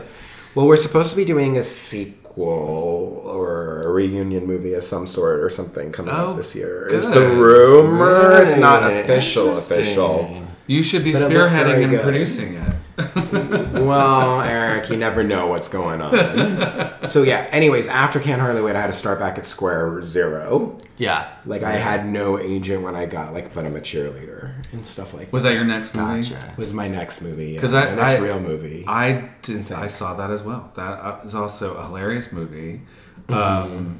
Well, 0.55 0.67
we're 0.67 0.77
supposed 0.77 1.09
to 1.11 1.15
be 1.15 1.25
doing 1.25 1.57
a 1.57 1.63
sequel 1.63 3.21
or 3.25 3.83
a 3.83 3.89
reunion 3.91 4.45
movie 4.45 4.73
of 4.73 4.83
some 4.83 5.07
sort 5.07 5.39
or 5.41 5.49
something 5.49 5.91
coming 5.91 6.13
Oh, 6.15 6.31
up 6.31 6.37
this 6.37 6.55
year. 6.55 6.87
Is 6.91 7.09
the 7.09 7.21
rumor? 7.27 8.39
It's 8.41 8.57
not 8.57 8.83
official, 8.91 9.57
official. 9.57 10.29
you 10.67 10.83
should 10.83 11.03
be 11.03 11.13
But 11.13 11.29
spearheading 11.31 11.83
and 11.83 11.89
good. 11.91 12.01
producing 12.01 12.55
it. 12.55 12.74
Well, 12.97 14.41
Eric, 14.41 14.89
you 14.89 14.97
never 14.97 15.23
know 15.23 15.47
what's 15.47 15.67
going 15.67 16.01
on. 16.01 17.07
so 17.07 17.23
yeah. 17.23 17.47
Anyways, 17.51 17.87
after 17.87 18.19
Can't 18.19 18.41
Hardly 18.41 18.61
Wait, 18.61 18.75
I 18.75 18.81
had 18.81 18.87
to 18.87 18.93
start 18.93 19.19
back 19.19 19.37
at 19.37 19.45
square 19.45 20.01
zero. 20.01 20.77
Yeah, 20.97 21.29
Like 21.45 21.61
I 21.63 21.73
had 21.73 22.05
no 22.05 22.39
agent 22.39 22.81
when 22.83 22.95
I 22.95 23.05
got 23.05 23.33
like, 23.33 23.53
but 23.53 23.65
I'm 23.65 23.75
a 23.75 23.81
cheerleader 23.81 24.53
and 24.71 24.87
stuff 24.87 25.13
like. 25.13 25.31
Was 25.33 25.43
that 25.43 25.53
your 25.53 25.65
next 25.65 25.93
movie? 25.93 26.21
gotcha. 26.29 26.53
was 26.57 26.73
my 26.73 26.87
next 26.87 27.21
movie. 27.21 27.51
Yeah, 27.51 27.61
'Cause 27.61 27.73
I- 27.73 27.85
my 27.87 27.95
next 27.95 28.13
I- 28.13 28.19
real 28.19 28.39
movie. 28.39 28.85
I 28.87 29.29
did. 29.41 29.71
I 29.73 29.87
saw 29.87 30.13
that 30.15 30.31
as 30.31 30.41
well. 30.43 30.71
That 30.75 30.91
uh, 30.91 31.19
also 31.37 31.75
a 31.75 31.83
hilarious 31.87 32.31
movie. 32.31 32.81
Mm-hmm. 33.27 33.33
Um, 33.33 33.99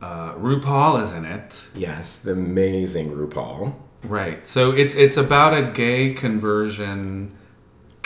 uh, 0.00 0.34
RuPaul 0.34 1.02
is 1.02 1.10
in 1.12 1.24
it. 1.24 1.66
yes, 1.74 2.18
the 2.18 2.32
amazing 2.32 3.10
RuPaul. 3.12 3.74
Right. 4.04 4.46
So 4.46 4.70
it's 4.70 4.94
it's 4.94 5.16
about 5.16 5.52
a 5.52 5.62
gay 5.72 6.12
conversion 6.12 7.34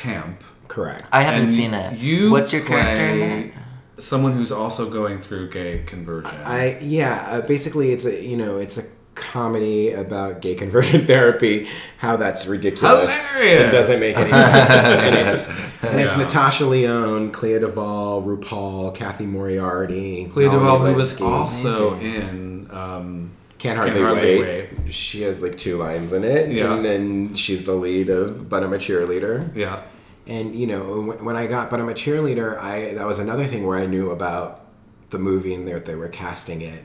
camp. 0.01 0.43
Correct. 0.69 1.05
I 1.13 1.23
haven't 1.23 1.43
and 1.43 1.51
seen 1.51 1.75
it. 1.75 1.99
You 1.99 2.31
What's 2.31 2.53
your 2.53 2.63
character 2.63 3.05
in 3.05 3.21
it? 3.23 3.55
Someone 3.99 4.33
who's 4.33 4.53
also 4.53 4.89
going 4.89 5.21
through 5.21 5.51
gay 5.51 5.83
conversion. 5.87 6.41
I 6.45 6.79
yeah. 6.81 7.27
Uh, 7.29 7.41
basically, 7.47 7.93
it's 7.93 8.05
a 8.07 8.25
you 8.25 8.37
know 8.37 8.57
it's 8.59 8.79
a 8.79 8.85
comedy 9.15 9.93
about 9.93 10.41
gay 10.41 10.55
conversion 10.55 11.07
therapy. 11.13 11.69
How 11.99 12.17
that's 12.17 12.47
ridiculous. 12.47 13.39
Hilarious. 13.41 13.67
It 13.69 13.71
doesn't 13.71 14.01
make 14.01 14.17
any 14.17 14.31
sense. 14.31 14.87
and 14.87 15.29
it's 15.29 15.49
and 15.83 16.01
it's 16.01 16.17
Yeah. 16.17 16.23
Natasha 16.23 16.65
Lyonne, 16.65 17.31
Clea 17.33 17.59
Duvall, 17.59 18.23
RuPaul, 18.23 18.95
Cathy 18.95 19.27
Moriarty, 19.27 20.27
Clea 20.33 20.47
Melanie 20.47 20.61
Duvall, 20.61 20.79
who 20.87 20.95
was 20.95 21.21
also 21.21 21.95
Amazing. 21.95 22.15
in. 22.15 22.71
Um, 22.71 23.31
Can't 23.61 23.77
hardly, 23.79 24.01
Can't 24.01 24.15
Hardly 24.17 24.41
wait. 24.43 24.69
She 24.93 25.23
has 25.23 25.43
like 25.43 25.57
two 25.57 25.77
lines 25.77 26.13
in 26.13 26.25
it, 26.25 26.51
Yeah. 26.51 26.75
and 26.75 26.85
then 26.85 27.35
she's 27.35 27.65
the 27.65 27.75
lead 27.75 28.09
of 28.11 28.49
"But 28.49 28.65
I'm 28.65 28.73
a 28.73 28.79
Cheerleader." 28.79 29.55
yeah. 29.55 29.83
And 30.27 30.55
you 30.57 30.67
know, 30.67 31.01
when- 31.03 31.25
when 31.25 31.37
I 31.37 31.47
got 31.47 31.71
"But 31.71 31.79
I'm 31.81 31.89
a 31.89 31.95
Cheerleader," 31.95 32.59
I 32.61 32.95
that 32.95 33.07
was 33.07 33.19
another 33.19 33.45
thing 33.45 33.65
where 33.67 33.79
I 33.79 33.87
knew 33.87 34.11
about 34.11 34.63
the 35.11 35.19
movie 35.19 35.55
and 35.55 35.69
that 35.69 35.85
they 35.85 35.95
were 35.95 36.09
casting 36.09 36.63
it, 36.63 36.85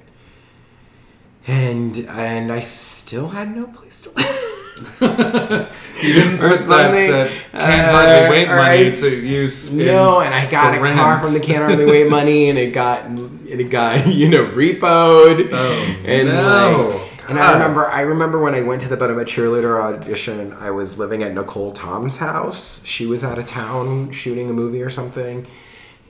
and 1.47 2.05
and 2.09 2.51
I 2.51 2.59
still 2.61 3.29
had 3.29 3.55
no 3.55 3.67
place 3.67 4.01
to 4.01 4.09
live. 4.15 4.51
You 6.01 6.13
didn't 6.13 6.41
Or 6.41 6.57
something, 6.57 7.09
That, 7.11 7.29
that 7.29 7.51
can't 7.53 7.81
uh, 7.81 7.91
hardly 7.91 8.29
wait 8.37 8.47
money 8.49 8.87
I- 8.87 8.89
to 8.89 9.09
use. 9.25 9.71
no, 9.71 10.19
and 10.19 10.33
I 10.33 10.49
got 10.49 10.75
a 10.75 10.77
for 10.79 10.93
car 10.93 11.19
from 11.19 11.33
the 11.33 11.39
Can't 11.39 11.59
Hardly 11.63 11.85
Wait 11.85 12.09
money, 12.09 12.49
and 12.49 12.57
it 12.59 12.73
got 12.73 13.05
and 13.05 13.47
it 13.49 13.69
got 13.69 14.05
you 14.13 14.27
know 14.29 14.45
repoed. 14.47 15.49
Oh, 15.53 16.01
and 16.05 16.27
no. 16.27 16.89
like, 17.01 17.29
and 17.29 17.39
I 17.39 17.53
remember 17.53 17.85
I 17.89 18.01
remember 18.01 18.39
when 18.41 18.53
I 18.53 18.61
went 18.61 18.81
to 18.81 18.89
the 18.89 18.97
But 18.97 19.09
I'm 19.09 19.17
a 19.19 19.23
Cheerleader 19.23 19.81
audition, 19.81 20.51
I 20.53 20.71
was 20.71 20.99
living 20.99 21.23
at 21.23 21.33
Nicole 21.33 21.71
Tom's 21.71 22.17
house. 22.17 22.85
She 22.85 23.05
was 23.05 23.23
out 23.23 23.39
of 23.39 23.45
town 23.47 24.11
shooting 24.11 24.49
a 24.49 24.53
movie 24.53 24.81
or 24.81 24.89
something, 24.89 25.47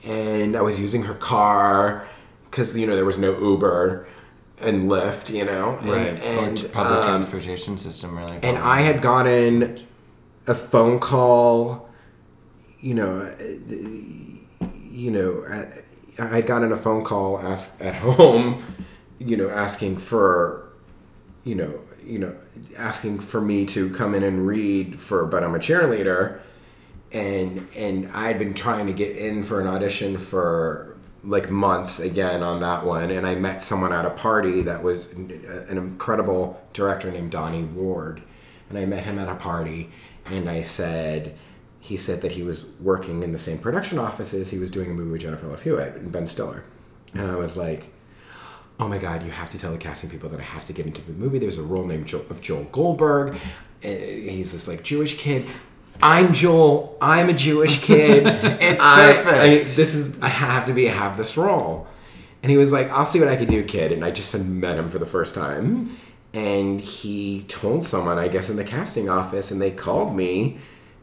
and 0.04 0.56
I 0.56 0.62
was 0.62 0.80
using 0.80 1.04
her 1.04 1.14
car 1.14 2.06
because 2.50 2.76
you 2.76 2.86
know 2.88 2.96
there 2.96 3.04
was 3.04 3.18
no 3.18 3.38
Uber 3.38 4.08
and 4.62 4.88
Lyft, 4.90 5.32
you 5.34 5.44
know, 5.44 5.76
and, 5.80 5.90
Right. 5.90 6.22
and 6.22 6.56
public 6.72 6.98
um, 6.98 7.04
transportation 7.22 7.76
system, 7.78 8.16
really. 8.16 8.38
and 8.42 8.56
I 8.58 8.80
had 8.80 9.02
gotten 9.02 9.80
a 10.46 10.54
phone 10.54 10.98
call, 10.98 11.88
you 12.80 12.94
know, 12.94 13.20
uh, 13.20 14.66
you 14.90 15.10
know, 15.10 15.44
at, 15.48 15.84
I 16.18 16.36
had 16.36 16.46
gotten 16.46 16.72
a 16.72 16.76
phone 16.76 17.04
call 17.04 17.38
ask 17.38 17.78
at 17.84 17.94
home, 17.96 18.64
you 19.18 19.36
know, 19.36 19.50
asking 19.50 19.98
for, 19.98 20.68
you 21.44 21.54
know, 21.54 21.80
you 22.02 22.18
know, 22.18 22.34
asking 22.78 23.18
for 23.18 23.40
me 23.40 23.66
to 23.66 23.90
come 23.90 24.14
in 24.14 24.22
and 24.22 24.46
read 24.46 25.00
for, 25.00 25.26
but 25.26 25.42
I'm 25.44 25.54
a 25.54 25.58
cheerleader, 25.58 26.38
and 27.12 27.66
and 27.76 28.08
I 28.14 28.28
had 28.28 28.38
been 28.38 28.54
trying 28.54 28.86
to 28.86 28.92
get 28.92 29.16
in 29.16 29.42
for 29.42 29.60
an 29.60 29.66
audition 29.66 30.16
for 30.18 30.95
like 31.26 31.50
months 31.50 31.98
again 31.98 32.42
on 32.42 32.60
that 32.60 32.84
one 32.84 33.10
and 33.10 33.26
i 33.26 33.34
met 33.34 33.62
someone 33.62 33.92
at 33.92 34.06
a 34.06 34.10
party 34.10 34.62
that 34.62 34.82
was 34.82 35.06
an 35.12 35.76
incredible 35.76 36.60
director 36.72 37.10
named 37.10 37.30
donnie 37.30 37.64
ward 37.64 38.22
and 38.70 38.78
i 38.78 38.84
met 38.84 39.04
him 39.04 39.18
at 39.18 39.28
a 39.28 39.34
party 39.34 39.90
and 40.26 40.48
i 40.48 40.62
said 40.62 41.36
he 41.80 41.96
said 41.96 42.22
that 42.22 42.32
he 42.32 42.42
was 42.42 42.72
working 42.80 43.22
in 43.22 43.32
the 43.32 43.38
same 43.38 43.58
production 43.58 43.98
offices 43.98 44.50
he 44.50 44.58
was 44.58 44.70
doing 44.70 44.90
a 44.90 44.94
movie 44.94 45.10
with 45.10 45.20
jennifer 45.20 45.46
love 45.46 45.62
hewitt 45.62 45.94
and 45.96 46.12
ben 46.12 46.26
stiller 46.26 46.64
and 47.12 47.26
i 47.26 47.34
was 47.34 47.56
like 47.56 47.92
oh 48.78 48.88
my 48.88 48.98
god, 48.98 49.24
you 49.24 49.30
have 49.30 49.50
to 49.50 49.58
tell 49.58 49.72
the 49.72 49.78
casting 49.78 50.10
people 50.10 50.28
that 50.28 50.40
I 50.40 50.42
have 50.42 50.64
to 50.66 50.72
get 50.72 50.86
into 50.86 51.02
the 51.02 51.12
movie. 51.12 51.38
There's 51.38 51.58
a 51.58 51.62
role 51.62 51.86
named 51.86 52.06
Joel, 52.06 52.26
of 52.30 52.40
Joel 52.40 52.64
Goldberg. 52.64 53.34
Uh, 53.34 53.88
He's 53.88 54.52
this 54.52 54.68
like 54.68 54.82
Jewish 54.82 55.16
kid. 55.16 55.46
I'm 56.02 56.34
Joel. 56.34 56.96
I'm 57.00 57.28
a 57.28 57.32
Jewish 57.32 57.80
kid. 57.82 58.26
It's 58.60 58.82
I- 58.84 59.12
perfect. 59.14 59.36
I, 59.38 59.48
this 59.74 59.94
is 59.94 60.20
I 60.22 60.28
have 60.28 60.66
to 60.66 60.72
be 60.72 60.86
have 60.86 61.16
this 61.16 61.36
role. 61.36 61.86
And 62.42 62.50
he 62.50 62.56
was 62.58 62.72
like, 62.72 62.88
I'll 62.90 63.04
see 63.04 63.18
what 63.18 63.28
I 63.28 63.36
can 63.36 63.48
do, 63.48 63.64
kid. 63.64 63.92
And 63.92 64.04
I 64.04 64.10
just 64.10 64.32
had 64.32 64.46
met 64.46 64.76
him 64.78 64.88
for 64.88 64.98
the 64.98 65.06
first 65.06 65.34
time. 65.34 65.96
And 66.32 66.80
he 66.80 67.42
told 67.48 67.84
someone, 67.84 68.18
I 68.18 68.28
guess, 68.28 68.50
in 68.50 68.56
the 68.56 68.64
casting 68.64 69.08
office, 69.08 69.50
and 69.50 69.60
they 69.60 69.70
called 69.70 70.14
me. 70.14 70.58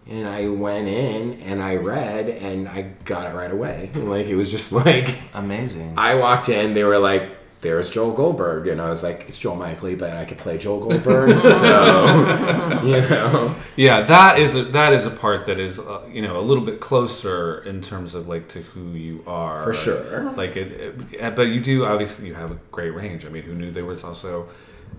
And 0.09 0.27
I 0.27 0.49
went 0.49 0.87
in 0.89 1.39
and 1.41 1.61
I 1.63 1.77
read 1.77 2.27
and 2.29 2.67
I 2.67 2.91
got 3.05 3.29
it 3.31 3.33
right 3.35 3.49
away. 3.51 3.89
Like 3.95 4.27
it 4.27 4.35
was 4.35 4.51
just 4.51 4.71
like 4.73 5.15
Amazing. 5.33 5.93
I 5.97 6.15
walked 6.15 6.49
in, 6.49 6.73
they 6.73 6.83
were 6.83 6.99
like, 6.99 7.29
"There's 7.63 7.89
Joel 7.89 8.11
Goldberg," 8.11 8.67
and 8.67 8.79
I 8.79 8.89
was 8.91 9.01
like, 9.01 9.25
"It's 9.27 9.39
Joel 9.39 9.55
Michaely, 9.55 9.95
but 9.95 10.13
I 10.13 10.25
could 10.25 10.37
play 10.37 10.57
Joel 10.59 10.79
Goldberg." 10.81 11.37
so, 11.63 12.81
you 12.83 13.01
know, 13.09 13.55
Yeah, 13.75 14.01
that 14.01 14.37
is 14.37 14.53
a, 14.55 14.63
that 14.65 14.93
is 14.93 15.07
a 15.07 15.09
part 15.09 15.45
that 15.47 15.59
is 15.59 15.79
uh, 15.79 16.01
you 16.11 16.21
know 16.21 16.37
a 16.39 16.41
little 16.49 16.63
bit 16.63 16.79
closer 16.79 17.63
in 17.63 17.81
terms 17.81 18.13
of 18.13 18.27
like 18.27 18.47
to 18.49 18.61
who 18.61 18.91
you 18.91 19.23
are 19.25 19.63
For 19.63 19.73
sure. 19.73 20.31
Like 20.33 20.55
it, 20.55 20.71
it- 21.13 21.35
but 21.35 21.43
you 21.47 21.59
do 21.61 21.85
obviously 21.85 22.27
you 22.27 22.35
have 22.35 22.51
a 22.51 22.59
great 22.71 22.91
range. 22.93 23.25
I 23.25 23.29
mean, 23.29 23.43
who 23.43 23.55
knew 23.55 23.71
there 23.71 23.85
was 23.85 24.03
also 24.03 24.47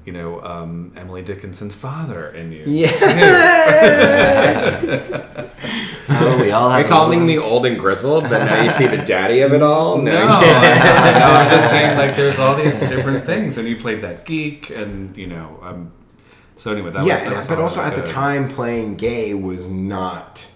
you 0.04 0.12
know 0.12 0.40
um, 0.42 0.92
Emily 0.96 1.22
Dickinson's 1.22 1.74
father 1.74 2.28
in 2.30 2.52
you? 2.52 2.64
Oh, 6.06 6.38
we 6.40 6.50
all 6.50 6.68
Are 6.68 6.72
have. 6.78 6.82
you 6.82 6.88
calling 6.88 7.26
me 7.26 7.38
old 7.38 7.64
and 7.66 7.78
grizzled, 7.78 8.24
but 8.24 8.44
now 8.44 8.62
you 8.62 8.70
see 8.70 8.86
the 8.86 8.98
daddy 8.98 9.40
of 9.40 9.52
it 9.52 9.62
all? 9.62 9.98
No, 10.04 10.12
I- 10.12 10.16
no, 11.18 11.26
I'm 11.26 11.50
just 11.50 11.70
saying 11.70 11.96
like 11.98 12.14
there's 12.16 12.38
all 12.38 12.54
these 12.56 12.78
different 12.78 13.24
things, 13.24 13.56
and 13.58 13.66
you 13.66 13.76
played 13.76 14.02
that 14.02 14.24
geek, 14.26 14.70
and 14.70 15.16
you 15.16 15.26
know, 15.26 15.58
um, 15.62 15.92
so 16.56 16.72
anyway, 16.72 16.90
that 16.90 17.04
yeah, 17.06 17.20
was, 17.20 17.28
that 17.30 17.38
was 17.38 17.48
but 17.48 17.58
also 17.58 17.80
really 17.82 17.96
at 17.96 18.04
the 18.04 18.10
time, 18.12 18.48
playing 18.48 18.96
gay 18.96 19.32
was 19.34 19.68
not 19.70 20.46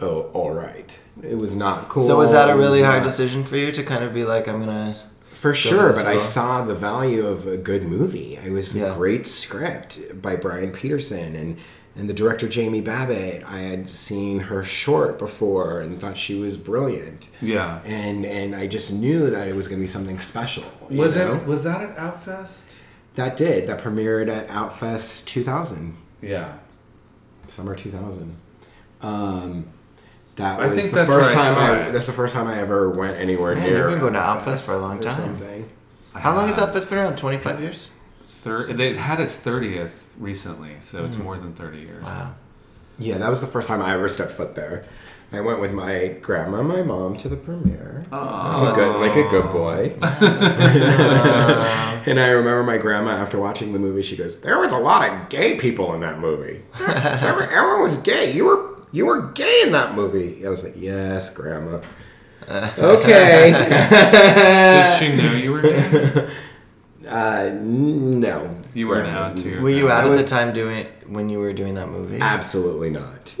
oh 0.00 0.22
all 0.32 0.52
right. 0.52 0.98
It 1.22 1.36
was 1.36 1.54
not 1.54 1.88
cool. 1.88 2.02
So 2.02 2.18
was 2.18 2.32
that 2.32 2.50
a 2.50 2.56
really 2.56 2.82
hard 2.82 3.02
not- 3.02 3.08
decision 3.08 3.44
for 3.44 3.56
you 3.56 3.70
to 3.72 3.82
kind 3.84 4.02
of 4.04 4.12
be 4.12 4.24
like, 4.24 4.48
I'm 4.48 4.58
gonna. 4.60 4.96
For 5.44 5.54
sure, 5.54 5.92
but 5.92 6.06
this 6.06 6.06
I 6.06 6.18
saw 6.20 6.64
the 6.64 6.74
value 6.74 7.26
of 7.26 7.46
a 7.46 7.58
good 7.58 7.82
movie. 7.82 8.36
It 8.36 8.50
was 8.50 8.74
a 8.74 8.94
great 8.94 9.26
script 9.26 10.22
by 10.22 10.36
Brian 10.36 10.72
Peterson 10.72 11.36
and 11.36 11.58
and 11.94 12.08
the 12.08 12.14
director 12.14 12.48
Jamie 12.48 12.80
Babbitt. 12.80 13.44
I 13.46 13.58
had 13.58 13.90
seen 13.90 14.38
her 14.38 14.64
short 14.64 15.18
before 15.18 15.80
and 15.82 16.00
thought 16.00 16.16
she 16.16 16.40
was 16.40 16.56
brilliant. 16.56 17.28
Yeah. 17.42 17.82
And 17.84 18.24
and 18.24 18.56
I 18.56 18.66
just 18.66 18.90
knew 18.90 19.28
that 19.28 19.46
it 19.46 19.54
was 19.54 19.68
going 19.68 19.78
to 19.78 19.82
be 19.82 19.86
something 19.86 20.18
special. 20.18 20.64
Was 20.88 21.14
know? 21.14 21.34
it 21.34 21.46
was 21.46 21.62
that 21.64 21.82
at 21.82 21.94
Outfest? 21.98 22.78
That 23.12 23.36
did. 23.36 23.66
That 23.68 23.82
premiered 23.82 24.28
at 24.28 24.48
Outfest 24.48 25.26
2000, 25.26 25.94
Yeah. 26.22 26.54
summer 27.48 27.74
2000. 27.74 28.34
Um, 29.02 29.66
that 30.36 30.60
I 30.60 30.66
was 30.66 30.76
think 30.76 30.90
the 30.90 30.96
that's 30.96 31.08
first 31.08 31.34
where 31.34 31.44
I 31.44 31.54
time 31.54 31.86
I. 31.86 31.90
That's 31.90 32.06
the 32.06 32.12
first 32.12 32.34
time 32.34 32.46
I 32.46 32.58
ever 32.58 32.90
went 32.90 33.16
anywhere 33.18 33.54
Man, 33.54 33.64
near. 33.68 33.78
you've 33.82 33.90
been 33.90 34.00
going 34.00 34.12
to 34.14 34.18
Outfest 34.18 34.64
for 34.64 34.72
a 34.72 34.78
long 34.78 34.98
or 34.98 35.02
time. 35.02 35.14
something. 35.14 35.68
How 36.14 36.34
long 36.34 36.48
has 36.48 36.58
Outfest 36.58 36.88
been 36.88 36.98
around? 36.98 37.16
25 37.16 37.60
years? 37.60 37.90
Thir- 38.42 38.68
it 38.68 38.96
had 38.96 39.20
its 39.20 39.36
thirtieth 39.36 40.14
recently, 40.18 40.72
so 40.80 41.04
it's 41.04 41.16
hmm. 41.16 41.22
more 41.22 41.38
than 41.38 41.54
thirty 41.54 41.80
years. 41.80 42.04
Wow. 42.04 42.34
Yeah, 42.98 43.18
that 43.18 43.30
was 43.30 43.40
the 43.40 43.46
first 43.46 43.68
time 43.68 43.80
I 43.80 43.94
ever 43.94 44.08
stepped 44.08 44.32
foot 44.32 44.54
there. 44.54 44.84
I 45.32 45.40
went 45.40 45.60
with 45.60 45.72
my 45.72 46.16
grandma 46.20 46.60
and 46.60 46.68
my 46.68 46.82
mom 46.82 47.16
to 47.16 47.28
the 47.28 47.36
premiere. 47.36 48.04
Oh. 48.12 48.62
Like 48.64 48.74
a 48.74 48.76
good, 48.76 49.00
like 49.00 49.16
a 49.16 49.28
good 49.28 49.50
boy. 49.50 49.96
and 52.06 52.20
I 52.20 52.28
remember 52.28 52.62
my 52.62 52.78
grandma 52.78 53.12
after 53.12 53.38
watching 53.38 53.72
the 53.72 53.78
movie, 53.78 54.02
she 54.02 54.16
goes, 54.16 54.40
"There 54.40 54.58
was 54.58 54.72
a 54.72 54.78
lot 54.78 55.10
of 55.10 55.28
gay 55.30 55.56
people 55.56 55.92
in 55.94 56.00
that 56.00 56.20
movie. 56.20 56.62
Everyone 56.80 57.48
everyone 57.50 57.82
was 57.82 57.96
gay. 57.96 58.32
You 58.32 58.44
were 58.44 58.73
you 58.94 59.04
were 59.06 59.20
gay 59.32 59.60
in 59.66 59.72
that 59.72 59.94
movie." 59.94 60.46
I 60.46 60.48
was 60.48 60.64
like, 60.64 60.74
"Yes, 60.76 61.28
grandma." 61.34 61.80
okay. 62.78 63.52
Did 64.98 64.98
she 64.98 65.16
know 65.16 65.32
you 65.34 65.52
were 65.52 65.62
gay? 65.62 66.30
Uh, 67.06 67.48
n- 67.50 68.20
no. 68.20 68.54
You 68.72 68.88
weren't 68.88 69.08
out 69.08 69.36
to. 69.38 69.60
Were 69.60 69.70
you 69.70 69.90
out 69.90 70.04
at 70.10 70.16
the 70.16 70.24
time 70.24 70.52
doing 70.54 70.86
when 71.06 71.28
you 71.28 71.38
were 71.38 71.52
doing 71.52 71.74
that 71.74 71.88
movie? 71.88 72.18
Absolutely 72.20 72.90
not. 72.90 73.36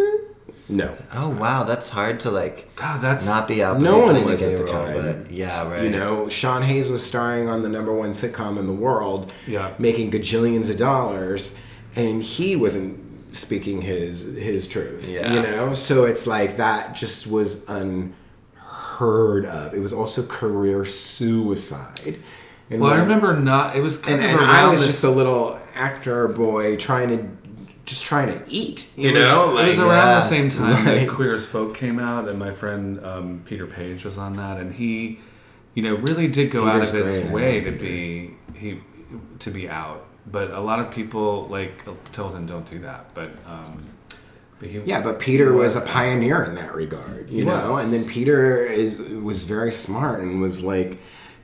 No. 0.68 0.96
Oh 1.12 1.36
wow, 1.38 1.64
that's 1.64 1.88
hard 1.90 2.20
to 2.20 2.30
like 2.30 2.74
God, 2.76 3.02
that's 3.02 3.26
not 3.26 3.46
be 3.48 3.62
out. 3.62 3.80
No 3.80 3.98
one 3.98 4.12
playing 4.12 4.26
was 4.26 4.42
a 4.42 4.46
gay 4.46 4.54
at 4.54 4.66
the 4.66 4.72
role. 4.72 5.02
But 5.24 5.30
yeah, 5.30 5.68
right. 5.68 5.82
You 5.82 5.90
know, 5.90 6.28
Sean 6.30 6.62
Hayes 6.62 6.90
was 6.90 7.04
starring 7.04 7.48
on 7.48 7.60
the 7.62 7.68
number 7.68 7.92
one 7.92 8.10
sitcom 8.10 8.58
in 8.58 8.66
the 8.66 8.72
world, 8.72 9.32
Yeah. 9.46 9.74
making 9.78 10.10
gajillions 10.10 10.70
of 10.70 10.78
dollars, 10.78 11.54
and 11.96 12.22
he 12.22 12.56
wasn't 12.56 13.03
speaking 13.34 13.82
his 13.82 14.22
his 14.34 14.66
truth. 14.66 15.06
Yeah. 15.08 15.32
You 15.34 15.42
know, 15.42 15.74
so 15.74 16.04
it's 16.04 16.26
like 16.26 16.56
that 16.56 16.94
just 16.94 17.26
was 17.26 17.68
unheard 17.68 19.44
of. 19.46 19.74
It 19.74 19.80
was 19.80 19.92
also 19.92 20.24
career 20.24 20.84
suicide. 20.84 22.18
And 22.70 22.80
Well, 22.80 22.92
I 22.92 22.96
remember 22.98 23.38
not. 23.38 23.76
It 23.76 23.80
was 23.80 23.98
kind 23.98 24.20
and, 24.22 24.34
of 24.36 24.40
and 24.42 24.50
I 24.50 24.68
was 24.68 24.80
this- 24.80 24.88
just 24.88 25.04
a 25.04 25.10
little 25.10 25.58
actor 25.74 26.28
boy 26.28 26.76
trying 26.76 27.08
to 27.10 27.28
just 27.84 28.06
trying 28.06 28.28
to 28.28 28.42
eat. 28.48 28.88
You 28.96 29.10
it 29.10 29.12
was- 29.14 29.22
know, 29.22 29.58
it 29.58 29.68
was 29.68 29.78
around 29.78 29.88
yeah, 29.90 30.14
the 30.14 30.22
same 30.22 30.48
time 30.48 30.84
that 30.86 31.08
Queer 31.08 31.34
as 31.34 31.44
Folk 31.44 31.74
came 31.74 31.98
out, 31.98 32.28
and 32.28 32.38
my 32.38 32.52
friend 32.52 33.04
um, 33.04 33.42
Peter 33.44 33.66
Paige 33.66 34.04
was 34.06 34.16
on 34.16 34.36
that, 34.36 34.56
and 34.58 34.72
he, 34.74 35.20
you 35.74 35.82
know, 35.82 35.94
really 35.96 36.26
did 36.26 36.50
go 36.50 36.66
out 36.66 36.76
of 36.80 36.90
his 36.90 37.24
great, 37.24 37.30
way 37.30 37.60
to 37.60 37.70
be 37.72 38.30
he 38.54 38.80
to 39.40 39.50
be 39.50 39.68
out. 39.68 40.03
But 40.26 40.50
a 40.50 40.60
lot 40.60 40.80
of 40.80 40.90
people 40.90 41.46
like 41.48 41.84
told 42.12 42.34
him 42.34 42.46
don't 42.46 42.68
do 42.68 42.78
that. 42.80 43.12
But 43.14 43.30
um, 43.46 43.84
but 44.58 44.70
he 44.70 44.78
Yeah, 44.80 45.00
but 45.00 45.18
Peter 45.18 45.52
he 45.52 45.58
was 45.58 45.76
a 45.76 45.80
pioneer 45.80 46.44
in 46.44 46.54
that 46.54 46.74
regard, 46.74 47.30
you 47.30 47.44
know. 47.44 47.72
was. 47.72 47.84
And 47.84 47.92
then 47.92 48.04
Peter 48.06 48.64
is 48.64 48.98
was 48.98 49.44
very 49.44 49.72
smart 49.72 50.20
and 50.20 50.40
was 50.40 50.62
like, 50.62 50.98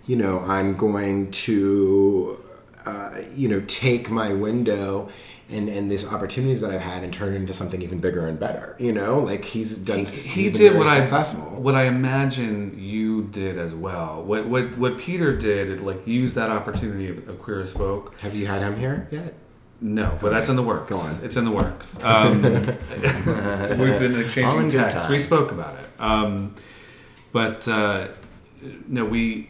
you 0.07 0.17
know, 0.17 0.41
I'm 0.41 0.77
going 0.77 1.31
to, 1.33 2.39
uh, 2.87 3.21
you 3.35 3.49
know, 3.49 3.63
take 3.67 4.11
my 4.11 4.33
window 4.33 5.09
and 5.51 5.69
and 5.69 5.91
these 5.91 6.11
opportunities 6.11 6.61
that 6.61 6.71
I've 6.71 6.81
had 6.81 7.03
and 7.03 7.13
turn 7.13 7.33
it 7.33 7.37
into 7.37 7.53
something 7.53 7.83
even 7.83 7.99
bigger 7.99 8.27
and 8.27 8.39
better. 8.39 8.77
You 8.79 8.93
know, 8.93 9.19
like 9.21 9.45
he's 9.45 9.79
done. 9.79 10.05
he, 10.05 10.05
he 10.05 10.51
been 10.51 10.59
did 10.59 10.79
what 10.79 10.87
I 10.87 11.03
what 11.03 11.75
I 11.75 11.85
imagine 11.85 12.79
you 12.79 13.25
did 13.25 13.59
as 13.59 13.75
well. 13.75 14.23
What 14.23 14.47
what 14.49 14.79
what 14.79 14.99
Peter 14.99 15.37
did, 15.37 15.71
it, 15.71 15.81
like 15.83 16.07
use 16.07 16.35
that 16.35 16.51
opportunity 16.51 17.09
of, 17.11 17.29
of 17.29 17.41
Queer 17.41 17.61
as 17.61 17.73
Folk. 17.73 18.19
Have 18.21 18.35
you 18.35 18.47
had 18.47 18.63
him 18.63 18.79
here 18.79 19.09
yet? 19.11 19.35
No, 19.81 20.17
but 20.21 20.31
that's 20.31 20.49
in 20.49 20.57
the 20.57 20.63
works. 20.63 20.91
Go 20.91 20.99
on. 20.99 21.19
It's 21.25 21.37
in 21.37 21.45
the 21.45 21.51
works. 21.51 21.97
Um, 22.03 22.43
we've 22.43 23.99
been 23.99 24.21
exchanging 24.21 24.71
texts. 24.71 25.09
We 25.09 25.19
spoke 25.19 25.53
about 25.53 25.79
it. 25.79 25.89
Um, 25.99 26.55
but 27.33 27.67
uh, 27.67 28.09
no, 28.87 29.05
we. 29.05 29.49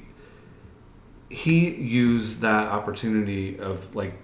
He 1.28 1.70
used 1.70 2.40
that 2.40 2.66
opportunity 2.66 3.58
of 3.58 3.94
like 3.94 4.14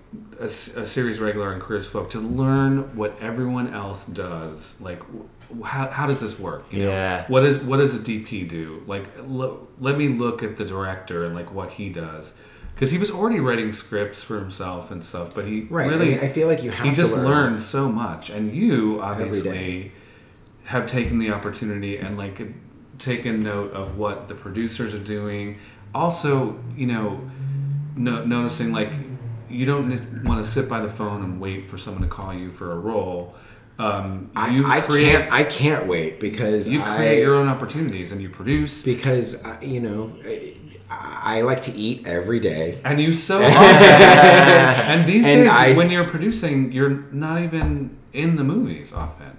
a, 0.41 0.45
a 0.45 0.87
series 0.87 1.19
regular 1.21 1.59
Queer 1.61 1.79
as 1.79 1.87
Folk 1.87 2.11
to 2.11 2.21
learn 2.21 2.95
what 2.97 3.17
everyone 3.21 3.73
else 3.73 4.05
does. 4.07 4.81
Like, 4.81 5.01
wh- 5.03 5.65
how, 5.67 5.89
how 5.89 6.07
does 6.07 6.21
this 6.21 6.39
work? 6.39 6.65
you 6.71 6.85
know? 6.85 6.91
Yeah. 6.91 7.25
What 7.29 7.45
is 7.45 7.59
what 7.59 7.79
does 7.79 7.95
a 7.95 7.99
DP 7.99 8.49
do? 8.49 8.83
Like, 8.87 9.07
lo- 9.27 9.67
let 9.81 9.97
me 9.99 10.09
look 10.09 10.43
at 10.43 10.57
the 10.57 10.65
director 10.65 11.25
and 11.25 11.35
like 11.35 11.53
what 11.53 11.73
he 11.73 11.89
does, 11.89 12.33
because 12.75 12.91
he 12.91 12.99
was 12.99 13.11
already 13.11 13.41
writing 13.41 13.73
scripts 13.73 14.23
for 14.23 14.39
himself 14.41 14.91
and 14.91 15.05
stuff. 15.05 15.35
But 15.35 15.47
he 15.47 15.63
Right. 15.71 15.89
really, 15.89 16.15
I 16.15 16.21
mean, 16.21 16.25
I 16.25 16.33
feel 16.33 16.49
like 16.49 16.63
you 16.63 16.71
have 16.71 16.85
he 16.85 16.91
to 16.91 16.97
just 16.97 17.15
learn. 17.15 17.25
learned 17.25 17.63
so 17.63 17.91
much, 17.91 18.31
and 18.31 18.55
you 18.55 19.01
obviously 19.01 19.93
have 20.65 20.87
taken 20.87 21.19
the 21.19 21.31
opportunity 21.31 21.97
and 21.97 22.19
like 22.19 22.41
taken 22.99 23.41
note 23.41 23.73
of 23.73 23.97
what 23.97 24.29
the 24.29 24.35
producers 24.35 24.95
are 24.95 24.99
doing. 24.99 25.59
Also, 25.95 26.59
you 26.77 26.87
know, 26.87 27.21
no, 27.95 28.25
noticing 28.25 28.73
like 28.73 28.91
you 29.51 29.65
don't 29.67 29.89
want 30.25 30.45
to 30.45 30.51
sit 30.51 30.69
by 30.69 30.81
the 30.81 30.89
phone 30.89 31.23
and 31.23 31.41
wait 31.41 31.69
for 31.69 31.79
someone 31.79 32.03
to 32.03 32.09
call 32.09 32.33
you 32.35 32.51
for 32.51 32.73
a 32.73 32.79
role. 32.79 33.35
Um, 33.79 34.31
you 34.55 34.67
I, 34.67 34.79
I 34.79 34.81
create, 34.81 35.13
can't. 35.13 35.33
I 35.33 35.45
can't 35.45 35.87
wait 35.87 36.19
because 36.19 36.67
you 36.67 36.81
I, 36.83 36.97
create 36.97 37.21
your 37.21 37.35
own 37.35 37.49
opportunities 37.49 38.11
and 38.13 38.23
you 38.23 38.31
produce 38.31 38.83
because 38.83 39.45
uh, 39.45 39.59
you 39.61 39.81
know 39.81 40.17
I, 40.91 41.39
I 41.39 41.41
like 41.43 41.61
to 41.63 41.73
eat 41.73 42.07
every 42.07 42.41
day. 42.41 42.81
and 42.85 42.99
you 43.01 43.13
so 43.13 43.37
often. 43.43 43.53
and 43.53 45.07
these 45.07 45.27
And 45.27 45.43
days, 45.45 45.53
I- 45.53 45.75
when 45.77 45.91
you're 45.91 46.09
producing, 46.09 46.73
you're 46.73 46.89
not 47.13 47.43
even 47.43 47.99
in 48.13 48.37
the 48.37 48.45
movies 48.45 48.93
often. 48.95 49.39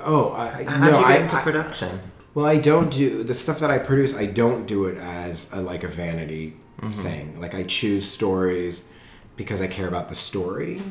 Oh, 0.00 0.32
I, 0.32 0.64
How'd 0.64 0.80
no, 0.92 0.98
you 0.98 1.04
I, 1.04 1.12
get 1.12 1.22
into 1.22 1.36
I- 1.36 1.42
production? 1.42 2.00
well, 2.34 2.46
I 2.46 2.56
don't 2.58 2.90
do 2.90 3.22
the 3.22 3.34
stuff 3.34 3.60
that 3.60 3.70
I 3.70 3.78
produce. 3.78 4.16
I 4.16 4.26
don't 4.26 4.66
do 4.66 4.86
it 4.86 4.98
as 4.98 5.52
a, 5.52 5.60
like 5.60 5.84
a 5.84 5.88
vanity 5.88 6.56
Mm-hmm. 6.80 7.02
thing. 7.02 7.40
Like 7.40 7.54
I 7.54 7.62
choose 7.62 8.04
stories 8.10 8.88
because 9.36 9.60
I 9.60 9.66
care 9.66 9.88
about 9.88 10.08
the 10.08 10.14
story. 10.14 10.82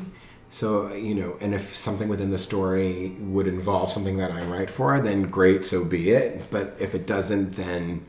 So 0.50 0.92
you 0.92 1.14
know, 1.14 1.36
and 1.40 1.54
if 1.54 1.74
something 1.74 2.08
within 2.08 2.30
the 2.30 2.38
story 2.38 3.16
would 3.20 3.46
involve 3.46 3.90
something 3.90 4.18
that 4.18 4.30
I'm 4.30 4.50
right 4.50 4.70
for, 4.70 5.00
then 5.00 5.22
great, 5.22 5.64
so 5.64 5.84
be 5.84 6.10
it. 6.10 6.50
But 6.50 6.76
if 6.78 6.94
it 6.94 7.06
doesn't, 7.06 7.52
then 7.52 8.06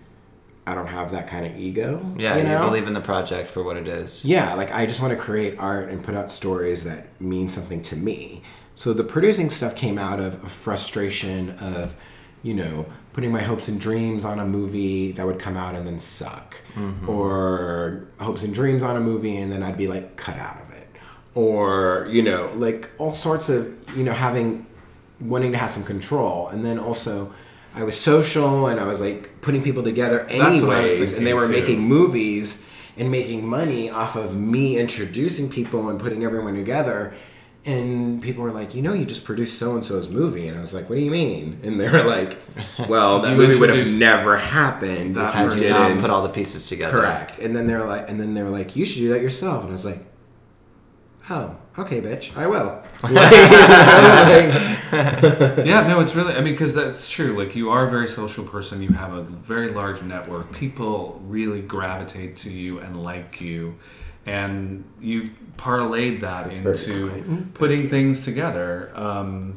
I 0.68 0.74
don't 0.74 0.88
have 0.88 1.12
that 1.12 1.28
kind 1.28 1.46
of 1.46 1.56
ego. 1.56 2.14
Yeah, 2.18 2.38
you 2.38 2.44
you, 2.44 2.58
believe 2.58 2.88
in 2.88 2.94
the 2.94 3.02
project 3.02 3.50
for 3.50 3.64
what 3.64 3.78
it 3.78 3.88
is. 3.88 4.26
Yeah, 4.26 4.54
like 4.56 4.72
I 4.72 4.86
just 4.86 5.02
want 5.02 5.12
to 5.12 5.20
create 5.20 5.58
art 5.60 5.90
and 5.90 6.04
put 6.04 6.16
out 6.16 6.32
stories 6.32 6.84
that 6.84 7.20
mean 7.22 7.48
something 7.48 7.82
to 7.84 7.96
me. 7.96 8.42
So 8.74 8.92
the 8.92 9.04
producing 9.04 9.50
stuff 9.50 9.76
came 9.76 9.98
out 9.98 10.20
of 10.20 10.44
a 10.44 10.48
frustration 10.48 11.52
of, 11.52 11.96
you 12.44 12.54
know, 12.54 12.88
putting 13.16 13.32
my 13.32 13.42
hopes 13.42 13.70
and 13.70 13.80
dreams 13.80 14.26
on 14.26 14.40
a 14.40 14.46
movie 14.46 15.14
that 15.14 15.26
would 15.26 15.40
come 15.40 15.56
out 15.56 15.74
and 15.74 15.88
then 15.88 15.98
suck, 15.98 16.58
mm-hmm. 16.76 17.10
or 17.10 18.06
hopes 18.20 18.44
and 18.44 18.54
dreams 18.54 18.84
on 18.84 18.98
a 18.98 19.00
movie 19.00 19.38
and 19.38 19.54
then 19.54 19.64
I'd 19.64 19.78
be 19.78 19.88
like 19.88 20.18
cut 20.18 20.38
out 20.38 20.62
of 20.62 20.70
it, 20.74 20.90
or 21.34 22.08
you 22.12 22.22
know, 22.22 22.52
like 22.56 22.90
all 22.98 23.16
sorts 23.16 23.48
of 23.48 23.74
you 23.98 24.04
know 24.04 24.12
having 24.12 24.66
wanting 25.22 25.54
to 25.54 25.58
have 25.58 25.70
some 25.70 25.84
control, 25.84 26.50
and 26.50 26.64
then 26.64 26.78
also. 26.78 27.34
I 27.78 27.84
was 27.84 28.00
social 28.00 28.68
and 28.68 28.80
I 28.80 28.88
was 28.88 29.02
like 29.02 29.42
putting 29.42 29.62
people 29.62 29.84
together 29.84 30.20
what 30.20 30.32
I 30.32 30.50
was 30.50 30.62
anyways, 30.64 31.18
and 31.18 31.28
they 31.28 31.34
were 31.34 31.48
too. 31.48 31.52
making 31.52 31.82
movies 31.82 32.66
and 32.98 33.12
making 33.12 33.46
money 33.46 33.90
off 33.90 34.16
of 34.16 34.34
me 34.36 34.78
introducing 34.78 35.50
people 35.50 35.90
and 35.90 36.00
putting 36.00 36.24
everyone 36.24 36.56
together. 36.56 37.14
And 37.68 38.22
people 38.22 38.44
were 38.44 38.52
like, 38.52 38.76
you 38.76 38.84
know, 38.84 38.94
you 38.94 39.06
just 39.06 39.24
produced 39.24 39.58
so 39.58 39.74
and 39.74 39.84
so's 39.84 40.08
movie, 40.08 40.48
and 40.48 40.56
I 40.56 40.62
was 40.62 40.74
like, 40.74 40.88
what 40.88 40.98
do 40.98 41.02
you 41.02 41.10
mean? 41.12 41.60
And 41.64 41.80
they 41.80 41.90
were 41.90 42.04
like, 42.04 42.38
well, 42.88 43.20
that 43.22 43.36
movie 43.36 43.60
would 43.60 43.70
have 43.70 43.92
never 43.92 44.38
happened 44.38 45.18
if 45.18 45.36
you 45.36 45.42
you 45.44 45.50
didn't. 45.58 46.02
put 46.02 46.12
all 46.12 46.22
the 46.22 46.30
pieces 46.30 46.68
together. 46.68 47.00
Correct. 47.00 47.40
And 47.40 47.56
then 47.56 47.66
they 47.66 47.74
were 47.74 47.86
like, 47.86 48.08
and 48.10 48.20
then 48.20 48.34
they 48.36 48.44
were 48.44 48.50
like, 48.50 48.76
you 48.76 48.86
should 48.86 49.00
do 49.00 49.10
that 49.10 49.22
yourself. 49.22 49.64
And 49.64 49.72
I 49.72 49.74
was 49.74 49.86
like, 49.86 50.00
oh, 51.30 51.56
okay, 51.80 52.02
bitch, 52.02 52.36
I 52.38 52.48
will. 52.48 52.84
Yeah, 55.66 55.88
no, 55.88 56.00
it's 56.00 56.16
really. 56.16 56.34
I 56.34 56.42
mean, 56.42 56.54
because 56.54 56.74
that's 56.74 57.10
true. 57.10 57.38
Like, 57.38 57.56
you 57.56 57.70
are 57.70 57.88
a 57.88 57.90
very 57.90 58.08
social 58.08 58.46
person. 58.46 58.82
You 58.82 58.90
have 58.90 59.14
a 59.14 59.22
very 59.22 59.72
large 59.72 60.02
network. 60.02 60.52
People 60.54 61.22
really 61.26 61.62
gravitate 61.62 62.38
to 62.38 62.52
you 62.52 62.80
and 62.80 63.04
like 63.04 63.42
you, 63.42 63.76
and 64.26 64.84
you've 65.02 65.32
parlayed 65.58 66.20
that 66.22 66.54
That's 66.64 66.88
into 66.88 67.10
kind. 67.10 67.54
putting 67.54 67.88
things 67.90 68.24
together. 68.24 68.92
Um, 68.96 69.56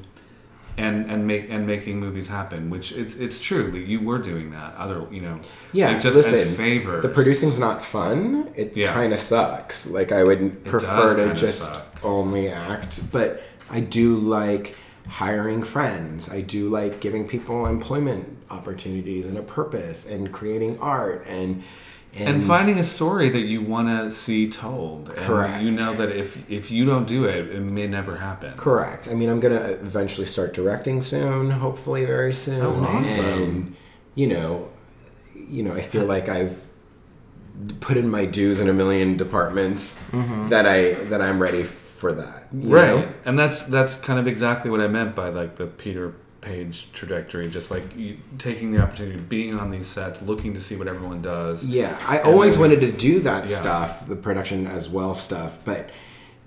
and, 0.77 1.11
and 1.11 1.27
make 1.27 1.51
and 1.51 1.67
making 1.67 1.99
movies 1.99 2.29
happen, 2.29 2.71
which 2.71 2.93
it's 2.93 3.17
it's 3.17 3.41
true. 3.41 3.73
Like 3.73 3.89
you 3.89 3.99
were 4.01 4.19
doing 4.19 4.53
that. 4.53 4.77
Other, 4.77 5.05
you 5.11 5.21
know, 5.21 5.41
Yeah, 5.73 5.89
like 5.89 6.03
just 6.03 6.17
listen, 6.17 6.51
as 6.51 6.57
favors. 6.57 7.03
the 7.03 7.09
producing's 7.09 7.59
not 7.59 7.83
fun. 7.85 8.49
It 8.55 8.77
Yeah. 8.77 8.93
kind 8.93 9.13
of 9.13 9.19
sucks. 9.19 9.91
Like 9.91 10.13
I 10.13 10.23
would 10.23 10.65
prefer 10.65 11.17
to 11.17 11.35
just 11.35 11.63
suck. 11.65 11.97
only 12.05 12.49
act, 12.49 13.01
but 13.11 13.43
I 13.69 13.81
do 13.81 14.19
like 14.19 14.77
hiring 15.09 15.65
friends. 15.65 16.31
I 16.31 16.43
do 16.43 16.69
like 16.69 17.01
giving 17.01 17.27
people 17.27 17.67
employment 17.67 18.39
opportunities 18.49 19.27
and 19.27 19.37
a 19.37 19.43
purpose 19.43 20.09
and 20.09 20.31
creating 20.31 20.79
art 20.79 21.25
and 21.27 21.65
and, 22.19 22.37
and 22.37 22.45
finding 22.45 22.79
a 22.79 22.85
story 22.85 23.31
that 23.31 23.41
you 23.41 23.63
want 23.63 23.89
to 23.89 24.11
see 24.11 24.51
told. 24.51 25.09
And 25.09 25.19
Correct. 25.19 25.63
You 25.63 25.71
know 25.71 25.95
that 25.95 26.11
if 26.11 26.51
if 26.51 26.71
you 26.71 26.85
don't 26.85 27.07
do 27.07 27.25
it, 27.25 27.49
it 27.51 27.61
may 27.61 27.87
never 27.87 28.17
happen. 28.17 28.55
Correct. 28.57 29.09
I 29.09 29.15
mean, 29.15 29.29
I'm 29.29 29.41
gonna 29.41 29.61
eventually 29.61 30.27
start 30.27 30.55
directing 30.55 31.03
soon. 31.03 31.51
Hopefully, 31.51 32.05
very 32.05 32.33
soon. 32.33 32.63
Oh, 32.63 32.85
awesome. 32.85 33.43
And 33.43 33.77
you 34.15 34.27
know, 34.27 34.71
you 35.35 35.63
know, 35.63 35.75
I 35.75 35.83
feel 35.83 36.05
like 36.05 36.29
I've 36.29 36.65
put 37.81 37.97
in 37.97 38.09
my 38.09 38.25
dues 38.25 38.61
in 38.61 38.69
a 38.69 38.73
million 38.73 39.17
departments 39.17 40.03
mm-hmm. 40.11 40.49
that 40.49 40.67
I 40.67 40.95
that 41.05 41.21
I'm 41.21 41.41
ready 41.41 41.65
for 41.99 42.13
that. 42.13 42.47
right 42.53 43.01
know? 43.01 43.09
and 43.25 43.39
that's 43.39 43.63
that's 43.63 43.97
kind 43.97 44.21
of 44.21 44.29
exactly 44.29 44.71
what 44.71 44.81
i 44.81 44.87
meant 44.87 45.17
by 45.17 45.29
like 45.29 45.57
the 45.57 45.67
peter 45.67 46.15
paige 46.41 46.89
trajectory 46.93 47.49
just 47.51 47.71
like 47.71 47.83
you, 47.97 48.17
taking 48.39 48.71
the 48.73 48.81
opportunity 48.81 49.19
being 49.19 49.59
on 49.59 49.71
these 49.71 49.87
sets 49.87 50.23
looking 50.23 50.55
to 50.55 50.61
see 50.61 50.77
what 50.77 50.87
everyone 50.87 51.21
does 51.21 51.65
Yeah, 51.65 51.99
I 52.07 52.21
always 52.21 52.55
then- 52.55 52.71
wanted 52.71 52.81
to 52.83 52.93
do 52.93 53.21
that 53.21 53.49
Yeah. 53.49 53.57
stuff, 53.57 54.07
the 54.07 54.17
production 54.17 54.67
as 54.67 54.89
well 54.89 55.15
stuff, 55.15 55.59
but 55.65 55.91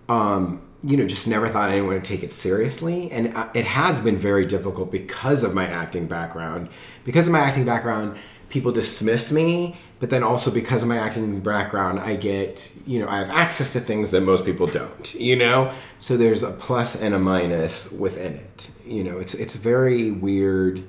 um, 0.09 0.61
you 0.83 0.97
know, 0.97 1.05
just 1.05 1.27
never 1.27 1.47
thought 1.47 1.69
anyone 1.69 1.93
would 1.93 2.03
take 2.03 2.23
it 2.23 2.31
seriously, 2.33 3.09
and 3.11 3.35
uh, 3.37 3.47
it 3.53 3.65
has 3.65 3.99
been 4.01 4.17
very 4.17 4.45
difficult 4.45 4.91
because 4.91 5.43
of 5.43 5.53
my 5.53 5.65
acting 5.67 6.07
background. 6.07 6.67
Because 7.05 7.27
of 7.27 7.33
my 7.33 7.39
acting 7.39 7.65
background, 7.65 8.17
people 8.49 8.71
dismiss 8.73 9.31
me, 9.31 9.77
but 10.01 10.09
then 10.09 10.23
also 10.23 10.51
because 10.51 10.81
of 10.81 10.89
my 10.89 10.97
acting 10.97 11.39
background, 11.39 11.99
I 11.99 12.15
get 12.15 12.73
you 12.85 12.99
know 12.99 13.07
I 13.07 13.19
have 13.19 13.29
access 13.29 13.71
to 13.73 13.79
things 13.79 14.11
that 14.11 14.21
most 14.21 14.43
people 14.43 14.67
don't. 14.67 15.13
You 15.13 15.37
know, 15.37 15.73
so 15.99 16.17
there's 16.17 16.43
a 16.43 16.51
plus 16.51 16.99
and 16.99 17.13
a 17.13 17.19
minus 17.19 17.91
within 17.91 18.33
it. 18.33 18.71
You 18.85 19.03
know, 19.03 19.19
it's 19.19 19.33
it's 19.35 19.55
very 19.55 20.11
weird. 20.11 20.83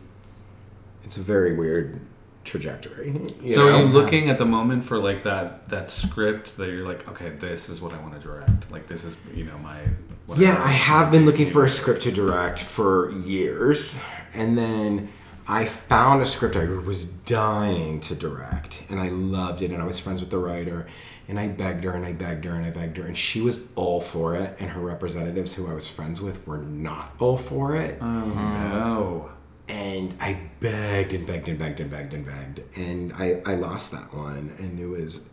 It's 1.04 1.18
a 1.18 1.22
very 1.22 1.54
weird 1.54 2.00
trajectory. 2.44 3.12
you 3.40 3.52
so 3.52 3.66
know? 3.68 3.76
are 3.76 3.80
you 3.82 3.86
looking 3.86 4.28
at 4.28 4.38
the 4.38 4.46
moment 4.46 4.84
for 4.84 4.98
like 4.98 5.22
that 5.22 5.68
that 5.68 5.90
script 5.90 6.56
that 6.56 6.70
you're 6.70 6.84
like 6.84 7.06
okay 7.08 7.28
this 7.28 7.68
is 7.68 7.80
what 7.80 7.92
i 7.92 8.00
want 8.00 8.12
to 8.12 8.18
direct 8.18 8.68
like 8.72 8.88
this 8.88 9.04
is 9.04 9.16
you 9.32 9.44
know 9.44 9.56
my 9.58 9.80
whatever. 10.26 10.44
Yeah, 10.44 10.62
I 10.62 10.72
have 10.72 11.10
been 11.10 11.24
looking 11.24 11.50
for 11.50 11.64
a 11.64 11.68
script 11.68 12.02
to 12.02 12.12
direct 12.12 12.58
for 12.58 13.10
years, 13.12 13.98
and 14.34 14.56
then 14.56 15.08
I 15.48 15.64
found 15.64 16.22
a 16.22 16.24
script 16.24 16.56
I 16.56 16.64
was 16.64 17.04
dying 17.04 18.00
to 18.00 18.14
direct, 18.14 18.82
and 18.88 19.00
I 19.00 19.08
loved 19.08 19.62
it, 19.62 19.70
and 19.70 19.82
I 19.82 19.86
was 19.86 19.98
friends 19.98 20.20
with 20.20 20.30
the 20.30 20.38
writer, 20.38 20.86
and 21.28 21.38
I 21.38 21.48
begged 21.48 21.84
her, 21.84 21.92
and 21.92 22.06
I 22.06 22.12
begged 22.12 22.44
her, 22.44 22.54
and 22.54 22.64
I 22.64 22.70
begged 22.70 22.96
her, 22.96 23.04
and 23.04 23.16
she 23.16 23.40
was 23.40 23.60
all 23.74 24.00
for 24.00 24.36
it, 24.36 24.56
and 24.60 24.70
her 24.70 24.80
representatives, 24.80 25.54
who 25.54 25.68
I 25.68 25.74
was 25.74 25.88
friends 25.88 26.20
with, 26.20 26.46
were 26.46 26.58
not 26.58 27.14
all 27.18 27.36
for 27.36 27.76
it, 27.76 27.98
oh 28.00 28.24
no 28.26 29.32
and 29.68 30.14
I 30.20 30.50
begged 30.60 31.14
and 31.14 31.26
begged 31.26 31.48
and 31.48 31.58
begged 31.58 31.80
and 31.80 31.90
begged 31.90 32.14
and 32.14 32.26
begged, 32.26 32.60
and 32.76 33.12
I 33.14 33.42
I 33.46 33.54
lost 33.54 33.92
that 33.92 34.14
one, 34.14 34.52
and 34.58 34.78
it 34.78 34.86
was 34.86 35.30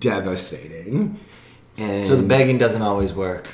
devastating. 0.00 1.20
And 1.76 2.04
So 2.04 2.16
the 2.16 2.22
begging 2.22 2.58
doesn't 2.58 2.82
always 2.82 3.12
work. 3.12 3.48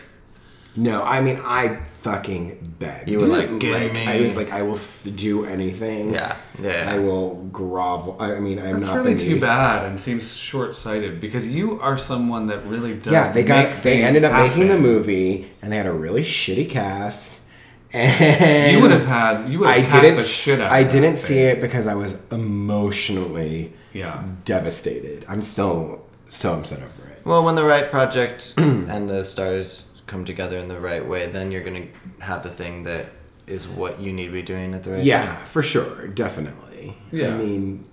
No, 0.76 1.02
I 1.02 1.20
mean 1.20 1.40
I 1.44 1.80
fucking 2.02 2.74
begged. 2.78 3.08
You 3.08 3.18
were 3.18 3.26
like, 3.26 3.58
"Give 3.58 3.92
me-" 3.92 4.06
I 4.06 4.20
was 4.22 4.36
like, 4.36 4.52
I 4.52 4.62
will 4.62 4.76
f- 4.76 5.06
do 5.16 5.44
anything. 5.44 6.14
Yeah, 6.14 6.36
yeah. 6.62 6.86
I 6.88 6.98
will 6.98 7.34
grovel. 7.52 8.16
I, 8.20 8.34
I 8.36 8.40
mean, 8.40 8.58
I'm 8.58 8.76
That's 8.80 8.86
not 8.86 8.96
really 8.98 9.14
beneath. 9.14 9.28
too 9.34 9.40
bad 9.40 9.84
and 9.86 10.00
seems 10.00 10.34
short-sighted 10.34 11.20
because 11.20 11.46
you 11.48 11.80
are 11.80 11.98
someone 11.98 12.46
that 12.46 12.64
really 12.66 12.94
does. 12.94 13.12
Yeah, 13.12 13.32
they 13.32 13.42
got. 13.42 13.82
They 13.82 14.02
ended 14.02 14.24
up 14.24 14.32
making 14.32 14.68
the 14.68 14.78
movie, 14.78 15.50
and 15.60 15.70
they 15.72 15.76
had 15.76 15.86
a 15.86 15.92
really 15.92 16.22
shitty 16.22 16.70
cast. 16.70 17.38
And 17.92 18.76
You 18.76 18.82
would 18.82 18.92
have 18.92 19.04
had. 19.06 19.48
You 19.48 19.58
would 19.60 19.68
have 19.68 19.76
I 19.78 19.82
cast 19.82 19.94
didn't. 19.94 20.16
the 20.16 20.22
s- 20.22 20.42
shit 20.44 20.60
out. 20.60 20.70
I 20.72 20.84
didn't 20.84 21.16
see 21.16 21.34
thing. 21.34 21.46
it 21.56 21.60
because 21.60 21.86
I 21.88 21.94
was 21.96 22.16
emotionally 22.30 23.72
Yeah. 23.92 24.22
devastated. 24.44 25.24
I'm 25.28 25.42
still 25.42 26.06
so 26.28 26.54
upset 26.54 26.78
over 26.78 27.10
it. 27.10 27.20
Well, 27.24 27.44
when 27.44 27.56
the 27.56 27.64
right 27.64 27.90
project 27.90 28.54
and 28.56 29.08
the 29.10 29.24
stars 29.24 29.89
come 30.10 30.24
together 30.24 30.58
in 30.58 30.68
the 30.68 30.80
right 30.80 31.06
way, 31.06 31.26
then 31.26 31.52
you're 31.52 31.62
gonna 31.62 31.86
have 32.18 32.42
the 32.42 32.50
thing 32.50 32.82
that 32.84 33.06
is 33.46 33.66
what 33.68 34.00
you 34.00 34.12
need 34.12 34.26
to 34.26 34.32
be 34.32 34.42
doing 34.42 34.74
at 34.74 34.82
the 34.84 34.90
right 34.92 35.04
Yeah, 35.04 35.24
time. 35.24 35.36
for 35.46 35.62
sure, 35.62 36.08
definitely. 36.08 36.96
Yeah. 37.12 37.28
I 37.28 37.36
mean, 37.38 37.84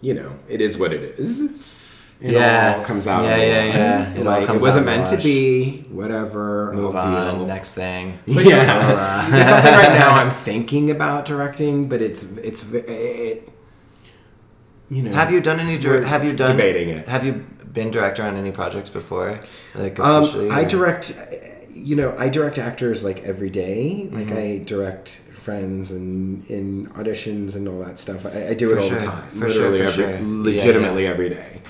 you 0.00 0.14
know, 0.14 0.32
it 0.48 0.60
is 0.60 0.78
what 0.78 0.92
it 0.92 1.02
is. 1.18 1.42
It 2.20 2.32
Yeah. 2.32 2.74
all 2.78 2.84
comes 2.84 3.06
out. 3.06 3.22
Yeah, 3.24 3.36
in 3.36 3.48
yeah, 3.48 3.64
yeah. 3.76 4.12
It 4.14 4.18
all 4.18 4.24
Like, 4.24 4.46
comes 4.46 4.60
it 4.60 4.64
wasn't 4.64 4.88
out 4.88 4.96
meant 4.96 5.06
to 5.10 5.16
be. 5.18 5.84
Whatever. 5.90 6.72
Move 6.74 6.96
I'll 6.96 7.14
on. 7.28 7.36
deal. 7.38 7.46
Next 7.46 7.74
thing. 7.74 8.18
Yeah, 8.26 9.28
there's 9.30 9.46
something 9.48 9.72
right 9.72 9.92
now 10.02 10.10
I'm 10.20 10.30
thinking 10.30 10.90
about 10.90 11.26
directing, 11.26 11.88
but 11.88 12.00
it's 12.02 12.22
it's 12.48 12.62
it. 12.72 13.48
You 14.90 15.02
know, 15.02 15.12
Have 15.12 15.30
you 15.30 15.40
done 15.40 15.60
any? 15.60 15.76
Dir- 15.78 16.02
have 16.04 16.24
you 16.24 16.32
done 16.32 16.56
debating 16.56 16.88
it. 16.88 17.06
Have 17.08 17.24
you 17.26 17.44
been 17.72 17.90
director 17.90 18.22
on 18.24 18.36
any 18.36 18.50
projects 18.52 18.90
before? 18.90 19.38
Like 19.74 20.00
Um. 20.00 20.24
I 20.50 20.62
or- 20.62 20.68
direct. 20.68 21.12
You 21.78 21.96
know, 21.96 22.14
I 22.18 22.28
direct 22.28 22.58
actors 22.58 23.02
like 23.04 23.22
every 23.22 23.50
day. 23.50 24.08
Like 24.10 24.26
Mm-hmm. 24.26 24.36
I 24.36 24.64
direct 24.64 25.08
friends 25.34 25.90
and 25.90 26.44
in 26.50 26.88
auditions 26.88 27.56
and 27.56 27.66
all 27.68 27.78
that 27.80 27.98
stuff. 27.98 28.26
I, 28.26 28.48
I 28.48 28.54
do 28.54 28.70
it 28.72 28.74
For 28.76 28.80
all 28.80 28.88
sure, 28.88 28.98
the 28.98 29.06
time. 29.06 29.30
for 29.30 29.48
sure, 29.48 29.70
literally 29.70 29.78
for 29.92 30.02
every, 30.02 30.18
sure. 30.18 30.28
Legitimately 30.42 31.02
yeah. 31.04 31.10
every 31.10 31.28
day. 31.30 31.62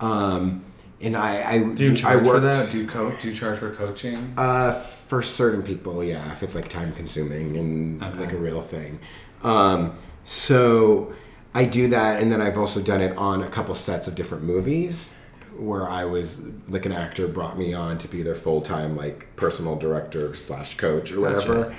Um, 0.00 0.62
and 1.02 1.16
I, 1.16 1.50
I 1.52 1.58
Do 1.74 1.84
you 1.86 1.92
I 1.92 1.94
charge 1.94 2.24
for 2.26 2.40
that? 2.40 2.70
Do 2.70 2.78
you 2.78 2.86
coach? 2.86 3.22
Do 3.22 3.28
you 3.28 3.34
charge 3.34 3.58
for 3.58 3.74
coaching? 3.74 4.34
Uh, 4.36 4.72
for 4.72 5.22
certain 5.22 5.62
people, 5.62 6.04
yeah, 6.04 6.30
if 6.32 6.42
it's 6.42 6.54
like 6.54 6.68
time 6.68 6.92
consuming 6.92 7.56
and 7.56 8.02
Okay. 8.02 8.18
like 8.20 8.32
a 8.32 8.36
real 8.36 8.62
thing. 8.62 9.00
Um, 9.42 9.92
so 10.24 11.12
I 11.54 11.64
do 11.64 11.88
that, 11.88 12.22
and 12.22 12.30
then 12.30 12.40
I've 12.40 12.56
also 12.58 12.80
done 12.80 13.00
it 13.00 13.16
on 13.16 13.42
a 13.42 13.48
couple 13.48 13.74
sets 13.74 14.06
of 14.06 14.14
different 14.14 14.44
movies 14.44 15.14
where 15.60 15.88
I 15.88 16.04
was 16.04 16.48
like 16.68 16.86
an 16.86 16.92
actor 16.92 17.28
brought 17.28 17.58
me 17.58 17.74
on 17.74 17.98
to 17.98 18.08
be 18.08 18.22
their 18.22 18.34
full 18.34 18.60
time 18.60 18.96
like 18.96 19.36
personal 19.36 19.76
director 19.76 20.34
slash 20.34 20.76
coach 20.76 21.12
or 21.12 21.20
whatever, 21.20 21.64
Gotcha. 21.64 21.76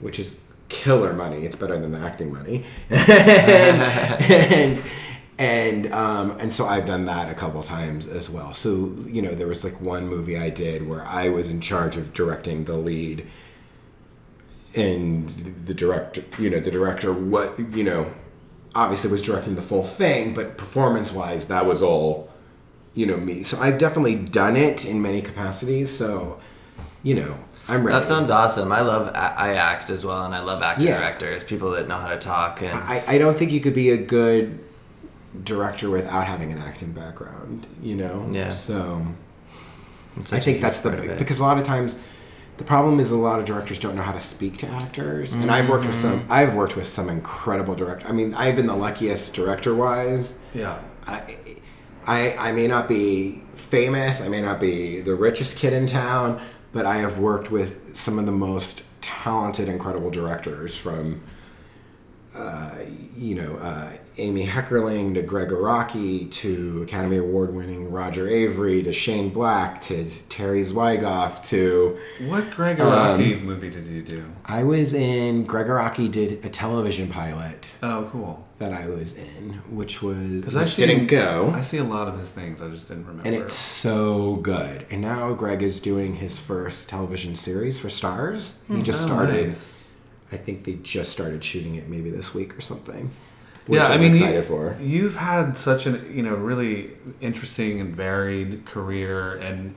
which 0.00 0.18
is 0.18 0.38
killer 0.68 1.12
money. 1.12 1.44
It's 1.44 1.56
better 1.56 1.78
than 1.78 1.92
the 1.92 1.98
acting 1.98 2.32
money, 2.32 2.64
and 2.90 4.84
and 5.38 5.92
um, 5.92 6.32
and 6.38 6.52
so 6.52 6.66
I've 6.66 6.86
done 6.86 7.06
that 7.06 7.30
a 7.30 7.34
couple 7.34 7.62
times 7.62 8.06
as 8.06 8.30
well. 8.30 8.52
So 8.52 8.94
you 9.06 9.22
know, 9.22 9.34
there 9.34 9.48
was 9.48 9.64
like 9.64 9.80
one 9.80 10.06
movie 10.06 10.38
I 10.38 10.50
did 10.50 10.88
where 10.88 11.04
I 11.04 11.28
was 11.28 11.50
in 11.50 11.60
charge 11.60 11.96
of 11.96 12.12
directing 12.12 12.64
the 12.64 12.76
lead, 12.76 13.26
and 14.76 15.28
the 15.66 15.74
director, 15.74 16.22
you 16.38 16.50
know, 16.50 16.60
the 16.60 16.70
director, 16.70 17.12
what 17.12 17.58
you 17.58 17.84
know, 17.84 18.12
obviously 18.74 19.10
was 19.10 19.22
directing 19.22 19.54
the 19.54 19.62
full 19.62 19.84
thing, 19.84 20.34
but 20.34 20.56
performance 20.56 21.12
wise, 21.12 21.46
that 21.48 21.66
was 21.66 21.82
all, 21.82 22.30
you 22.94 23.06
know, 23.06 23.16
me. 23.16 23.42
So 23.42 23.58
I've 23.60 23.78
definitely 23.78 24.16
done 24.16 24.56
it 24.56 24.84
in 24.84 25.00
many 25.00 25.22
capacities. 25.22 25.96
So, 25.96 26.40
you 27.02 27.14
know, 27.14 27.36
I'm 27.68 27.84
ready. 27.84 27.98
That 27.98 28.06
sounds 28.06 28.30
awesome. 28.30 28.72
I 28.72 28.80
love 28.80 29.12
I 29.14 29.54
act 29.54 29.88
as 29.90 30.04
well, 30.04 30.24
and 30.24 30.34
I 30.34 30.40
love 30.40 30.62
actor 30.62 30.84
Yeah. 30.84 30.98
directors, 30.98 31.44
people 31.44 31.70
that 31.72 31.88
know 31.88 31.96
how 31.96 32.08
to 32.08 32.18
talk. 32.18 32.62
And 32.62 32.72
I, 32.72 33.02
I 33.06 33.18
don't 33.18 33.36
think 33.36 33.52
you 33.52 33.60
could 33.60 33.74
be 33.74 33.90
a 33.90 33.96
good 33.96 34.58
director 35.44 35.88
without 35.88 36.26
having 36.26 36.52
an 36.52 36.58
acting 36.58 36.92
background. 36.92 37.66
You 37.82 37.96
know. 37.96 38.26
Yeah. 38.30 38.50
So 38.50 39.06
I 40.32 40.40
think 40.40 40.60
that's 40.60 40.80
the 40.80 40.90
part 40.90 41.18
because 41.18 41.38
a 41.38 41.42
lot 41.42 41.56
of 41.58 41.64
times 41.64 42.04
the 42.58 42.64
problem 42.64 43.00
is 43.00 43.10
a 43.10 43.16
lot 43.16 43.38
of 43.38 43.44
directors 43.44 43.78
don't 43.78 43.96
know 43.96 44.02
how 44.02 44.12
to 44.12 44.20
speak 44.20 44.58
to 44.58 44.68
actors, 44.68 45.34
and 45.34 45.50
I've 45.50 45.68
worked 45.68 45.86
with 45.86 45.94
some. 45.94 46.20
Mm-hmm. 46.20 46.32
I've 46.32 46.54
worked 46.54 46.76
with 46.76 46.86
some 46.86 47.08
incredible 47.08 47.74
director 47.74 48.06
I 48.08 48.12
mean, 48.12 48.34
I've 48.34 48.56
been 48.56 48.66
the 48.66 48.76
luckiest 48.76 49.34
director 49.34 49.74
wise. 49.74 50.40
Yeah. 50.52 50.78
I, 51.06 51.36
I 52.06 52.36
I 52.36 52.52
may 52.52 52.66
not 52.66 52.88
be 52.88 53.42
famous. 53.54 54.20
I 54.20 54.28
may 54.28 54.40
not 54.40 54.60
be 54.60 55.00
the 55.00 55.14
richest 55.14 55.56
kid 55.56 55.72
in 55.72 55.86
town, 55.86 56.40
but 56.72 56.86
I 56.86 56.96
have 56.96 57.18
worked 57.18 57.50
with 57.50 57.94
some 57.96 58.18
of 58.18 58.26
the 58.26 58.32
most 58.32 58.82
talented, 59.00 59.68
incredible 59.68 60.10
directors 60.10 60.76
from. 60.76 61.22
Uh, 62.34 62.70
you 63.14 63.34
know, 63.34 63.56
uh, 63.56 63.90
Amy 64.16 64.46
Heckerling 64.46 65.14
to 65.14 65.22
Gregg 65.22 65.48
Araki 65.50 66.30
to 66.32 66.82
Academy 66.82 67.18
Award 67.18 67.54
winning 67.54 67.90
Roger 67.90 68.26
Avary 68.26 68.82
to 68.84 68.92
Shane 68.92 69.28
Black 69.28 69.82
to 69.82 70.04
Terry 70.28 70.62
Zwigoff 70.62 71.46
to 71.50 71.98
What 72.26 72.50
Gregg 72.50 72.80
Um, 72.80 73.44
movie 73.44 73.68
did 73.68 73.86
you 73.86 74.02
do? 74.02 74.24
I 74.46 74.64
was 74.64 74.94
in 74.94 75.44
Gregg 75.44 75.66
Araki 75.66 76.10
did 76.10 76.42
a 76.44 76.48
television 76.48 77.08
pilot 77.08 77.72
Oh, 77.82 78.08
cool. 78.10 78.46
that 78.58 78.72
I 78.72 78.86
was 78.86 79.12
in, 79.14 79.60
which 79.70 80.02
was 80.02 80.16
Because 80.40 80.54
which 80.56 80.76
didn't 80.76 81.08
go. 81.08 81.52
I 81.54 81.60
see 81.60 81.78
a 81.78 81.84
lot 81.84 82.08
of 82.08 82.18
his 82.18 82.30
things. 82.30 82.62
I 82.62 82.68
just 82.68 82.88
didn't 82.88 83.04
remember. 83.06 83.26
and 83.28 83.34
it's 83.36 83.54
so 83.54 84.36
good. 84.36 84.86
And 84.90 85.02
now 85.02 85.34
Gregg 85.34 85.62
is 85.62 85.80
doing 85.80 86.14
his 86.16 86.40
first 86.40 86.88
television 86.88 87.34
series 87.34 87.78
for 87.78 87.88
Starz. 87.88 88.54
He 88.68 88.80
just 88.82 89.02
Oh, 89.04 89.06
started. 89.06 89.48
nice. 89.50 89.81
I 90.32 90.36
think 90.36 90.64
they 90.64 90.74
just 90.74 91.12
started 91.12 91.44
shooting 91.44 91.74
it 91.74 91.88
maybe 91.88 92.10
this 92.10 92.34
week 92.34 92.56
or 92.56 92.60
something. 92.60 93.10
Which 93.66 93.78
yeah, 93.78 93.86
I'm 93.86 93.92
I 93.92 93.96
mean, 93.98 94.10
excited 94.10 94.34
you, 94.34 94.42
for. 94.42 94.76
You've 94.80 95.16
had 95.16 95.56
such 95.56 95.86
an 95.86 96.12
you 96.14 96.22
know 96.22 96.34
really 96.34 96.90
interesting 97.20 97.80
and 97.80 97.94
varied 97.94 98.64
career, 98.64 99.36
and 99.36 99.74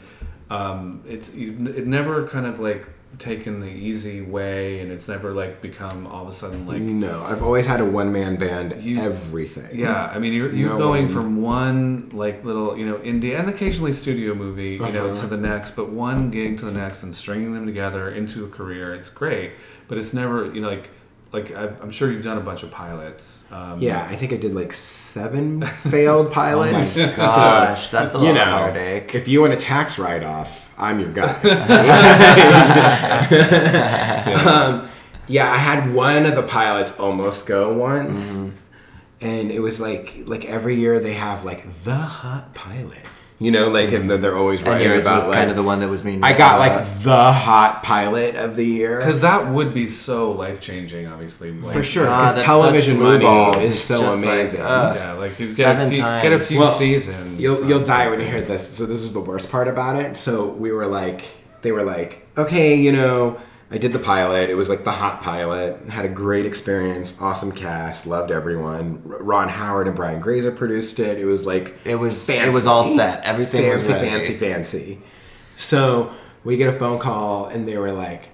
um, 0.50 1.04
it's 1.08 1.32
you, 1.34 1.52
it 1.68 1.86
never 1.86 2.28
kind 2.28 2.48
of 2.48 2.60
like 2.60 2.88
taken 3.20 3.60
the 3.62 3.68
easy 3.70 4.22
way, 4.22 4.80
and 4.80 4.92
it's 4.92 5.08
never 5.08 5.34
like 5.34 5.62
become 5.62 6.06
all 6.08 6.24
of 6.28 6.34
a 6.34 6.36
sudden 6.36 6.68
like 6.68 6.82
No, 6.82 7.24
I've 7.24 7.42
always 7.44 7.66
had 7.66 7.80
a 7.82 7.86
one 7.86 8.12
man 8.12 8.36
band. 8.36 8.82
You- 8.82 9.02
everything. 9.02 9.78
Yeah, 9.80 10.12
I 10.14 10.20
mean, 10.20 10.34
you're, 10.34 10.52
you're 10.54 10.70
No 10.70 10.78
going 10.78 11.06
one- 11.06 11.14
from 11.14 11.42
one 11.42 12.10
like 12.14 12.44
little, 12.44 12.78
you 12.78 12.86
know, 12.86 12.96
indie 12.98 13.38
and 13.40 13.50
occasionally 13.50 13.94
studio 13.94 14.36
movie, 14.36 14.72
you 14.74 14.80
know, 14.92 15.08
Uh-huh. 15.08 15.16
to 15.18 15.28
the 15.28 15.38
next, 15.38 15.76
but 15.76 15.90
one 15.90 16.30
gig 16.32 16.58
to 16.60 16.66
the 16.66 16.72
next 16.72 17.04
and 17.04 17.16
stringing 17.16 17.54
them 17.54 17.66
together 17.66 18.10
into 18.10 18.46
a 18.46 18.50
career. 18.50 18.94
It's 18.96 19.10
great, 19.10 19.52
but 19.88 19.98
it's 19.98 20.14
never, 20.14 20.46
you 20.54 20.62
know, 20.62 20.68
like, 20.70 20.90
like 21.36 21.52
I- 21.62 21.74
I'm 21.82 21.92
sure 21.92 22.12
you've 22.12 22.24
done 22.24 22.38
a 22.38 22.42
bunch 22.50 22.64
of 22.64 22.72
pilots. 22.72 23.44
Um, 23.52 23.78
Yeah, 23.80 24.02
I 24.10 24.16
think 24.16 24.32
I 24.34 24.38
did 24.38 24.54
like 24.62 24.74
seven 24.74 25.62
failed 25.92 26.32
pilots. 26.32 26.98
Oh 26.98 27.08
my 27.08 27.16
gosh, 27.16 27.90
that's 27.90 28.14
a 28.14 28.18
lot 28.18 28.24
you 28.24 28.30
of 28.32 28.36
know, 28.36 28.46
heartache. 28.46 29.14
If 29.16 29.28
you 29.28 29.42
want 29.42 29.54
a 29.54 29.58
tax 29.58 30.00
write 30.00 30.24
off, 30.24 30.72
I'm 30.78 31.00
your 31.00 31.12
guy. 31.12 31.34
um, 34.46 34.88
yeah, 35.28 35.52
I 35.52 35.58
had 35.58 35.94
one 35.94 36.26
of 36.26 36.36
the 36.36 36.44
pilots 36.44 36.98
almost 37.00 37.48
go 37.48 37.74
once, 37.74 38.38
Mm-hmm. 38.38 38.50
and 39.22 39.52
it 39.52 39.60
was 39.60 39.80
like 39.80 40.14
like 40.26 40.46
every 40.46 40.76
year 40.76 41.00
they 41.00 41.14
have 41.14 41.46
like 41.46 41.84
the 41.84 41.96
hot 41.96 42.54
pilot. 42.54 43.02
You 43.38 43.52
know, 43.52 43.68
like 43.70 43.92
and 43.92 44.10
then 44.10 44.22
they're 44.22 44.38
always 44.38 44.62
and 44.62 44.70
writing 44.70 44.88
yours 44.88 45.04
about 45.04 45.20
was 45.20 45.28
like 45.28 45.38
kind 45.38 45.50
of 45.50 45.58
the 45.58 45.64
one 45.64 45.82
that 45.82 45.90
was 45.90 46.06
mean. 46.06 46.24
I 46.24 46.32
got 46.38 46.56
uh, 46.56 46.60
like 46.60 46.88
the 47.04 47.34
hot 47.34 47.84
pilot 47.84 48.36
of 48.38 48.56
the 48.56 48.64
year. 48.64 49.00
because 49.00 49.20
that 49.22 49.50
would 49.50 49.74
be 49.74 49.88
so 49.88 50.32
life 50.32 50.62
changing, 50.62 51.08
obviously. 51.08 51.52
Like, 51.52 51.74
For 51.76 51.84
sure, 51.84 52.06
because 52.06 52.36
that's 52.36 52.46
television 52.46 52.96
such 52.96 53.04
money 53.04 53.60
is 53.66 53.84
so 53.84 54.00
just 54.00 54.24
like, 54.24 54.34
amazing. 54.34 54.60
Yeah, 54.62 55.14
like 55.20 55.38
you 55.38 55.48
get 55.48 55.56
Seven 55.56 55.88
a 55.88 55.92
few, 55.92 55.98
get 56.04 56.32
a 56.32 56.40
few 56.40 56.60
Well, 56.60 56.72
seasons. 56.78 57.38
You'll 57.40 57.62
um, 57.64 57.70
you'll 57.70 57.84
die 57.84 58.10
when 58.10 58.22
you 58.22 58.26
hear 58.26 58.42
this. 58.42 58.70
So 58.70 58.86
this 58.86 59.02
is 59.02 59.12
the 59.12 59.20
worst 59.20 59.52
part 59.52 59.68
about 59.68 59.98
it. 59.98 60.16
So 60.16 60.48
we 60.48 60.72
were 60.72 60.88
like, 60.88 61.28
they 61.62 61.74
were 61.74 61.84
like, 61.84 62.26
okay, 62.38 62.76
you 62.76 62.94
know, 62.94 63.38
I 63.72 63.78
did 63.80 63.94
the 63.94 64.00
pilot. 64.00 64.50
It 64.50 64.56
was 64.56 64.70
like 64.70 64.84
the 64.84 64.92
hot 64.92 65.22
pilot. 65.22 65.90
Had 65.90 66.06
a 66.06 66.10
great 66.10 66.46
experience. 66.46 67.20
Awesome 67.20 67.52
cast. 67.52 68.06
Loved 68.06 68.32
everyone. 68.32 69.02
Ron 69.04 69.50
Howard 69.50 69.88
and 69.88 69.96
Brian 69.96 70.22
Grazer 70.22 70.52
produced 70.52 71.00
it. 71.00 71.18
It 71.18 71.26
was 71.26 71.46
like 71.48 71.76
It 71.84 71.96
was- 71.96 72.30
it 72.30 72.54
was 72.54 72.68
all 72.68 72.86
set. 72.86 73.24
Everything 73.26 73.68
was 73.78 73.88
fancy, 73.88 74.10
fancy, 74.10 74.34
fancy. 74.36 75.02
So 75.58 76.12
we 76.44 76.58
get 76.58 76.70
a 76.74 76.78
phone 76.78 77.00
call 77.00 77.48
and 77.48 77.68
they 77.68 77.78
were 77.78 77.92
like. 77.92 78.30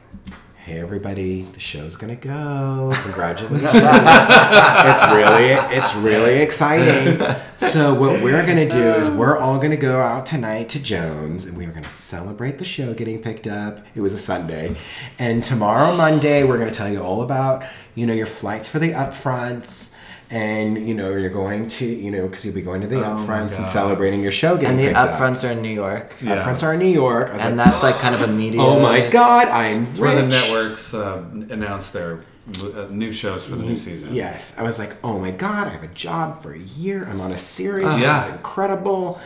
Hey 0.71 0.79
everybody, 0.79 1.41
the 1.41 1.59
show's 1.59 1.97
gonna 1.97 2.15
go. 2.15 2.93
Congratulations. 3.03 3.61
it's 3.61 5.05
really 5.13 5.75
it's 5.75 5.93
really 5.97 6.41
exciting. 6.41 7.19
So 7.57 7.93
what 7.93 8.23
we're 8.23 8.45
gonna 8.45 8.69
do 8.69 8.81
is 8.93 9.09
we're 9.09 9.37
all 9.37 9.59
gonna 9.59 9.75
go 9.75 9.99
out 9.99 10.25
tonight 10.25 10.69
to 10.69 10.81
Jones 10.81 11.43
and 11.43 11.57
we 11.57 11.65
are 11.65 11.71
gonna 11.71 11.89
celebrate 11.89 12.57
the 12.57 12.63
show 12.63 12.93
getting 12.93 13.21
picked 13.21 13.47
up. 13.47 13.85
It 13.95 13.99
was 13.99 14.13
a 14.13 14.17
Sunday. 14.17 14.77
And 15.19 15.43
tomorrow 15.43 15.93
Monday 15.93 16.45
we're 16.45 16.57
gonna 16.57 16.71
tell 16.71 16.89
you 16.89 17.03
all 17.03 17.21
about, 17.21 17.65
you 17.93 18.05
know, 18.05 18.13
your 18.13 18.25
flights 18.25 18.69
for 18.69 18.79
the 18.79 18.93
upfronts. 18.93 19.93
And 20.33 20.77
you 20.79 20.93
know 20.93 21.09
you're 21.11 21.29
going 21.29 21.67
to 21.67 21.85
you 21.85 22.09
know 22.09 22.25
because 22.27 22.45
you'll 22.45 22.55
be 22.55 22.61
going 22.61 22.79
to 22.81 22.87
the 22.87 22.99
Oh 22.99 23.15
upfronts 23.17 23.57
and 23.57 23.67
celebrating 23.67 24.23
your 24.23 24.31
show 24.31 24.55
getting 24.55 24.69
and 24.69 24.79
the 24.79 24.83
picked 24.85 24.97
up. 24.97 25.19
upfronts 25.19 25.47
are 25.47 25.51
in 25.51 25.61
New 25.61 25.67
York, 25.69 26.15
Yeah. 26.21 26.41
Upfronts 26.41 26.63
are 26.65 26.73
in 26.73 26.79
New 26.79 26.85
York. 26.87 27.29
And 27.33 27.57
like, 27.57 27.65
that's 27.67 27.83
like 27.83 27.95
kind 27.95 28.15
of 28.15 28.21
a 28.21 28.27
media. 28.27 28.61
oh 28.63 28.79
my 28.79 29.09
god, 29.09 29.49
I'm 29.49 29.83
It's 29.83 29.99
where 29.99 30.15
the 30.15 30.23
rich. 30.23 30.31
networks 30.31 30.93
uh, 30.93 31.21
announce 31.49 31.89
their 31.89 32.19
uh, 32.63 32.87
new 32.89 33.11
shows 33.11 33.45
for 33.45 33.55
the 33.55 33.63
new 33.65 33.75
season. 33.75 34.15
Yes, 34.15 34.57
I 34.57 34.63
was 34.63 34.79
like, 34.79 34.95
oh 35.03 35.19
my 35.19 35.31
god, 35.31 35.67
I 35.67 35.71
have 35.71 35.83
a 35.83 35.87
job 35.87 36.41
for 36.41 36.53
a 36.53 36.57
year. 36.59 37.05
I'm 37.09 37.19
on 37.19 37.31
a 37.31 37.37
series. 37.37 37.87
This 37.95 37.99
Yeah. 37.99 38.25
is 38.27 38.33
incredible. 38.33 39.19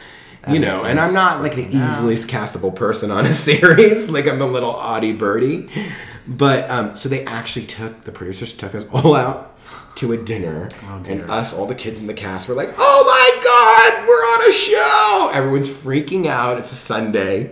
You 0.48 0.60
know, 0.60 0.84
and 0.86 1.00
I'm 1.00 1.14
not 1.14 1.42
like 1.42 1.56
the 1.56 1.66
easiest 1.66 2.28
castable 2.28 2.76
person 2.76 3.10
on 3.12 3.26
a 3.26 3.34
series. 3.50 4.10
like 4.12 4.28
I'm 4.28 4.42
a 4.42 4.46
little 4.48 4.74
oddie 4.74 5.18
birdie. 5.18 5.70
But 6.28 6.70
um, 6.70 6.96
so 6.96 7.10
they 7.10 7.24
actually 7.26 7.66
took 7.68 8.04
the 8.06 8.12
producers 8.12 8.54
took 8.54 8.74
us 8.76 8.86
all 8.92 9.16
out 9.16 9.55
to 9.96 10.12
a 10.12 10.18
dinner, 10.18 10.70
Oh, 10.84 11.02
and 11.08 11.22
us, 11.30 11.54
all 11.54 11.66
the 11.66 11.76
kids 11.76 12.02
in 12.02 12.08
the 12.08 12.14
cast, 12.14 12.48
were 12.50 12.56
like, 12.56 12.74
"Oh 12.78 13.04
my 13.06 13.44
god, 13.44 14.08
we're 14.08 14.14
on 14.44 14.50
a 14.50 14.52
show!" 14.52 15.32
Everyone's 15.34 15.70
freaking 15.70 16.26
out. 16.28 16.58
It's 16.58 16.72
a 16.72 16.76
Sunday, 16.76 17.52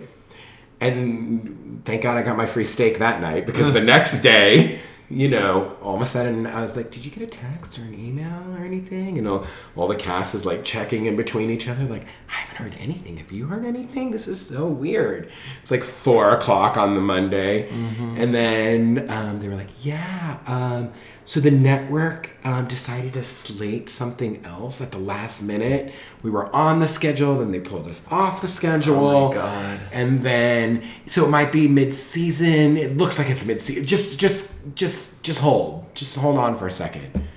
and 0.81 1.81
thank 1.85 2.01
God 2.03 2.17
I 2.17 2.21
got 2.23 2.37
my 2.37 2.45
free 2.45 2.65
steak 2.65 2.99
that 2.99 3.21
night 3.21 3.45
because 3.45 3.73
the 3.73 3.81
next 3.95 4.21
day, 4.21 4.79
you 5.09 5.27
know, 5.29 5.75
all 5.81 5.95
of 5.95 6.01
a 6.01 6.05
sudden 6.05 6.47
I 6.47 6.61
was 6.61 6.75
like, 6.75 6.91
"Did 6.91 7.05
you 7.05 7.11
get 7.11 7.23
a 7.23 7.27
text 7.27 7.77
or 7.79 7.83
an 7.83 7.93
email 7.93 8.55
or 8.57 8.65
anything?" 8.65 9.17
And 9.17 9.27
all, 9.27 9.45
all 9.75 9.87
the 9.87 9.95
cast 9.95 10.33
is 10.35 10.45
like 10.45 10.63
checking 10.63 11.05
in 11.05 11.15
between 11.15 11.49
each 11.49 11.67
other, 11.69 11.83
like, 11.85 12.05
"I 12.29 12.33
haven't 12.33 12.57
heard 12.57 12.75
anything. 12.79 13.17
Have 13.17 13.31
you 13.31 13.45
heard 13.47 13.65
anything? 13.65 14.11
This 14.11 14.27
is 14.27 14.45
so 14.45 14.67
weird." 14.67 15.29
It's 15.61 15.71
like 15.71 15.83
four 15.83 16.31
o'clock 16.33 16.77
on 16.77 16.95
the 16.95 17.01
Monday, 17.01 17.69
and 18.17 18.33
then 18.33 19.05
um, 19.09 19.39
they 19.39 19.47
were 19.47 19.55
like, 19.55 19.85
"Yeah." 19.85 20.39
Um, 20.47 20.91
so 21.25 21.39
the 21.39 21.51
network 21.51 22.31
um, 22.43 22.67
decided 22.67 23.13
to 23.13 23.23
slate 23.23 23.89
something 23.89 24.45
else 24.45 24.81
at 24.81 24.91
the 24.91 24.97
last 24.97 25.41
minute. 25.41 25.93
We 26.21 26.29
were 26.29 26.53
on 26.55 26.79
the 26.79 26.87
schedule, 26.87 27.39
then 27.39 27.51
they 27.51 27.59
pulled 27.59 27.87
us 27.87 28.05
off 28.11 28.41
the 28.41 28.47
schedule. 28.47 28.95
Oh 28.95 29.27
my 29.29 29.35
God. 29.35 29.79
And 29.91 30.21
then 30.21 30.83
so 31.05 31.25
it 31.25 31.29
might 31.29 31.51
be 31.51 31.67
mid-season. 31.67 32.77
It 32.77 32.97
looks 32.97 33.19
like 33.19 33.29
it's 33.29 33.45
mid-season. 33.45 33.85
Just 33.85 34.19
just 34.19 34.51
just 34.75 35.23
just 35.23 35.39
hold. 35.39 35.93
Just 35.95 36.17
hold 36.17 36.37
on 36.37 36.55
for 36.55 36.67
a 36.67 36.71
second. 36.71 37.27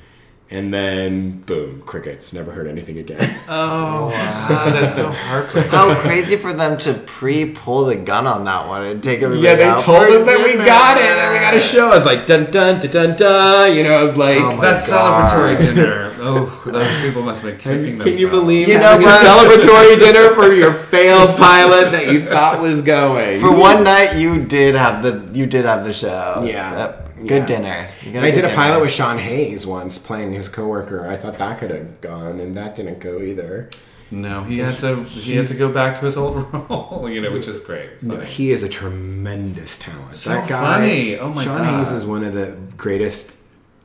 And 0.49 0.73
then 0.73 1.41
boom, 1.41 1.83
crickets. 1.83 2.33
Never 2.33 2.53
heard 2.53 2.69
anything 2.69 2.99
again. 2.99 3.41
Oh, 3.49 4.07
oh 4.07 4.11
God, 4.11 4.73
that's 4.73 4.97
so 4.97 5.09
heartbreaking. 5.09 5.71
How 5.71 5.95
crazy 6.01 6.37
for 6.37 6.53
them 6.53 6.79
to 6.79 6.95
pre-pull 6.95 7.85
the 7.85 7.95
gun 7.95 8.27
on 8.27 8.45
that 8.45 8.67
one 8.67 8.85
and 8.85 9.03
take 9.03 9.23
everybody 9.23 9.47
yeah, 9.47 9.55
they 9.55 9.65
out 9.65 9.79
told 9.79 10.03
us 10.03 10.25
that 10.25 10.45
we 10.45 10.57
got 10.57 10.97
it 10.97 11.05
and 11.05 11.33
we 11.33 11.39
got 11.39 11.55
a 11.55 11.61
show. 11.61 11.87
I 11.87 11.95
was 11.95 12.05
like 12.05 12.27
dun 12.27 12.51
dun 12.51 12.81
dun 12.81 12.91
dun 12.91 13.17
dun. 13.17 13.77
You 13.77 13.85
know, 13.85 13.93
I 13.93 14.03
was 14.03 14.17
oh, 14.17 14.19
like, 14.19 14.39
Oh 14.39 14.57
my 14.57 14.63
that 14.63 14.89
God. 14.89 15.33
celebratory 15.33 15.59
dinner. 15.77 16.13
Oh, 16.19 16.63
those 16.67 17.01
people 17.03 17.23
must 17.23 17.43
have 17.43 17.53
been 17.53 17.61
kicking 17.61 18.01
Can 18.01 18.19
you 18.19 18.29
believe 18.29 18.67
You 18.67 18.79
having 18.79 19.07
know 19.07 19.13
a 19.13 19.23
celebratory 19.23 19.99
dinner 19.99 20.35
for 20.35 20.53
your 20.53 20.73
failed 20.75 21.37
pilot 21.37 21.93
that 21.93 22.13
you 22.13 22.25
thought 22.25 22.61
was 22.61 22.83
going? 22.83 23.41
For 23.41 23.57
one 23.57 23.85
night, 23.85 24.17
you 24.17 24.45
did 24.45 24.75
have 24.75 25.05
the 25.05 25.31
you 25.39 25.47
did 25.47 25.65
have 25.65 25.85
the 25.85 25.93
show. 25.93 26.43
Yeah. 26.45 26.75
That- 26.75 27.06
good 27.17 27.31
Yeah. 27.31 27.47
dinner. 27.47 27.89
You 28.03 28.13
got 28.13 28.19
And 28.19 28.27
I 28.27 28.31
good 28.31 28.43
did 28.43 28.51
a 28.53 28.55
pilot 28.55 28.81
with 28.81 28.91
Sean 28.91 29.19
Hayes 29.19 29.67
once, 29.67 29.99
playing 29.99 30.33
his 30.33 30.49
coworker. 30.49 31.09
I 31.09 31.17
thought 31.17 31.39
that 31.39 31.59
could 31.59 31.71
have 31.71 32.01
gone, 32.01 32.41
and 32.41 32.57
that 32.57 32.75
didn't 32.75 33.01
go 33.01 33.21
either. 33.21 33.71
No, 34.11 34.45
he 34.45 34.59
had 34.59 34.77
to. 34.79 35.03
He 35.03 35.35
had 35.35 35.47
to 35.49 35.57
go 35.57 35.73
back 35.73 35.99
to 35.99 36.05
his 36.05 36.17
old 36.17 36.37
role. 36.71 37.09
You 37.11 37.21
know, 37.21 37.33
which 37.33 37.49
is 37.49 37.59
great. 37.61 38.03
No, 38.03 38.21
he 38.21 38.51
is 38.53 38.63
a 38.63 38.69
tremendous 38.69 39.79
talent. 39.79 40.15
So 40.15 40.31
that 40.31 40.49
guy, 40.49 40.79
funny. 40.79 41.19
Oh 41.19 41.29
my 41.31 41.35
god. 41.35 41.45
Sean 41.45 41.59
God. 41.59 41.79
Hayes 41.79 41.93
is 41.93 42.07
one 42.07 42.23
of 42.23 42.33
the 42.35 42.57
greatest 42.77 43.37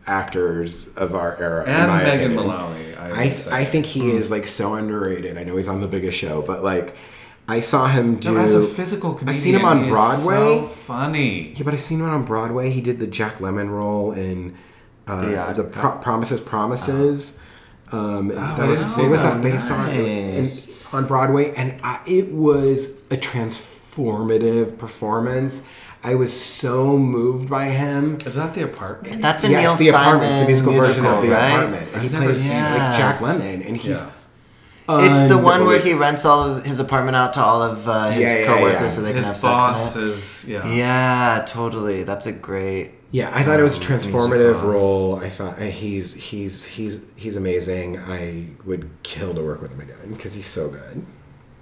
actors 0.08 0.96
of 0.96 1.16
our 1.16 1.38
era. 1.38 1.64
in 1.64 1.70
And 1.70 1.88
my 1.88 2.04
Megan 2.04 2.34
opinion. 2.34 2.48
Mullally. 2.48 2.96
I, 2.96 3.22
I, 3.22 3.30
say. 3.30 3.52
I 3.52 3.64
think 3.66 3.86
he 3.86 4.12
hmm. 4.12 4.18
is 4.18 4.30
like 4.30 4.46
so 4.46 4.76
underrated. 4.76 5.38
I 5.38 5.44
know 5.44 5.58
he's 5.58 5.68
on 5.68 5.82
the 5.82 5.88
biggest 5.88 6.18
show, 6.18 6.42
but 6.42 6.64
like, 6.64 6.96
I 7.52 7.60
saw 7.60 7.88
him 7.88 8.16
do. 8.16 8.34
No, 8.36 8.40
as 8.40 8.54
a 8.54 8.66
physical 8.66 9.12
comedian, 9.14 9.30
I've 9.30 9.38
seen 9.42 9.56
him 9.56 9.66
on 9.66 9.84
he 9.84 9.90
Broadway. 9.90 10.36
So 10.36 10.68
funny. 10.68 11.54
Yeah, 11.56 11.64
but 11.64 11.74
I 11.74 11.78
seen 11.78 12.00
him 12.00 12.10
on 12.10 12.24
Broadway. 12.26 12.70
He 12.70 12.82
did 12.82 12.98
the 13.00 13.08
Jack 13.08 13.36
Lemmon 13.38 13.70
role 13.70 14.12
in 14.14 14.56
uh, 15.08 15.30
Yeah, 15.32 15.52
the 15.54 15.64
Pro- 15.66 15.98
Promises 16.00 16.40
Promises. 16.42 17.40
Um, 17.92 18.30
that 18.30 18.60
I 18.60 18.66
was 18.68 18.82
didn't 18.84 18.98
what 19.04 19.12
was 19.12 19.22
that. 19.22 19.42
that 19.42 19.44
based 19.44 19.70
on 19.70 19.86
Nice. 19.88 20.68
in- 20.70 20.74
on 20.94 21.08
Broadway, 21.08 21.54
and 21.56 21.80
I, 21.84 22.00
it 22.06 22.32
was 22.32 22.98
a 23.12 23.18
transformative 23.18 24.78
performance. 24.78 25.68
I 26.04 26.16
was 26.16 26.32
so 26.34 26.98
moved 26.98 27.50
by 27.50 27.66
him. 27.66 28.18
Is 28.26 28.36
that 28.36 28.54
the 28.54 28.64
apartment? 28.64 29.22
That's 29.22 29.44
the 29.44 29.52
yeah, 29.52 29.62
Neil 29.62 29.72
it's 29.72 29.80
the 29.80 29.90
apartment, 29.90 30.32
Simon 30.34 30.50
it's 30.52 30.62
the 30.62 30.68
musical, 30.68 30.74
version 30.74 31.06
of 31.06 31.22
the 31.22 31.30
right? 31.30 31.48
apartment, 31.54 31.90
and 31.94 32.02
he 32.02 32.08
I've 32.08 32.12
never 32.14 32.26
plays 32.26 32.42
seen 32.42 32.52
it. 32.52 32.56
like 32.56 32.98
Jack 32.98 33.18
Yes. 33.20 33.24
Lemmon, 33.24 33.68
and 33.68 33.78
he's. 33.78 34.00
Yeah. 34.00 34.12
It's 35.00 35.28
the 35.30 35.38
one 35.38 35.66
where 35.66 35.80
he 35.80 35.94
rents 35.94 36.26
all 36.26 36.44
of 36.56 36.66
his 36.66 36.80
apartment 36.80 37.16
out 37.16 37.34
to 37.34 37.42
all 37.42 37.62
of 37.62 37.88
uh, 37.88 38.10
his 38.12 38.22
Yeah, 38.22 38.40
yeah, 38.40 38.46
coworkers 38.48 38.82
yeah. 38.82 38.88
so 38.90 39.02
they 39.02 39.14
His 39.14 39.24
can 39.26 39.34
have 39.34 39.42
boss 39.42 39.94
sex 39.94 39.96
in 39.96 40.02
it. 40.02 40.08
is 40.10 40.46
yeah. 40.48 40.74
Yeah, 40.74 41.46
totally. 41.48 42.04
That's 42.04 42.26
a 42.26 42.32
great. 42.32 42.92
Yeah, 43.12 43.30
I 43.34 43.44
thought 43.44 43.60
it 43.60 43.64
was 43.64 43.78
a 43.78 43.82
transformative 43.82 44.38
musical. 44.52 44.70
role. 44.72 45.16
I 45.18 45.30
thought 45.30 45.60
uh, 45.60 45.64
he's 45.64 46.14
he's 46.14 46.66
he's 46.68 47.06
he's 47.16 47.36
amazing. 47.36 47.98
I 48.00 48.46
would 48.66 48.90
kill 49.04 49.34
to 49.34 49.42
work 49.44 49.62
with 49.62 49.72
him 49.72 49.82
again 49.82 50.14
because 50.14 50.34
he's 50.34 50.48
so 50.48 50.70
good. 50.70 51.06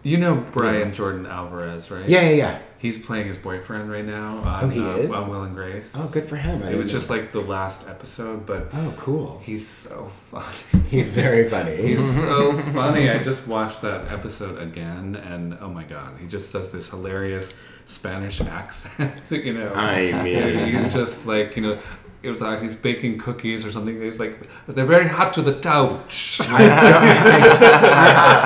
You 0.01 0.17
know 0.17 0.35
Brian 0.35 0.93
Jordan 0.93 1.25
Alvarez, 1.25 1.91
right? 1.91 2.07
Yeah, 2.07 2.21
yeah, 2.21 2.29
yeah. 2.35 2.59
He's 2.77 2.97
playing 2.97 3.27
his 3.27 3.35
boyfriend 3.35 3.91
right 3.91 4.05
now. 4.05 4.37
On, 4.37 4.63
Oh, 4.63 4.69
he 4.69 4.79
uh, 4.79 4.87
is? 4.95 5.11
on 5.11 5.29
Will 5.29 5.43
and 5.43 5.53
Grace. 5.53 5.93
Oh, 5.97 6.09
good 6.13 6.23
for 6.23 6.37
him. 6.37 6.63
I 6.63 6.71
It 6.71 6.77
was 6.77 6.87
know. 6.87 6.91
just 6.99 7.09
like 7.09 7.33
the 7.33 7.41
last 7.41 7.85
episode, 7.89 8.45
but 8.45 8.69
oh, 8.73 8.93
cool. 8.95 9.41
he's 9.43 9.67
so 9.67 10.09
funny. 10.31 10.55
He's 10.89 11.09
very 11.09 11.49
funny. 11.49 11.75
He's 11.87 12.15
so 12.21 12.53
funny. 12.73 13.09
I 13.09 13.21
just 13.21 13.45
watched 13.47 13.81
that 13.81 14.09
episode 14.11 14.61
again, 14.61 15.15
and 15.17 15.57
oh 15.59 15.67
my 15.69 15.83
god, 15.83 16.13
he 16.21 16.27
just 16.27 16.53
does 16.53 16.71
this 16.71 16.89
hilarious 16.89 17.53
Spanish 17.85 18.39
accent. 18.39 19.19
you 19.29 19.51
know, 19.53 19.73
I 19.75 20.11
mean- 20.23 20.73
he's 20.73 20.93
just 20.93 21.25
like 21.25 21.57
you 21.57 21.63
know. 21.63 21.79
It 22.21 22.31
was 22.31 22.41
like 22.41 22.61
he's 22.61 22.75
baking 22.75 23.17
cookies 23.17 23.63
or 23.63 23.71
something. 23.71 24.01
He's 24.01 24.19
like, 24.19 24.37
they're 24.67 24.83
very 24.85 25.07
hot 25.07 25.33
to 25.35 25.41
the 25.41 25.53
touch. 25.53 26.41
I, 26.43 26.65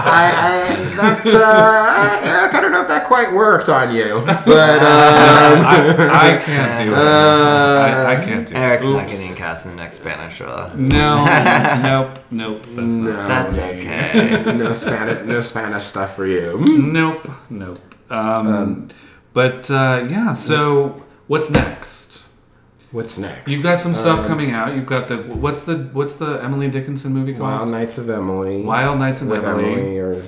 I, 0.05 0.95
that, 0.95 1.25
uh, 1.25 2.27
Eric, 2.27 2.53
I 2.53 2.61
don't 2.61 2.71
know 2.71 2.83
if 2.83 2.87
that 2.87 3.05
quite 3.05 3.33
worked 3.33 3.69
on 3.69 3.91
you, 3.95 4.21
but 4.25 4.47
uh, 4.47 4.85
I, 5.65 6.37
I 6.37 6.43
can't 6.43 6.85
do 6.85 6.93
it. 6.93 6.97
I, 6.97 8.13
I 8.13 8.23
can't 8.23 8.47
do 8.47 8.53
Eric's 8.53 8.85
it. 8.85 8.89
not 8.91 9.03
Oops. 9.05 9.11
getting 9.11 9.35
cast 9.35 9.65
in 9.65 9.71
the 9.71 9.77
next 9.77 10.01
Spanish 10.01 10.39
role. 10.39 10.69
No, 10.75 11.25
nope, 11.83 12.19
nope. 12.29 12.61
That's 12.67 12.77
no, 12.77 13.11
not. 13.11 13.27
That's 13.27 13.57
okay. 13.57 14.43
no 14.55 14.71
Spanish, 14.71 15.27
no 15.27 15.41
Spanish 15.41 15.83
stuff 15.85 16.15
for 16.15 16.27
you. 16.27 16.63
Nope, 16.67 17.27
nope. 17.49 17.79
Um, 18.11 18.89
but 19.33 19.71
uh, 19.71 20.05
yeah. 20.07 20.33
So 20.33 21.03
what's 21.25 21.49
next? 21.49 22.02
What's 22.93 23.17
next? 23.17 23.51
You've 23.51 23.63
got 23.63 23.79
some 23.79 23.95
stuff 23.95 24.19
Um, 24.19 24.27
coming 24.27 24.51
out. 24.51 24.75
You've 24.75 24.85
got 24.85 25.07
the 25.07 25.17
what's 25.17 25.61
the 25.61 25.89
what's 25.93 26.13
the 26.13 26.41
Emily 26.43 26.69
Dickinson 26.69 27.11
movie 27.11 27.33
called? 27.33 27.49
Wild 27.49 27.69
Nights 27.71 27.97
of 27.97 28.07
Emily. 28.07 28.61
Wild 28.61 28.99
Nights 28.99 29.21
of 29.23 29.29
with 29.29 29.43
Emily. 29.43 29.73
Emily 29.73 29.97
or 29.97 30.23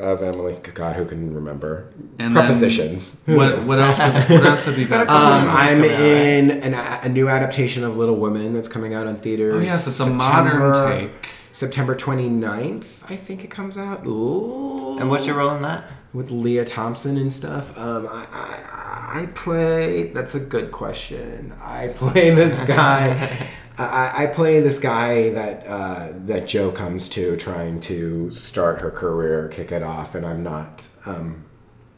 of 0.00 0.22
Emily. 0.22 0.58
God, 0.72 0.96
who 0.96 1.04
can 1.04 1.34
remember? 1.34 1.92
And 2.18 2.32
Prepositions. 2.32 3.22
What 3.26 3.64
what 3.64 3.78
else? 3.78 3.96
Have, 3.98 4.30
what 4.30 4.44
else 4.46 4.64
have 4.64 4.78
you 4.78 4.86
got? 4.86 5.02
Um, 5.08 5.48
I'm 5.50 5.84
in 5.84 6.50
an, 6.50 6.72
a 6.74 7.08
new 7.10 7.28
adaptation 7.28 7.84
of 7.84 7.98
Little 7.98 8.16
Women 8.16 8.54
that's 8.54 8.68
coming 8.68 8.94
out 8.94 9.06
in 9.06 9.16
theaters. 9.16 9.54
oh 9.54 9.60
yes, 9.60 9.86
it's 9.86 10.00
a 10.00 10.08
modern 10.08 10.74
September- 10.74 10.90
take. 11.10 11.28
September 11.50 11.94
29th, 11.96 13.02
I 13.10 13.16
think 13.16 13.42
it 13.42 13.50
comes 13.50 13.76
out. 13.76 14.06
Ooh. 14.06 14.96
And 14.98 15.10
what's 15.10 15.26
your 15.26 15.36
role 15.36 15.54
in 15.56 15.62
that? 15.62 15.84
with 16.14 16.30
Lea 16.30 16.64
Thompson 16.64 17.18
and 17.18 17.30
stuff. 17.30 17.76
Um, 17.78 18.06
I, 18.06 18.26
I, 18.32 18.87
I 19.08 19.26
play. 19.34 20.04
That's 20.12 20.34
a 20.34 20.40
good 20.40 20.70
question. 20.72 21.54
I 21.62 21.88
play 21.88 22.30
this 22.30 22.64
guy. 22.64 23.48
I, 23.78 24.24
I 24.24 24.26
play 24.26 24.58
this 24.60 24.78
guy 24.80 25.30
that 25.30 25.64
uh, 25.66 26.08
that 26.26 26.48
Jo 26.48 26.72
comes 26.72 27.08
to 27.10 27.36
trying 27.36 27.78
to 27.82 28.30
start 28.32 28.80
her 28.82 28.90
career, 28.90 29.48
kick 29.48 29.70
it 29.70 29.82
off, 29.84 30.14
and 30.16 30.26
I'm 30.26 30.42
not 30.42 30.88
um, 31.06 31.44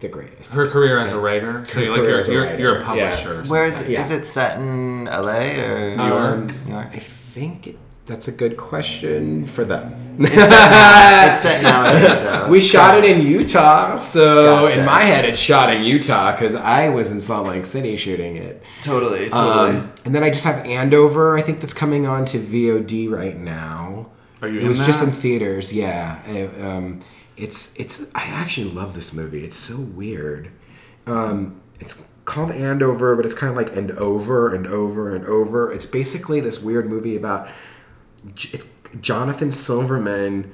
the 0.00 0.08
greatest. 0.08 0.54
Her 0.54 0.66
career 0.68 0.98
as 0.98 1.12
a 1.12 1.18
writer. 1.18 1.64
So 1.66 1.80
you're 1.80 1.90
like 1.92 2.02
you're, 2.02 2.18
as 2.18 2.28
a 2.28 2.32
you're, 2.32 2.58
you're 2.58 2.78
a 2.80 2.84
publisher. 2.84 3.40
or 3.40 3.44
Where 3.44 3.64
is 3.64 3.80
it? 3.80 3.88
Yeah. 3.90 4.02
Is 4.02 4.10
it 4.10 4.26
set 4.26 4.58
in 4.58 5.06
LA 5.06 5.54
or 5.62 5.96
New 5.96 6.02
Um, 6.02 6.48
York? 6.48 6.66
New 6.66 6.72
York. 6.74 6.86
I 6.92 6.98
think 6.98 7.66
it, 7.66 7.78
that's 8.10 8.28
a 8.28 8.32
good 8.32 8.56
question 8.56 9.46
for 9.46 9.64
them. 9.64 10.16
It's 10.18 11.42
set 11.42 11.62
nowadays 11.62 12.02
though. 12.08 12.48
We 12.50 12.60
shot 12.60 12.98
it 12.98 13.04
in 13.04 13.24
Utah, 13.26 13.98
so 13.98 14.44
Gotcha. 14.66 14.80
in 14.80 14.84
my 14.86 15.00
head, 15.00 15.24
it's 15.24 15.38
shot 15.40 15.72
in 15.72 15.82
Utah 15.82 16.32
because 16.32 16.54
I 16.54 16.88
was 16.90 17.10
in 17.10 17.20
Salt 17.20 17.46
Lake 17.46 17.64
City 17.66 17.96
shooting 17.96 18.36
it. 18.36 18.62
totally, 18.82 19.28
totally. 19.30 19.76
Um, 19.78 19.92
and 20.04 20.14
then 20.14 20.22
I 20.22 20.28
just 20.30 20.44
have 20.44 20.64
Andover. 20.66 21.38
I 21.38 21.42
think 21.42 21.60
that's 21.60 21.72
coming 21.72 22.06
on 22.06 22.24
to 22.26 22.38
VOD 22.38 23.10
right 23.10 23.36
now. 23.38 24.10
Are 24.42 24.48
you 24.48 24.56
It 24.58 24.62
in 24.62 24.68
was 24.68 24.80
just 24.84 25.00
that? 25.00 25.06
in 25.08 25.12
theaters. 25.14 25.72
Yeah. 25.72 26.20
It, 26.28 26.60
um, 26.64 27.00
it's 27.36 27.74
it's. 27.80 28.14
I 28.14 28.24
actually 28.24 28.70
love 28.70 28.94
this 28.94 29.12
movie. 29.14 29.44
It's 29.44 29.56
so 29.56 29.78
weird. 29.78 30.50
Um, 31.06 31.60
it's 31.78 32.02
called 32.26 32.52
Andover, 32.52 33.16
but 33.16 33.24
it's 33.24 33.34
kind 33.34 33.50
of 33.50 33.56
like 33.56 33.74
and 33.76 33.90
over 33.92 34.54
and 34.54 34.66
over 34.66 35.14
and 35.14 35.24
over. 35.24 35.72
It's 35.72 35.86
basically 35.86 36.40
this 36.40 36.60
weird 36.60 36.88
movie 36.90 37.16
about 37.16 37.48
J- 38.34 38.60
Jonathan 39.00 39.50
Silverman, 39.52 40.52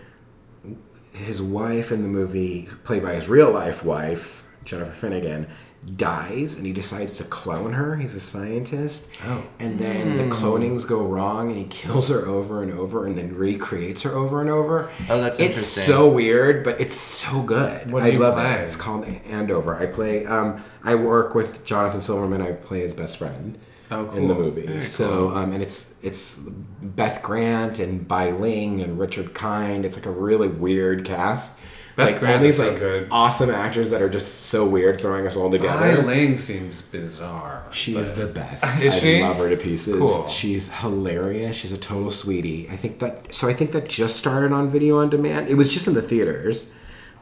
his 1.12 1.40
wife 1.40 1.90
in 1.90 2.02
the 2.02 2.08
movie, 2.08 2.68
played 2.84 3.02
by 3.02 3.14
his 3.14 3.28
real 3.28 3.50
life 3.50 3.84
wife, 3.84 4.44
Jennifer 4.64 4.90
Finnigan, 4.92 5.46
dies 5.94 6.56
and 6.56 6.66
he 6.66 6.72
decides 6.72 7.16
to 7.18 7.24
clone 7.24 7.72
her. 7.74 7.96
He's 7.96 8.14
a 8.16 8.20
scientist. 8.20 9.08
Oh. 9.24 9.46
And 9.60 9.78
then 9.78 10.16
the 10.16 10.34
clonings 10.34 10.86
go 10.86 11.06
wrong 11.06 11.48
and 11.50 11.56
he 11.58 11.66
kills 11.66 12.08
her 12.08 12.26
over 12.26 12.62
and 12.62 12.72
over 12.72 13.06
and 13.06 13.16
then 13.16 13.36
recreates 13.36 14.02
her 14.02 14.10
over 14.12 14.40
and 14.40 14.50
over. 14.50 14.90
Oh, 15.08 15.20
that's 15.20 15.38
it's 15.38 15.48
interesting. 15.50 15.84
so 15.84 16.10
weird, 16.10 16.64
but 16.64 16.80
it's 16.80 16.96
so 16.96 17.40
good. 17.42 17.92
What 17.92 18.00
do 18.00 18.06
I 18.06 18.12
you 18.12 18.18
love 18.18 18.34
play? 18.34 18.52
it. 18.54 18.62
It's 18.62 18.74
called 18.76 19.04
Andover. 19.26 19.76
I 19.76 19.86
play 19.86 20.26
um 20.26 20.62
I 20.82 20.96
work 20.96 21.34
with 21.36 21.64
Jonathan 21.64 22.00
Silverman. 22.00 22.42
I 22.42 22.52
play 22.52 22.80
his 22.80 22.92
best 22.92 23.16
friend 23.18 23.56
Oh, 23.90 24.10
in 24.10 24.26
the 24.28 24.34
cool. 24.34 24.44
movie. 24.44 24.82
So 24.82 25.30
um, 25.30 25.52
and 25.52 25.62
it's 25.62 25.94
it's 26.02 26.38
Beth 26.82 27.22
Grant 27.22 27.78
and 27.78 28.06
Bai 28.06 28.30
Ling 28.30 28.80
and 28.80 28.98
Richard 28.98 29.32
Kind. 29.34 29.84
It's 29.84 29.96
like 29.96 30.06
a 30.06 30.10
really 30.10 30.48
weird 30.48 31.04
cast. 31.04 31.58
Beth 31.94 32.10
like 32.10 32.18
Grant 32.18 32.36
all 32.36 32.42
these 32.42 32.58
is 32.58 32.64
so 32.64 32.70
like 32.70 32.78
good. 32.78 33.08
awesome 33.10 33.48
actors 33.50 33.88
that 33.90 34.02
are 34.02 34.08
just 34.10 34.46
so 34.46 34.66
weird, 34.66 35.00
throwing 35.00 35.26
us 35.26 35.34
all 35.36 35.48
Ai 35.48 35.56
together. 35.58 36.02
Ling 36.02 36.36
seems 36.36 36.82
bizarre. 36.82 37.64
She 37.70 37.96
is 37.96 38.12
the 38.12 38.26
best. 38.26 38.82
Is 38.82 38.94
I 38.94 38.98
she? 38.98 39.20
love 39.22 39.36
her 39.38 39.48
to 39.48 39.56
pieces. 39.56 39.98
Cool. 39.98 40.28
She's 40.28 40.70
hilarious. 40.80 41.56
She's 41.56 41.72
a 41.72 41.78
total 41.78 42.10
sweetie. 42.10 42.68
I 42.70 42.76
think 42.76 42.98
that 42.98 43.34
so 43.34 43.48
I 43.48 43.54
think 43.54 43.72
that 43.72 43.88
just 43.88 44.16
started 44.16 44.52
on 44.52 44.68
video 44.68 44.98
on 44.98 45.08
demand. 45.10 45.48
It 45.48 45.54
was 45.54 45.72
just 45.72 45.86
in 45.86 45.94
the 45.94 46.02
theaters. 46.02 46.70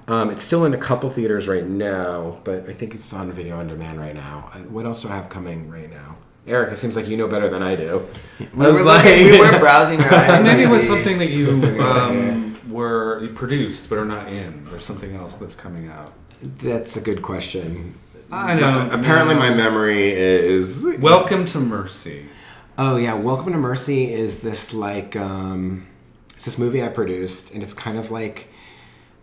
Um, 0.09 0.29
it's 0.29 0.43
still 0.43 0.65
in 0.65 0.75
a 0.75 0.79
couple 0.79 1.09
theaters 1.09 1.47
right 1.49 1.65
now, 1.67 2.41
but 2.45 2.69
I 2.69 2.73
think 2.75 2.95
it's 2.95 3.13
on 3.15 3.31
video 3.33 3.57
on 3.57 3.69
demand 3.69 3.99
right 4.01 4.15
now. 4.15 4.51
Uh, 4.53 4.59
What 4.61 4.85
else 4.87 5.03
do 5.03 5.09
I 5.09 5.13
have 5.17 5.29
coming 5.31 5.71
right 5.71 5.89
now? 5.91 6.17
Eric, 6.47 6.73
it 6.73 6.77
seems 6.77 6.95
like 6.95 7.09
you 7.09 7.17
know 7.17 7.27
better 7.27 7.49
than 7.49 7.63
I 7.63 7.75
do. 7.75 8.07
we, 8.39 8.47
I 8.67 8.71
was 8.71 8.79
were 8.81 8.85
like- 8.85 9.05
we 9.05 9.39
were 9.39 9.59
browsing 9.59 9.99
your 9.99 10.11
Maybe 10.43 10.63
it 10.63 10.69
was 10.69 10.87
something 10.87 11.19
that 11.19 11.31
you 11.31 11.51
um, 11.81 12.59
were 12.71 13.23
you 13.23 13.31
produced 13.31 13.89
but 13.89 13.99
are 13.99 14.05
not 14.05 14.29
in. 14.29 14.65
There's 14.67 14.85
something 14.85 15.15
else 15.15 15.35
that's 15.35 15.55
coming 15.55 15.89
out. 15.89 16.13
That's 16.59 16.97
a 16.97 17.01
good 17.01 17.23
question. 17.23 17.95
I 18.31 18.55
know. 18.55 18.89
Apparently, 18.91 19.35
my 19.37 19.55
memory 19.55 20.13
is 20.13 20.87
Welcome 20.99 21.47
to 21.47 21.61
Mercy. 21.61 22.27
Oh 22.77 22.97
yeah, 22.97 23.15
Welcome 23.15 23.53
to 23.53 23.59
Mercy 23.59 24.13
is 24.13 24.41
this 24.41 24.75
like 24.75 25.17
um 25.17 25.87
it's 26.35 26.45
this 26.45 26.59
movie 26.59 26.83
I 26.83 26.89
produced 26.89 27.53
and 27.55 27.63
it's 27.63 27.73
kind 27.75 27.97
of 27.97 28.11
like 28.11 28.49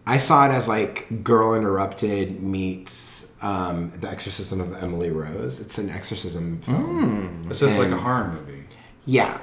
I 0.05 0.17
saw 0.17 0.45
it 0.47 0.51
as 0.51 0.67
like 0.67 1.23
Girl 1.23 1.53
Interrupted 1.55 2.41
meets 2.41 3.37
um 3.43 3.89
The 3.91 4.09
Exorcism 4.09 4.59
of 4.61 4.81
Emily 4.83 5.09
Rose. 5.11 5.59
It's 5.59 5.77
an 5.77 5.89
exorcism 5.89 6.59
film. 6.61 7.47
It's 7.49 7.59
just 7.59 7.77
like 7.77 7.89
a 7.91 7.97
horror 7.97 8.27
movie. 8.33 8.63
Yeah. 9.05 9.39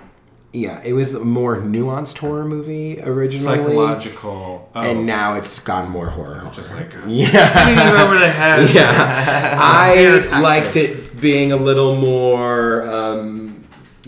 Yeah, 0.50 0.80
it 0.82 0.94
was 0.94 1.14
a 1.14 1.20
more 1.22 1.58
nuanced 1.58 2.18
horror 2.18 2.46
movie 2.46 3.02
originally. 3.02 3.58
Psychological. 3.58 4.70
Oh, 4.74 4.80
And 4.80 5.04
now 5.06 5.34
it's 5.34 5.60
gone 5.60 5.90
more 5.90 6.08
horror. 6.08 6.48
just 6.54 6.74
like 6.74 6.90
yeah. 7.06 7.66
hitting 7.68 8.00
over 8.00 8.18
the 8.18 8.30
head. 8.30 8.74
Yeah. 8.74 8.90
I 9.60 10.40
liked 10.40 10.74
it 10.76 11.20
being 11.20 11.52
a 11.52 11.56
little 11.56 11.96
more 11.96 12.88
um 12.88 13.37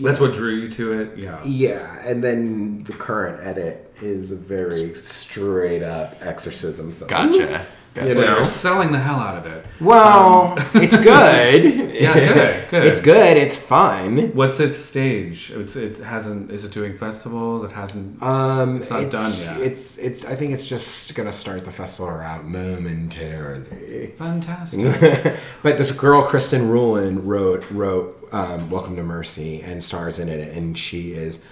That's 0.01 0.19
what 0.19 0.33
drew 0.33 0.55
you 0.55 0.69
to 0.71 0.99
it. 0.99 1.17
Yeah. 1.17 1.43
Yeah, 1.45 2.07
and 2.07 2.23
then 2.23 2.83
the 2.83 2.93
current 2.93 3.39
edit 3.45 3.93
is 4.01 4.31
a 4.31 4.35
very 4.35 4.93
straight 4.93 5.83
up 5.83 6.15
exorcism 6.21 6.91
film. 6.91 7.09
Gotcha. 7.09 7.65
You 7.95 8.15
know? 8.15 8.37
You're 8.37 8.45
selling 8.45 8.93
the 8.93 8.99
hell 8.99 9.19
out 9.19 9.37
of 9.37 9.45
it. 9.51 9.65
Well, 9.81 10.55
it's 10.75 10.97
good. 10.97 11.89
Yeah, 12.01 12.13
good, 12.15 12.69
good. 12.71 12.83
It's 12.85 12.99
good. 12.99 13.37
It's 13.37 13.59
fun. 13.59 14.33
What's 14.33 14.59
its 14.59 14.79
stage? 14.79 15.51
It's, 15.51 15.75
it 15.75 15.99
hasn't. 15.99 16.49
Is 16.49 16.65
it 16.65 16.71
doing 16.71 16.97
festivals? 16.97 17.63
It 17.63 17.69
hasn't. 17.69 18.23
Um, 18.23 18.77
It's 18.77 18.89
not 18.89 19.11
done 19.11 19.31
yet. 19.39 19.59
It's 19.61 19.99
it's. 19.99 20.25
I 20.25 20.33
think 20.35 20.51
it's 20.53 20.65
just 20.65 21.13
gonna 21.13 21.31
start 21.31 21.63
the 21.63 21.71
festival 21.71 22.15
out 22.15 22.45
momentarily. 22.45 24.13
Fantastic. 24.17 25.37
but 25.61 25.77
this 25.77 25.91
girl, 25.91 26.23
Kristen 26.23 26.69
Ruhlin, 26.69 27.19
wrote 27.23 27.69
wrote 27.69 28.20
um, 28.31 28.69
"Welcome 28.69 28.95
to 28.95 29.03
Mercy" 29.03 29.61
and 29.61 29.83
stars 29.83 30.19
in 30.19 30.29
it, 30.29 30.55
and 30.55 30.77
she 30.77 31.13
is 31.13 31.43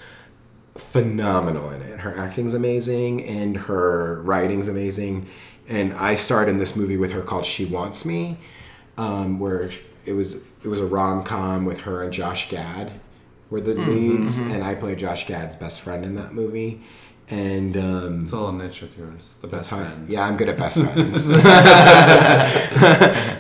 phenomenal 0.75 1.69
in 1.71 1.81
it. 1.81 1.99
Her 1.99 2.17
acting's 2.17 2.53
amazing, 2.53 3.23
and 3.25 3.57
her 3.57 4.21
writing's 4.21 4.67
amazing. 4.67 5.27
And 5.67 5.93
I 5.93 6.15
starred 6.15 6.49
in 6.49 6.57
this 6.57 6.75
movie 6.75 6.97
with 6.97 7.11
her 7.11 7.21
called 7.21 7.45
"She 7.45 7.65
Wants 7.65 8.05
Me," 8.05 8.37
um, 8.97 9.39
where 9.39 9.69
it 10.05 10.13
was 10.13 10.43
it 10.63 10.67
was 10.67 10.79
a 10.79 10.85
rom 10.85 11.23
com 11.23 11.65
with 11.65 11.81
her 11.81 12.03
and 12.03 12.11
Josh 12.11 12.49
Gad 12.49 12.91
were 13.49 13.61
the 13.61 13.73
leads, 13.73 14.37
and 14.37 14.63
I 14.63 14.75
played 14.75 14.99
Josh 14.99 15.27
Gad's 15.27 15.55
best 15.55 15.81
friend 15.81 16.05
in 16.05 16.15
that 16.15 16.33
movie. 16.33 16.81
And 17.31 17.77
um, 17.77 18.23
it's 18.23 18.33
all 18.33 18.49
a 18.49 18.53
niche 18.53 18.81
of 18.81 18.97
yours. 18.97 19.35
The 19.41 19.47
best 19.47 19.69
Sorry. 19.69 19.85
friend. 19.85 20.09
Yeah, 20.09 20.25
I'm 20.25 20.35
good 20.35 20.49
at 20.49 20.57
best 20.57 20.81
friends. 20.83 21.29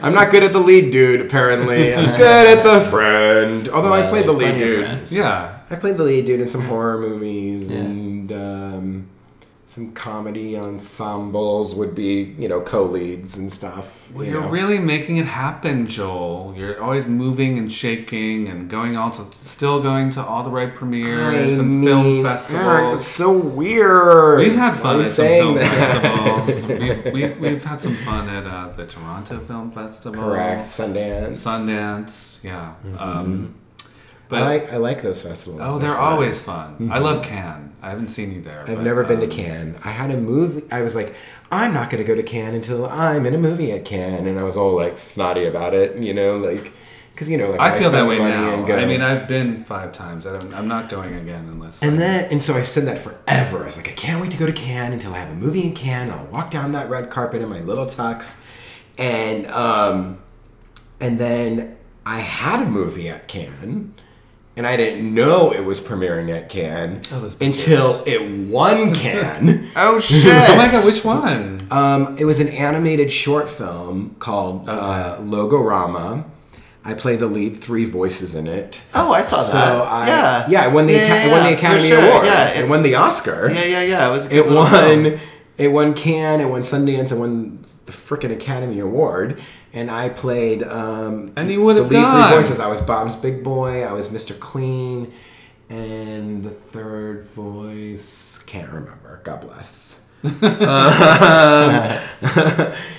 I'm 0.01 0.13
not 0.13 0.29
good 0.31 0.43
at 0.43 0.53
the 0.53 0.59
lead 0.59 0.91
dude, 0.91 1.21
apparently. 1.21 1.95
I'm 1.95 2.15
good 2.17 2.57
at 2.57 2.63
the 2.63 2.81
friend. 2.89 3.67
Although 3.69 3.93
I 3.93 4.07
played 4.09 4.27
the 4.27 4.33
lead 4.33 4.57
dude. 4.57 5.11
Yeah. 5.11 5.59
I 5.71 5.75
played 5.75 5.97
the 5.97 6.03
lead 6.03 6.25
dude 6.25 6.39
in 6.39 6.47
some 6.47 6.61
horror 6.61 6.99
movies 6.99 7.69
Yeah. 7.71 7.77
and 7.79 8.31
um, 8.31 9.07
some 9.69 9.91
comedy 9.91 10.57
ensembles 10.57 11.75
would 11.75 11.93
be, 11.93 12.35
you 12.39 12.49
know, 12.49 12.59
co-leads 12.59 13.37
and 13.37 13.53
stuff. 13.53 14.11
Well, 14.11 14.25
you 14.25 14.31
you're 14.31 14.41
know. 14.41 14.49
really 14.49 14.79
making 14.79 15.17
it 15.17 15.27
happen, 15.27 15.85
Joel. 15.85 16.55
You're 16.57 16.81
always 16.81 17.05
moving 17.05 17.59
and 17.59 17.71
shaking 17.71 18.47
and 18.47 18.67
going 18.67 18.97
all 18.97 19.11
to, 19.11 19.23
still 19.45 19.79
going 19.79 20.09
to 20.11 20.23
all 20.25 20.41
the 20.41 20.49
right 20.49 20.73
premieres 20.73 21.59
I 21.59 21.61
and 21.61 21.81
mean, 21.81 21.87
film 21.87 22.25
Eric, 22.25 22.39
festivals. 22.39 22.95
that's 22.95 23.07
so 23.07 23.37
weird. 23.37 24.39
We've 24.39 24.55
had 24.55 24.75
fun 24.79 25.01
at 25.01 25.07
some 25.07 25.27
film 25.27 25.55
that? 25.57 26.47
festivals. 26.47 26.65
we, 27.13 27.27
we, 27.29 27.29
we've 27.33 27.63
had 27.63 27.79
some 27.79 27.95
fun 27.97 28.27
at 28.27 28.47
uh, 28.47 28.69
the 28.75 28.87
Toronto 28.87 29.39
Film 29.41 29.71
Festival. 29.71 30.19
Correct. 30.19 30.65
Sundance. 30.65 31.45
Sundance, 31.45 32.43
yeah. 32.43 32.73
Um, 32.97 33.53
but 34.29 34.43
I 34.43 34.45
like 34.45 34.73
I 34.73 34.77
like 34.77 35.01
those 35.01 35.21
festivals. 35.21 35.61
oh, 35.63 35.77
They're 35.79 35.89
they're 35.89 35.97
fun. 35.97 36.13
always 36.13 36.39
fun. 36.41 36.89
I 36.91 36.99
love 36.99 37.23
Cannes. 37.25 37.73
I 37.81 37.89
haven't 37.89 38.09
seen 38.09 38.31
you 38.31 38.41
there. 38.41 38.59
I've 38.61 38.67
but, 38.67 38.81
never 38.83 39.03
been 39.03 39.19
to 39.19 39.25
um, 39.25 39.31
Cannes. 39.31 39.75
I 39.83 39.89
had 39.89 40.11
a 40.11 40.17
movie. 40.17 40.63
I 40.71 40.81
was 40.81 40.95
like, 40.95 41.15
I'm 41.51 41.73
not 41.73 41.89
going 41.89 42.03
to 42.03 42.07
go 42.07 42.13
to 42.13 42.23
Cannes 42.23 42.53
until 42.55 42.85
I'm 42.85 43.25
in 43.25 43.33
a 43.33 43.37
movie 43.37 43.71
at 43.71 43.85
Cannes, 43.85 44.27
and 44.27 44.39
I 44.39 44.43
was 44.43 44.55
all 44.57 44.75
like 44.75 44.97
snotty 44.97 45.45
about 45.45 45.73
it, 45.73 45.97
you 45.97 46.13
know, 46.13 46.37
like 46.37 46.73
because 47.13 47.29
you 47.31 47.37
know, 47.37 47.49
like 47.51 47.59
I 47.59 47.71
why 47.71 47.79
feel 47.79 47.91
that 47.91 48.07
way 48.07 48.17
now. 48.17 48.63
I 48.65 48.85
mean, 48.85 49.01
I've 49.01 49.27
been 49.27 49.63
five 49.63 49.91
times. 49.93 50.25
I 50.27 50.37
don't, 50.37 50.53
I'm 50.53 50.67
not 50.67 50.89
going 50.89 51.15
again 51.15 51.45
unless. 51.49 51.81
and 51.81 51.95
I- 51.95 51.97
then 51.99 52.31
and 52.31 52.43
so 52.43 52.53
I 52.53 52.61
said 52.61 52.85
that 52.85 52.97
forever. 52.99 53.61
I 53.61 53.65
was 53.65 53.77
like, 53.77 53.89
I 53.89 53.93
can't 53.93 54.21
wait 54.21 54.31
to 54.31 54.37
go 54.37 54.45
to 54.45 54.53
Cannes 54.53 54.93
until 54.93 55.13
I 55.13 55.17
have 55.19 55.31
a 55.31 55.35
movie 55.35 55.63
in 55.63 55.73
Cannes. 55.73 56.11
I'll 56.11 56.25
walk 56.27 56.51
down 56.51 56.71
that 56.73 56.89
red 56.89 57.09
carpet 57.09 57.41
in 57.41 57.49
my 57.49 57.61
little 57.61 57.85
tux, 57.85 58.43
and 58.97 59.47
um, 59.47 60.19
and 61.01 61.17
then 61.19 61.77
I 62.05 62.19
had 62.19 62.61
a 62.61 62.65
movie 62.69 63.09
at 63.09 63.27
Cannes. 63.27 63.93
And 64.59 64.67
I 64.67 64.75
didn't 64.75 65.13
know 65.13 65.53
it 65.53 65.61
was 65.63 65.79
premiering 65.79 66.29
at 66.35 66.49
Cannes 66.49 67.03
Oh, 67.13 67.21
those 67.21 67.37
until 67.39 68.03
it 68.05 68.21
won 68.49 68.93
Cannes. 69.03 69.71
Oh 69.73 70.01
shit! 70.01 70.25
oh 70.49 70.57
my 70.57 70.69
god, 70.69 70.85
which 70.85 71.05
one? 71.05 71.59
Um, 71.71 72.17
it 72.19 72.25
was 72.25 72.41
an 72.41 72.49
animated 72.49 73.09
short 73.09 73.49
film 73.49 74.17
called 74.19 74.67
uh, 74.67 75.17
Logorama. 75.21 76.25
I 76.83 76.93
play 76.93 77.15
the 77.15 77.27
lead, 77.27 77.55
three 77.55 77.85
voices 77.85 78.35
in 78.35 78.47
it. 78.47 78.81
Oh, 78.93 79.13
I 79.13 79.21
saw 79.21 79.37
So 79.43 79.53
that. 79.53 79.87
I, 79.87 80.07
yeah, 80.07 80.47
yeah, 80.49 80.67
it 80.69 80.73
won 80.73 80.87
the 80.87 80.93
Yeah, 80.93 81.05
Aca- 81.05 81.07
yeah, 81.15 81.25
it 81.27 81.31
won 81.31 81.43
the 81.43 81.57
Academy 81.57 81.87
sure. 81.87 81.99
Award. 82.05 82.25
Yeah, 82.25 82.49
it 82.59 82.69
won 82.69 82.83
the 82.83 82.95
Oscar. 82.95 83.49
Yeah, 83.49 83.63
yeah, 83.63 83.81
yeah. 83.83 84.09
It 84.09 84.11
was. 84.11 84.25
A 84.25 84.29
good 84.29 84.37
It 84.45 84.47
little 84.49 84.65
film. 84.65 85.03
won. 85.03 85.19
It 85.57 85.67
won 85.69 85.93
Cannes. 85.93 86.41
It 86.41 86.49
won 86.49 86.61
Sundance. 86.63 87.13
It 87.13 87.17
won 87.17 87.61
the 87.85 87.93
frickin' 87.93 88.31
Academy 88.33 88.79
Award. 88.79 89.41
And 89.73 89.89
I 89.91 90.09
played. 90.09 90.63
Um, 90.63 91.31
And 91.35 91.49
you 91.51 91.61
would 91.63 91.77
the 91.77 91.83
lead 91.83 91.91
gone. 92.01 92.27
three 92.27 92.37
voices. 92.37 92.59
I 92.59 92.67
was 92.67 92.81
Bob's 92.81 93.15
Big 93.15 93.43
Boy. 93.43 93.83
I 93.85 93.93
was 93.93 94.09
Mr. 94.09 94.37
Clean, 94.39 95.11
and 95.69 96.43
the 96.43 96.49
third 96.49 97.23
voice 97.25 98.39
can't 98.47 98.69
remember. 98.71 99.21
God 99.23 99.41
bless. 99.41 100.01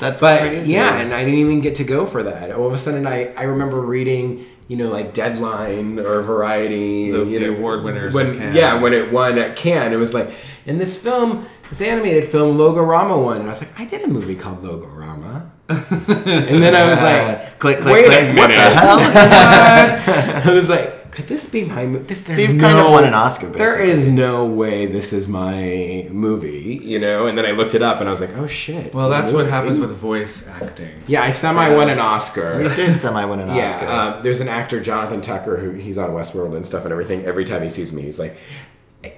That's 0.01 0.21
But 0.21 0.41
crazy. 0.41 0.73
yeah, 0.73 0.99
and 1.01 1.13
I 1.13 1.25
didn't 1.25 1.39
even 1.41 1.61
get 1.61 1.75
to 1.77 1.85
go 1.85 2.07
for 2.07 2.23
that. 2.23 2.51
All 2.53 2.67
of 2.67 2.73
a 2.73 2.79
sudden, 2.79 3.07
I, 3.07 3.27
I 3.35 3.43
remember 3.45 3.81
reading, 3.81 4.45
you 4.69 4.77
know, 4.77 4.89
like 4.91 5.13
Deadline 5.13 5.99
or 5.99 6.23
Variety, 6.23 7.11
The- 7.11 7.25
you 7.25 7.39
the 7.39 7.47
know, 7.51 7.57
award 7.59 7.85
winners 7.85 8.15
When 8.15 8.55
yeah, 8.55 8.81
when 8.81 8.93
it 8.93 9.13
won 9.13 9.39
at 9.39 9.57
Cannes, 9.57 9.93
it 9.93 9.97
was 9.97 10.15
like, 10.15 10.31
in 10.67 10.79
this 10.79 10.97
film, 10.99 11.47
this 11.69 11.81
animated 11.83 12.25
film, 12.25 12.57
Logorama 12.57 13.23
won, 13.23 13.39
and 13.41 13.47
I 13.47 13.51
was 13.51 13.61
like, 13.63 13.79
I 13.79 13.85
did 13.85 14.03
a 14.03 14.09
movie 14.09 14.35
called 14.37 14.63
Logorama, 14.63 15.51
and 15.71 16.63
then 16.63 16.75
I 16.75 16.89
was 16.91 17.01
like, 17.03 17.59
click, 17.59 17.79
click, 17.79 17.93
wait 17.95 18.05
a 18.07 18.09
click. 18.09 18.37
What 18.37 18.49
the 18.49 18.55
minute. 18.55 18.75
hell? 18.75 18.99
I 20.51 20.55
was 20.55 20.69
like, 20.69 21.13
could 21.13 21.25
this 21.27 21.47
be 21.47 21.65
my 21.65 21.87
movie? 21.87 22.05
This, 22.05 22.23
there's 22.25 22.49
you've 22.49 22.57
no, 22.57 22.69
kind 22.69 22.79
of 22.87 22.93
won 22.93 23.05
an 23.05 23.15
Oscar, 23.15 23.47
There 23.49 23.79
basically. 23.79 23.91
is 23.91 24.09
no 24.09 24.47
way 24.47 24.87
this 24.87 25.13
is 25.13 25.29
my 25.29 26.07
movie, 26.11 26.81
you 26.83 26.99
know. 26.99 27.27
And 27.27 27.37
then 27.37 27.47
I 27.47 27.51
looked 27.51 27.75
it 27.75 27.83
up, 27.83 28.01
and 28.01 28.09
I 28.09 28.13
was 28.13 28.21
like, 28.21 28.37
oh 28.37 28.47
shit. 28.47 28.95
Well, 28.95 29.09
my 29.11 29.21
that's 29.21 29.33
what 29.33 29.47
happens 29.49 29.79
with 29.81 29.91
voice 29.97 30.47
acting. 30.49 30.91
Yeah, 31.07 31.23
I 31.23 31.31
semi 31.33 31.69
won 31.75 31.89
an 31.89 31.99
Oscar. 31.99 32.61
you 32.63 32.69
did 32.71 32.99
semi 32.99 33.25
win 33.25 33.41
an 33.41 33.49
Yeah, 33.57 33.67
Oscar. 33.67 33.87
uh, 33.87 34.23
there's 34.23 34.41
an 34.41 34.49
actor, 34.49 34.81
Jonathan 34.81 35.21
Tucker, 35.21 35.57
who 35.57 35.73
he's 35.73 35.99
on 35.99 36.11
Westworld 36.11 36.55
and 36.57 36.65
stuff 36.65 36.85
and 36.85 36.93
everything. 36.93 37.25
Every 37.25 37.45
time 37.45 37.63
he 37.63 37.71
sees 37.71 37.93
me, 37.93 38.03
he's 38.03 38.19
like, 38.21 38.37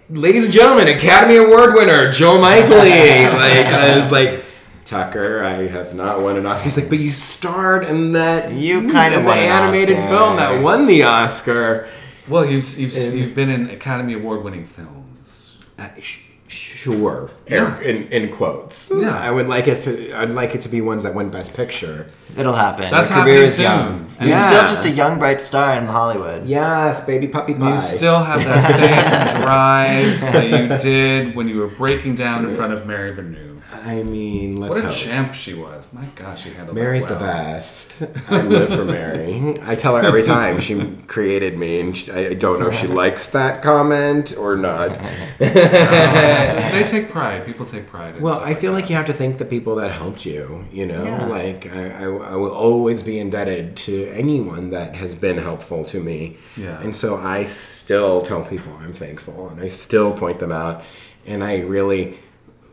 "Ladies 0.09 0.45
and 0.45 0.53
gentlemen, 0.53 0.89
Academy 0.89 1.37
Award 1.37 1.75
winner 1.75 2.11
Joel 2.11 2.41
Michaely." 2.41 2.79
like, 2.79 3.67
and 3.67 3.77
I 3.77 3.97
was 3.97 4.11
like, 4.11 4.43
"Tucker, 4.85 5.43
I 5.45 5.67
have 5.69 5.95
not 5.95 6.21
won 6.21 6.37
an 6.37 6.47
Oscar." 6.47 6.65
He's 6.65 6.77
like, 6.77 6.89
"But 6.89 6.99
you 6.99 7.11
starred 7.11 7.85
in 7.85 8.13
that 8.13 8.53
You 8.53 8.91
kind 8.91 9.15
of 9.15 9.21
in 9.21 9.25
the 9.25 9.29
won 9.31 9.39
an 9.39 9.45
animated 9.45 9.97
Oscar. 9.99 10.09
film 10.09 10.37
that 10.37 10.63
won 10.63 10.87
the 10.87 11.03
Oscar." 11.05 11.89
Well, 12.29 12.45
you've 12.45 12.79
you've, 12.79 12.95
you've 12.95 13.35
been 13.35 13.51
in 13.51 13.71
Academy 13.71 14.15
Award 14.15 14.45
winning 14.45 14.65
films. 14.67 15.57
Uh, 15.79 15.89
sh- 16.01 16.19
sure, 16.53 17.31
Yeah. 17.49 17.81
in, 17.81 18.09
in 18.13 18.31
quotes. 18.31 18.91
Yeah. 18.95 19.17
I 19.19 19.31
would 19.31 19.49
like 19.49 19.67
it 19.69 19.81
to. 19.83 20.13
I'd 20.21 20.31
like 20.31 20.55
it 20.55 20.61
to 20.63 20.69
be 20.69 20.81
ones 20.81 21.03
that 21.05 21.15
win 21.15 21.31
Best 21.31 21.55
Picture. 21.57 22.09
It'll 22.37 22.53
happen. 22.53 22.91
That's 22.91 23.11
Your 23.11 23.23
career 23.25 23.43
is 23.43 23.57
soon. 23.57 23.65
young. 23.65 23.89
And- 24.19 24.29
You're 24.29 24.39
Yeah. 24.39 24.49
still 24.49 24.63
just 24.63 24.85
a 24.87 24.91
young, 24.91 25.19
bright 25.19 25.41
star 25.41 25.75
in 25.79 25.87
Hollywood. 25.87 26.47
Yes, 26.47 27.05
baby 27.05 27.27
puppy 27.29 27.55
pie. 27.55 27.75
You 27.75 27.81
still 27.81 28.23
have 28.23 28.43
that 28.45 28.75
same 29.35 29.43
drive 29.43 30.21
that 30.33 30.49
you 30.49 30.79
did 30.91 31.35
when 31.37 31.49
you 31.49 31.59
were 31.59 31.69
breaking 31.69 32.15
down 32.17 32.45
in 32.49 32.55
front 32.57 32.73
of 32.73 32.87
Mary 32.87 33.13
Vernieu. 33.15 33.49
I 33.85 34.03
mean, 34.03 34.61
let's 34.61 34.81
What 34.81 34.85
a 34.85 34.89
hope. 34.89 34.97
champ 34.97 35.35
she 35.35 35.55
was. 35.55 35.87
My 35.93 36.05
gosh, 36.15 36.45
she 36.45 36.51
handled 36.51 36.77
that 36.77 36.81
Mary's 36.81 37.07
the 37.07 37.17
best. 37.17 38.01
I 38.31 38.43
live 38.43 38.69
for 38.69 38.85
Mary. 38.85 39.55
I 39.63 39.75
tell 39.75 39.97
her 39.97 40.03
every 40.03 40.23
time 40.23 40.61
she 40.61 40.81
created 41.09 41.57
me, 41.59 41.81
and 41.81 41.97
she, 41.97 42.11
I 42.13 42.35
don't 42.35 42.61
know 42.61 42.69
if 42.69 42.75
she 42.79 42.87
likes 43.03 43.29
that 43.29 43.63
comment 43.63 44.35
or 44.39 44.57
not. 44.57 44.99
Uh, 45.43 46.42
They 46.73 46.85
take 46.85 47.11
pride. 47.11 47.45
People 47.47 47.67
take 47.67 47.87
pride. 47.87 48.17
In 48.17 48.23
Well, 48.23 48.41
I 48.41 48.55
feel 48.55 48.73
that. 48.73 48.81
like 48.81 48.91
you 48.91 48.97
have 48.97 49.07
to 49.07 49.13
thank 49.13 49.39
the 49.39 49.45
people 49.45 49.75
that 49.77 49.91
helped 49.91 50.25
you. 50.27 50.65
You 50.73 50.87
know, 50.87 51.03
Yeah. 51.05 51.27
like 51.27 51.71
I, 51.73 51.91
I, 51.91 52.05
I 52.05 52.37
will 52.37 52.51
always 52.53 53.03
be 53.03 53.19
indebted 53.19 53.77
to 53.79 54.09
anyone 54.09 54.71
that 54.71 54.95
has 54.97 55.15
been 55.15 55.39
helpful 55.39 55.85
to 55.87 56.01
me. 56.01 56.37
Yeah. 56.57 56.81
And 56.83 56.95
so 56.97 57.17
I 57.17 57.45
still 57.45 58.21
tell 58.23 58.45
people 58.45 58.73
I'm 58.81 58.93
thankful, 58.93 59.49
and 59.49 59.61
I 59.61 59.69
still 59.69 60.13
point 60.13 60.41
them 60.41 60.53
out, 60.53 60.83
and 61.27 61.43
I 61.45 61.61
really 61.61 62.19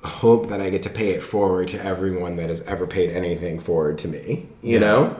hope 0.03 0.47
that 0.49 0.61
I 0.61 0.69
get 0.69 0.83
to 0.83 0.89
pay 0.89 1.09
it 1.09 1.21
forward 1.21 1.67
to 1.69 1.83
everyone 1.83 2.37
that 2.37 2.47
has 2.49 2.61
ever 2.63 2.87
paid 2.87 3.09
anything 3.11 3.59
forward 3.59 3.97
to 3.99 4.07
me. 4.07 4.47
You 4.61 4.73
Yeah. 4.73 4.79
know. 4.79 5.15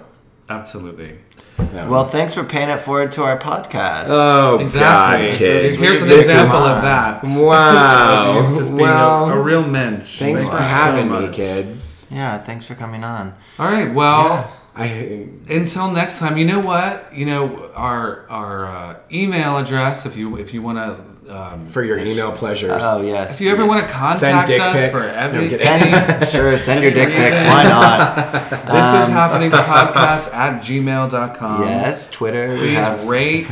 Absolutely. 0.49 1.19
So- 1.57 1.87
Well, 1.89 2.05
thanks 2.05 2.33
for 2.33 2.43
paying 2.43 2.69
it 2.69 2.79
forward 2.81 3.11
to 3.11 3.23
our 3.23 3.37
podcast. 3.37 4.05
Oh 4.07 4.57
Exactly. 4.59 5.27
God, 5.29 5.37
kids! 5.37 5.75
Here's 5.75 6.01
an 6.01 6.07
This 6.07 6.25
is- 6.25 6.29
example 6.31 6.57
of 6.57 6.81
that. 6.81 7.23
Wow. 7.25 8.53
Just 8.57 8.69
being 8.69 8.81
well, 8.81 9.29
a, 9.29 9.33
a 9.37 9.41
real 9.41 9.63
mensch. 9.63 10.17
thanks 10.19 10.47
Thank 10.47 10.51
for 10.57 10.57
you 10.63 10.69
so 10.69 10.75
having 10.75 11.11
me, 11.11 11.29
kids. 11.29 12.07
yeah, 12.11 12.37
thanks 12.39 12.65
for 12.65 12.75
coming 12.75 13.03
on. 13.03 13.33
All 13.59 13.67
right. 13.69 13.93
Well. 13.93 14.23
Yeah. 14.29 14.47
I 14.75 15.27
until 15.49 15.91
next 15.91 16.19
time 16.19 16.37
you 16.37 16.45
know 16.45 16.59
what 16.59 17.13
you 17.13 17.25
know 17.25 17.69
our 17.75 18.25
our 18.29 18.65
uh, 18.65 18.95
email 19.11 19.57
address 19.57 20.05
if 20.05 20.15
you 20.15 20.37
if 20.37 20.53
you 20.53 20.61
want 20.61 20.77
to 20.77 21.03
um, 21.29 21.65
For 21.67 21.83
your 21.83 21.97
email 21.99 22.31
pleasures. 22.31 22.81
Oh 22.83 23.01
yes. 23.01 23.39
if 23.39 23.45
you 23.45 23.51
ever 23.51 23.65
want 23.65 23.85
to 23.87 23.93
contact 23.93 24.47
dick 24.47 24.59
us 24.59 24.73
pics. 24.77 24.91
for 24.91 25.19
No, 25.21 25.25
everything, 25.27 25.59
kidding. 25.59 25.93
Send, 25.93 26.27
sure, 26.29 26.57
send 26.57 26.83
your 26.83 26.91
dick 26.91 27.09
pics. 27.09 27.43
Why 27.43 27.63
not? 27.63 28.15
this 28.49 28.59
is 29.07 29.09
happening 29.13 29.51
podcast 29.51 30.33
at 30.33 30.61
gmail.com. 30.61 31.61
Yes, 31.63 32.09
Twitter. 32.09 32.49
We 32.53 32.57
Please 32.59 32.75
have 32.75 33.07
rate, 33.07 33.47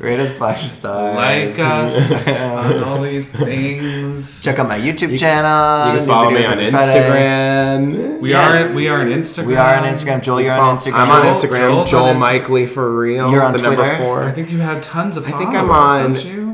rated 0.00 0.32
five 0.38 0.58
stars. 0.58 1.16
like 1.16 1.58
us 1.58 2.28
on 2.28 2.82
all 2.84 3.02
these 3.02 3.28
things. 3.28 4.42
Check 4.42 4.58
out 4.58 4.68
my 4.68 4.78
YouTube 4.78 5.18
channel. 5.18 5.92
You 5.92 5.98
can 6.00 6.06
follow 6.08 6.30
me 6.30 6.44
on 6.44 6.58
every 6.58 6.70
Friday. 6.70 7.00
Instagram. 7.00 8.20
We 8.20 8.30
Yeah. 8.30 8.68
are 8.68 8.72
we 8.72 8.88
are 8.88 9.00
on 9.00 9.08
Instagram. 9.08 9.46
We 9.46 9.56
are 9.56 9.74
on 9.76 9.84
Instagram. 9.84 10.22
Joel, 10.22 10.40
you're 10.42 10.52
on 10.52 10.76
Instagram. 10.76 10.94
I'm 10.94 11.10
on 11.10 11.22
Instagram. 11.34 11.58
Joel's 11.68 11.90
Joel 11.90 12.02
on 12.04 12.08
Inst- 12.10 12.20
Michaely 12.20 12.66
for 12.66 12.96
real. 12.96 13.30
You're 13.30 13.42
on 13.42 13.52
the 13.52 13.62
number 13.62 13.96
four. 13.96 14.24
I 14.24 14.32
think 14.32 14.50
you 14.50 14.58
have 14.58 14.82
tons 14.82 15.16
of 15.16 15.26
I 15.26 15.30
think 15.32 15.50
I'm 15.54 15.70
on- 15.70 16.12
Don't 16.14 16.24
you? 16.24 16.48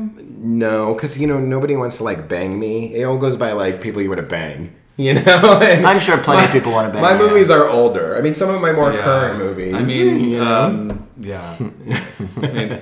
No, 0.45 0.93
because 0.93 1.17
you 1.19 1.25
know 1.27 1.39
nobody 1.39 1.75
wants 1.75 1.97
to 1.97 2.03
like 2.03 2.29
bang 2.29 2.59
me. 2.59 2.93
It 2.93 3.03
all 3.03 3.17
goes 3.17 3.35
by 3.35 3.51
like 3.53 3.81
people 3.81 4.01
you 4.01 4.09
want 4.09 4.21
to 4.21 4.27
bang. 4.27 4.75
You 4.97 5.13
know, 5.15 5.59
And 5.61 5.85
I'm 5.85 5.99
sure 5.99 6.17
plenty 6.19 6.45
of 6.45 6.51
people 6.53 6.71
wanna 6.71 6.89
bang 6.93 7.01
My 7.01 7.11
you. 7.19 7.27
movies 7.27 7.49
are 7.51 7.67
older. 7.67 8.15
I 8.17 8.21
mean, 8.21 8.33
some 8.33 8.49
of 8.49 8.61
my 8.61 8.71
more 8.71 8.93
Yeah. 8.93 9.03
current 9.03 9.37
movies. 9.39 9.73
I 9.75 9.83
mean, 9.83 10.29
you 10.29 10.39
know? 10.39 10.63
um, 10.63 11.07
yeah. 11.17 11.57
I 12.41 12.51
mean, 12.53 12.81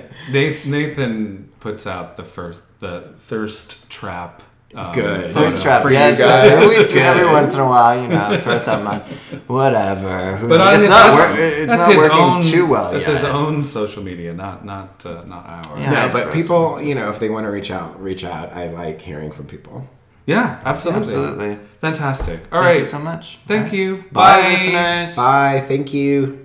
Nathan 0.64 1.50
puts 1.58 1.88
out 1.88 2.16
the 2.16 2.22
first 2.22 2.60
the 2.78 3.14
thirst 3.26 3.90
trap. 3.90 4.44
Um, 4.76 4.92
Good. 4.92 5.26
photo. 5.26 5.32
Thirst 5.40 5.62
trap, 5.62 5.82
For 5.82 5.88
you 5.90 5.94
yes. 5.94 6.18
guys. 6.18 6.52
uh, 6.52 6.66
we 6.84 6.92
do 6.92 6.98
every 6.98 7.26
once 7.26 7.54
in 7.54 7.60
a 7.60 7.66
while, 7.66 8.00
you 8.02 8.08
know, 8.08 8.40
throw 8.40 8.58
something 8.58 8.86
on. 8.88 9.00
Whatever. 9.46 10.36
Who 10.36 10.48
But 10.48 10.58
knows? 10.58 10.74
on 10.76 10.80
it's 10.80 10.88
not, 10.90 11.16
that's- 11.16 11.28
wor- 11.30 11.38
it's 11.38 11.72
not 11.72 11.96
working 11.96 12.18
own, 12.18 12.42
too 12.42 12.66
well 12.66 12.92
That's 12.92 13.06
yet. 13.06 13.16
his 13.20 13.24
own 13.24 13.64
social 13.64 14.02
media, 14.02 14.32
not 14.32 14.64
not 14.64 15.04
uh, 15.06 15.22
not 15.26 15.46
ours. 15.46 15.66
Yeah. 15.78 15.90
no, 15.92 16.10
but 16.12 16.24
gross. 16.24 16.34
people, 16.34 16.82
you 16.82 16.94
know, 16.94 17.08
if 17.10 17.18
they 17.20 17.28
want 17.30 17.44
to 17.46 17.50
reach 17.50 17.70
out, 17.70 18.00
reach 18.02 18.24
out. 18.24 18.52
I 18.52 18.68
like 18.70 19.00
hearing 19.00 19.30
from 19.30 19.46
people. 19.46 19.88
Yeah, 20.26 20.58
absolutely. 20.64 21.02
Absolutely. 21.02 21.58
Fantastic. 21.80 22.40
All 22.50 22.58
Thank 22.60 22.70
right. 22.70 22.78
you 22.80 22.84
so 22.86 22.98
much. 22.98 23.38
Thank 23.46 23.60
All 23.60 23.64
right. 23.66 23.72
you. 23.74 23.96
Bye, 24.10 24.40
Bye. 24.40 24.48
listeners. 24.48 25.16
Bye. 25.16 25.64
Thank 25.68 25.92
you. 25.92 26.43